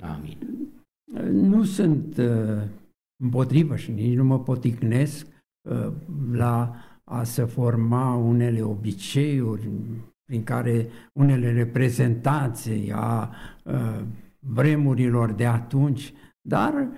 Amin. 0.00 0.38
Nu 1.30 1.64
sunt 1.64 2.16
uh, 2.16 2.62
împotrivă 3.22 3.76
și 3.76 3.90
nici 3.90 4.16
nu 4.16 4.24
mă 4.24 4.40
poticnesc 4.40 5.26
uh, 5.68 5.92
la 6.32 6.74
a 7.04 7.22
se 7.24 7.44
forma 7.44 8.14
unele 8.14 8.62
obiceiuri 8.62 9.70
prin 10.28 10.42
care 10.44 10.88
unele 11.12 11.52
reprezentații 11.52 12.92
a 12.94 13.30
vremurilor 14.38 15.32
de 15.32 15.46
atunci, 15.46 16.12
dar 16.40 16.88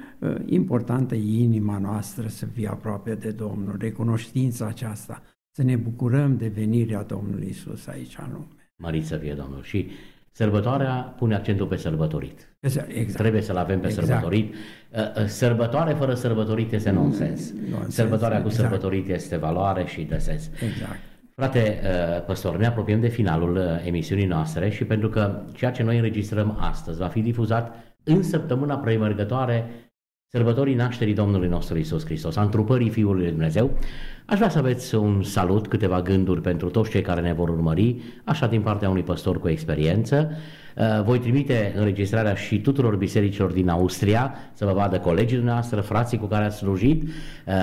importantă 0.46 1.14
e 1.14 1.42
inima 1.42 1.78
noastră 1.78 2.28
să 2.28 2.46
fie 2.46 2.68
aproape 2.68 3.14
de 3.14 3.30
Domnul, 3.30 3.76
recunoștința 3.78 4.66
aceasta, 4.66 5.22
să 5.56 5.62
ne 5.62 5.76
bucurăm 5.76 6.36
de 6.36 6.48
venirea 6.48 7.02
Domnului 7.02 7.48
Isus 7.48 7.86
aici 7.86 8.16
în 8.18 8.32
lume. 8.32 8.72
Mărit 8.76 9.06
să 9.06 9.16
fie 9.16 9.34
Domnul. 9.34 9.62
Și 9.62 9.90
sărbătoarea 10.32 10.92
pune 10.92 11.34
accentul 11.34 11.66
pe 11.66 11.76
sărbătorit. 11.76 12.56
Exact. 12.60 13.12
Trebuie 13.12 13.42
să-l 13.42 13.56
avem 13.56 13.80
pe 13.80 13.86
exact. 13.86 14.06
sărbătorit. 14.06 14.54
Sărbătoare 15.26 15.92
fără 15.92 16.14
sărbătorit 16.14 16.72
este 16.72 16.90
nonsens. 16.90 17.52
nonsens 17.70 17.94
Sărbătoarea 17.94 18.38
exact. 18.38 18.56
cu 18.56 18.62
sărbătorit 18.62 19.08
este 19.08 19.36
valoare 19.36 19.84
și 19.86 20.02
de 20.02 20.18
sens. 20.18 20.50
Exact. 20.70 20.98
Frate 21.40 21.80
uh, 21.82 22.24
păstor, 22.24 22.56
ne 22.56 22.66
apropiem 22.66 23.00
de 23.00 23.08
finalul 23.08 23.56
uh, 23.56 23.86
emisiunii 23.86 24.26
noastre 24.26 24.70
și 24.70 24.84
pentru 24.84 25.08
că 25.08 25.42
ceea 25.54 25.70
ce 25.70 25.82
noi 25.82 25.96
înregistrăm 25.96 26.56
astăzi 26.60 26.98
va 26.98 27.06
fi 27.06 27.20
difuzat 27.20 27.74
în 28.04 28.22
săptămâna 28.22 28.76
premergătoare 28.76 29.70
sărbătorii 30.28 30.74
nașterii 30.74 31.14
Domnului 31.14 31.48
nostru 31.48 31.78
Isus 31.78 32.04
Hristos, 32.04 32.36
a 32.36 32.42
întrupării 32.42 32.90
Fiului 32.90 33.22
Lui 33.22 33.30
Dumnezeu, 33.30 33.70
aș 34.26 34.36
vrea 34.36 34.48
să 34.48 34.58
aveți 34.58 34.94
un 34.94 35.22
salut, 35.22 35.68
câteva 35.68 36.02
gânduri 36.02 36.40
pentru 36.40 36.68
toți 36.68 36.90
cei 36.90 37.02
care 37.02 37.20
ne 37.20 37.32
vor 37.32 37.48
urmări, 37.48 37.96
așa 38.24 38.46
din 38.46 38.60
partea 38.60 38.88
unui 38.88 39.02
păstor 39.02 39.40
cu 39.40 39.48
experiență, 39.48 40.30
Uh, 40.30 40.36
voi 41.04 41.18
trimite 41.18 41.72
înregistrarea 41.76 42.34
și 42.34 42.60
tuturor 42.60 42.96
bisericilor 42.96 43.52
din 43.52 43.68
Austria 43.68 44.34
să 44.52 44.64
vă 44.64 44.72
vadă 44.72 44.98
colegii 44.98 45.38
noastre, 45.38 45.80
frații 45.80 46.18
cu 46.18 46.26
care 46.26 46.44
ați 46.44 46.56
slujit. 46.56 47.02
Uh, 47.02 47.54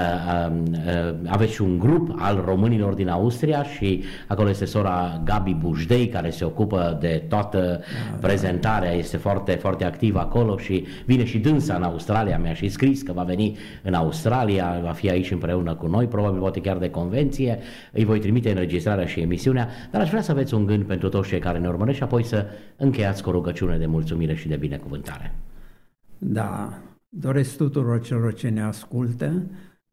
uh, 0.72 1.14
aveți 1.28 1.54
și 1.54 1.62
un 1.62 1.80
grup 1.80 2.16
al 2.20 2.44
românilor 2.46 2.94
din 2.94 3.10
Austria 3.10 3.64
și 3.64 4.04
acolo 4.28 4.50
este 4.50 4.66
sora 4.66 5.22
Gabi 5.24 5.54
Bujdei 5.54 6.08
care 6.08 6.30
se 6.30 6.46
ocupă 6.46 6.98
de 7.02 7.24
toată 7.30 7.82
prezentarea, 8.20 8.92
este 8.92 9.18
foarte, 9.18 9.52
foarte 9.52 9.86
activă 9.86 10.20
acolo 10.20 10.58
și 10.58 10.86
vine 11.06 11.26
și 11.26 11.38
dânsa 11.38 11.76
în 11.76 11.84
Australia, 11.84 12.38
mi-a 12.38 12.54
și 12.54 12.70
scris 12.70 13.02
că 13.02 13.12
va 13.12 13.24
veni 13.24 13.58
în 13.84 13.94
Australia, 13.94 14.80
va 14.84 14.92
fi 14.92 15.10
aici 15.10 15.32
împreună 15.32 15.74
cu 15.74 15.88
noi, 15.88 16.06
probabil 16.06 16.40
poate 16.40 16.62
chiar 16.62 16.78
de 16.78 16.90
convenție, 16.90 17.60
îi 17.92 18.06
voi 18.06 18.20
trimite 18.20 18.50
înregistrarea 18.50 19.06
și 19.06 19.20
emisiunea, 19.20 19.70
dar 19.92 20.02
aș 20.02 20.10
vrea 20.10 20.22
să 20.22 20.32
aveți 20.32 20.54
un 20.54 20.66
gând 20.66 20.84
pentru 20.84 21.10
toți 21.10 21.30
cei 21.30 21.40
care 21.40 21.58
ne 21.58 21.68
urmăresc 21.68 21.98
și 21.98 22.04
apoi 22.04 22.24
să 22.24 22.46
încheiem 22.78 22.97
încheiați 22.98 23.24
cu 23.24 23.30
o 23.30 23.32
rugăciune 23.32 23.78
de 23.78 23.86
mulțumire 23.86 24.36
și 24.36 24.48
de 24.48 24.56
binecuvântare. 24.56 25.36
Da, 26.18 26.82
doresc 27.10 27.58
tuturor 27.58 28.02
celor 28.02 28.34
ce 28.34 28.50
ne 28.50 28.62
ascultă 28.62 29.44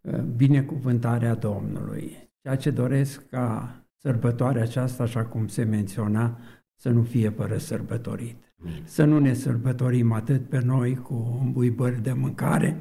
uh, 0.01 0.19
binecuvântarea 0.19 1.35
Domnului. 1.35 2.31
Ceea 2.43 2.57
ce 2.57 2.71
doresc 2.71 3.29
ca 3.29 3.75
sărbătoarea 3.97 4.63
aceasta, 4.63 5.03
așa 5.03 5.25
cum 5.25 5.47
se 5.47 5.65
menționa, 5.65 6.39
să 6.75 6.89
nu 6.89 7.03
fie 7.03 7.29
fără 7.29 7.59
sărbătorit. 7.59 8.37
Amin. 8.61 8.83
Să 8.85 9.05
nu 9.05 9.19
ne 9.19 9.33
sărbătorim 9.33 10.13
atât 10.13 10.49
pe 10.49 10.61
noi 10.65 10.97
cu 10.97 11.39
îmbuibări 11.43 12.03
de 12.03 12.13
mâncare 12.13 12.77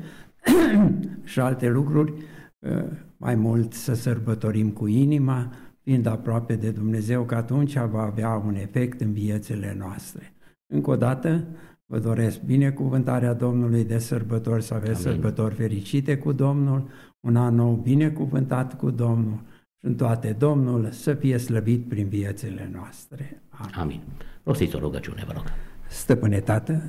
și 1.24 1.40
alte 1.40 1.70
lucruri, 1.70 2.14
uh, 2.60 2.84
mai 3.18 3.36
mult 3.36 3.74
să 3.74 3.94
sărbătorim 3.94 4.70
cu 4.70 4.88
inima, 4.88 5.52
fiind 5.84 6.06
aproape 6.06 6.56
de 6.56 6.72
Dumnezeu, 6.72 7.24
că 7.24 7.36
atunci 7.36 7.78
va 7.78 8.02
avea 8.02 8.30
un 8.46 8.56
efect 8.56 9.02
în 9.02 9.14
viețile 9.14 9.76
noastre. 9.78 10.34
Încă 10.74 10.90
o 10.90 10.96
dată, 10.96 11.48
vă 11.86 12.00
doresc 12.00 12.42
binecuvântarea 12.42 13.34
Domnului 13.34 13.84
de 13.84 13.98
sărbători, 13.98 14.64
să 14.64 14.74
aveți 14.74 15.08
Amin. 15.08 15.22
sărbători 15.22 15.56
fericite 15.56 16.18
cu 16.18 16.32
Domnul, 16.32 16.90
un 17.20 17.36
an 17.36 17.56
nou 17.56 17.74
binecuvântat 17.74 18.78
cu 18.78 18.90
Domnul 18.90 19.42
și 19.80 19.86
în 19.86 19.96
toate 19.96 20.36
Domnul 20.40 20.92
să 20.92 21.14
fie 21.14 21.38
slăvit 21.38 21.88
prin 21.88 22.08
viețile 22.08 22.70
noastre. 22.74 23.42
Amin. 23.50 23.74
Amin. 23.78 24.02
Rostiți 24.44 24.76
o 24.76 24.80
rugăciune, 24.80 25.24
vă 25.26 25.32
rog. 25.36 25.44
Stăpâne 25.90 26.40
Tată, 26.40 26.82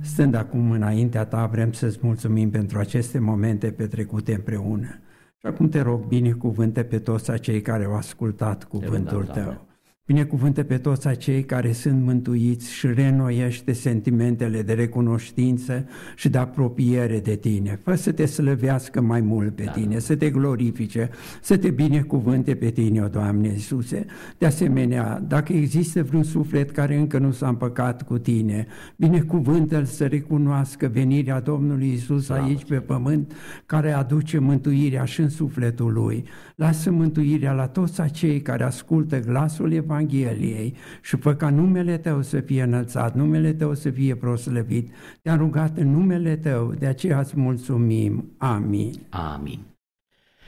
stând 0.00 0.34
acum 0.34 0.70
înaintea 0.70 1.24
Ta, 1.24 1.46
vrem 1.46 1.72
să-ți 1.72 1.98
mulțumim 2.02 2.50
pentru 2.50 2.78
aceste 2.78 3.18
momente 3.18 3.70
petrecute 3.70 4.34
împreună. 4.34 4.98
Și 5.40 5.46
acum 5.46 5.68
te 5.68 5.80
rog, 5.80 6.04
binecuvânte 6.06 6.84
pe 6.84 6.98
toți 6.98 7.30
acei 7.30 7.62
care 7.62 7.84
au 7.84 7.94
ascultat 7.94 8.64
cuvântul 8.64 9.24
Tău. 9.24 9.66
Binecuvântă 10.10 10.62
pe 10.62 10.78
toți 10.78 11.06
acei 11.06 11.44
care 11.44 11.72
sunt 11.72 12.02
mântuiți 12.04 12.72
și 12.72 12.86
renoiește 12.86 13.72
sentimentele 13.72 14.62
de 14.62 14.72
recunoștință 14.72 15.86
și 16.16 16.28
de 16.28 16.38
apropiere 16.38 17.20
de 17.20 17.36
tine. 17.36 17.80
Fă 17.82 17.94
să 17.94 18.12
te 18.12 18.26
slăvească 18.26 19.00
mai 19.00 19.20
mult 19.20 19.54
pe 19.54 19.62
da. 19.64 19.70
tine, 19.70 19.98
să 19.98 20.16
te 20.16 20.30
glorifice, 20.30 21.10
să 21.42 21.56
te 21.56 21.70
binecuvânte 21.70 22.54
pe 22.54 22.70
tine, 22.70 23.00
o 23.02 23.08
Doamne 23.08 23.48
Iisuse. 23.48 24.06
De 24.38 24.46
asemenea, 24.46 25.22
dacă 25.28 25.52
există 25.52 26.02
vreun 26.02 26.22
suflet 26.22 26.70
care 26.70 26.96
încă 26.96 27.18
nu 27.18 27.30
s-a 27.30 27.48
împăcat 27.48 28.02
cu 28.02 28.18
tine, 28.18 28.66
binecuvântă-l 28.96 29.84
să 29.84 30.06
recunoască 30.06 30.90
venirea 30.92 31.40
Domnului 31.40 31.88
Iisus 31.88 32.28
da. 32.28 32.42
aici 32.42 32.64
pe 32.64 32.76
pământ, 32.76 33.32
care 33.66 33.92
aduce 33.92 34.38
mântuirea 34.38 35.04
și 35.04 35.20
în 35.20 35.28
sufletul 35.28 35.92
lui. 35.92 36.24
Lasă 36.54 36.90
mântuirea 36.90 37.52
la 37.52 37.66
toți 37.66 38.00
acei 38.00 38.40
care 38.40 38.64
ascultă 38.64 39.20
glasul 39.20 39.72
Evangheliei 39.72 39.98
Evangheliei 40.00 40.74
și 41.02 41.16
fă 41.16 41.34
ca 41.34 41.50
numele 41.50 41.96
Tău 41.96 42.22
să 42.22 42.40
fie 42.40 42.62
înălțat, 42.62 43.14
numele 43.14 43.52
Tău 43.52 43.74
să 43.74 43.90
fie 43.90 44.14
proslăvit. 44.14 44.90
Te-am 45.22 45.38
rugat 45.38 45.76
în 45.76 45.90
numele 45.90 46.36
Tău, 46.36 46.74
de 46.78 46.86
aceea 46.86 47.18
îți 47.18 47.40
mulțumim. 47.40 48.30
Amin. 48.38 48.92
Amin. 49.08 49.58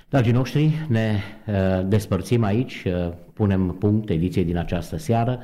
Dragii 0.09 0.33
noștri, 0.33 0.87
ne 0.89 1.19
uh, 1.47 1.89
despărțim 1.89 2.43
aici, 2.43 2.85
uh, 2.87 3.13
punem 3.33 3.77
punct 3.79 4.11
ediției 4.11 4.45
din 4.45 4.57
această 4.57 4.97
seară. 4.97 5.39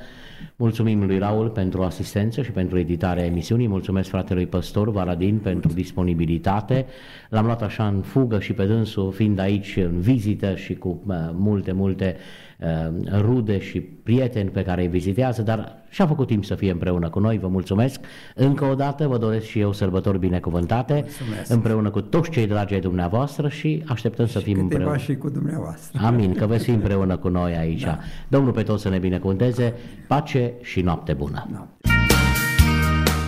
Mulțumim 0.57 1.07
lui 1.07 1.19
Raul 1.19 1.49
pentru 1.49 1.83
asistență 1.83 2.43
și 2.43 2.51
pentru 2.51 2.79
editarea 2.79 3.25
emisiunii, 3.25 3.69
mulțumesc 3.69 4.09
fratelui 4.09 4.47
păstor 4.47 4.91
Varadin 4.91 5.39
pentru 5.39 5.73
disponibilitate. 5.73 6.87
L-am 7.29 7.45
luat 7.45 7.63
așa 7.63 7.87
în 7.87 8.01
fugă 8.01 8.41
și 8.41 8.53
pe 8.53 8.65
dânsul 8.65 9.13
fiind 9.13 9.39
aici 9.39 9.77
în 9.77 10.01
vizită 10.01 10.55
și 10.55 10.75
cu 10.75 11.03
uh, 11.07 11.15
multe, 11.33 11.73
multe 11.73 12.17
uh, 12.17 12.48
rude 13.21 13.59
și 13.59 13.81
prieteni 13.81 14.51
pe 14.51 14.63
care 14.63 14.83
îi 14.83 14.89
vizitează, 14.89 15.43
dar 15.43 15.85
și-a 15.89 16.07
făcut 16.07 16.27
timp 16.27 16.45
să 16.45 16.55
fie 16.55 16.71
împreună 16.71 17.09
cu 17.09 17.19
noi, 17.19 17.39
vă 17.39 17.49
mulțumesc. 17.49 18.01
Încă 18.35 18.65
o 18.65 18.75
dată 18.75 19.07
vă 19.07 19.19
doresc 19.19 19.47
și 19.47 19.61
eu 19.61 19.73
sărbători 19.73 20.19
binecuvântate 20.19 20.93
mulțumesc. 20.95 21.51
împreună 21.53 21.91
cu 21.91 22.01
toți 22.01 22.31
cei 22.31 22.47
dragi 22.47 22.75
ai 22.75 22.81
dumneavoastră 22.81 23.49
și 23.49 23.85
așteptăm 23.87 24.27
și 24.27 24.33
să 24.33 24.39
fim 24.39 24.59
împreună. 24.61 24.97
și 24.97 25.17
cu 25.17 25.29
dumneavoastră. 25.29 26.01
Amin, 26.05 26.35
că 26.35 26.47
veți 26.47 26.65
fi 26.65 26.71
împreună 26.81 27.17
cu 27.17 27.29
noi 27.29 27.57
aici. 27.57 27.83
Da. 27.83 27.99
Domnul 28.29 28.53
pe 28.53 28.63
toți 28.63 28.83
să 28.83 28.89
ne 28.89 28.99
binecuvânteze, 28.99 29.75
pace 30.07 30.53
și 30.63 30.81
noapte 30.81 31.13
bună. 31.13 31.47
Noapte. 31.51 31.89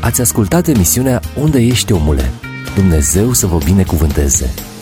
Ați 0.02 0.20
ascultat 0.20 0.66
emisiunea 0.66 1.20
Unde 1.42 1.58
ești 1.58 1.92
omule? 1.92 2.24
Dumnezeu 2.74 3.32
să 3.32 3.46
vă 3.46 3.58
binecuvânteze! 3.64 4.79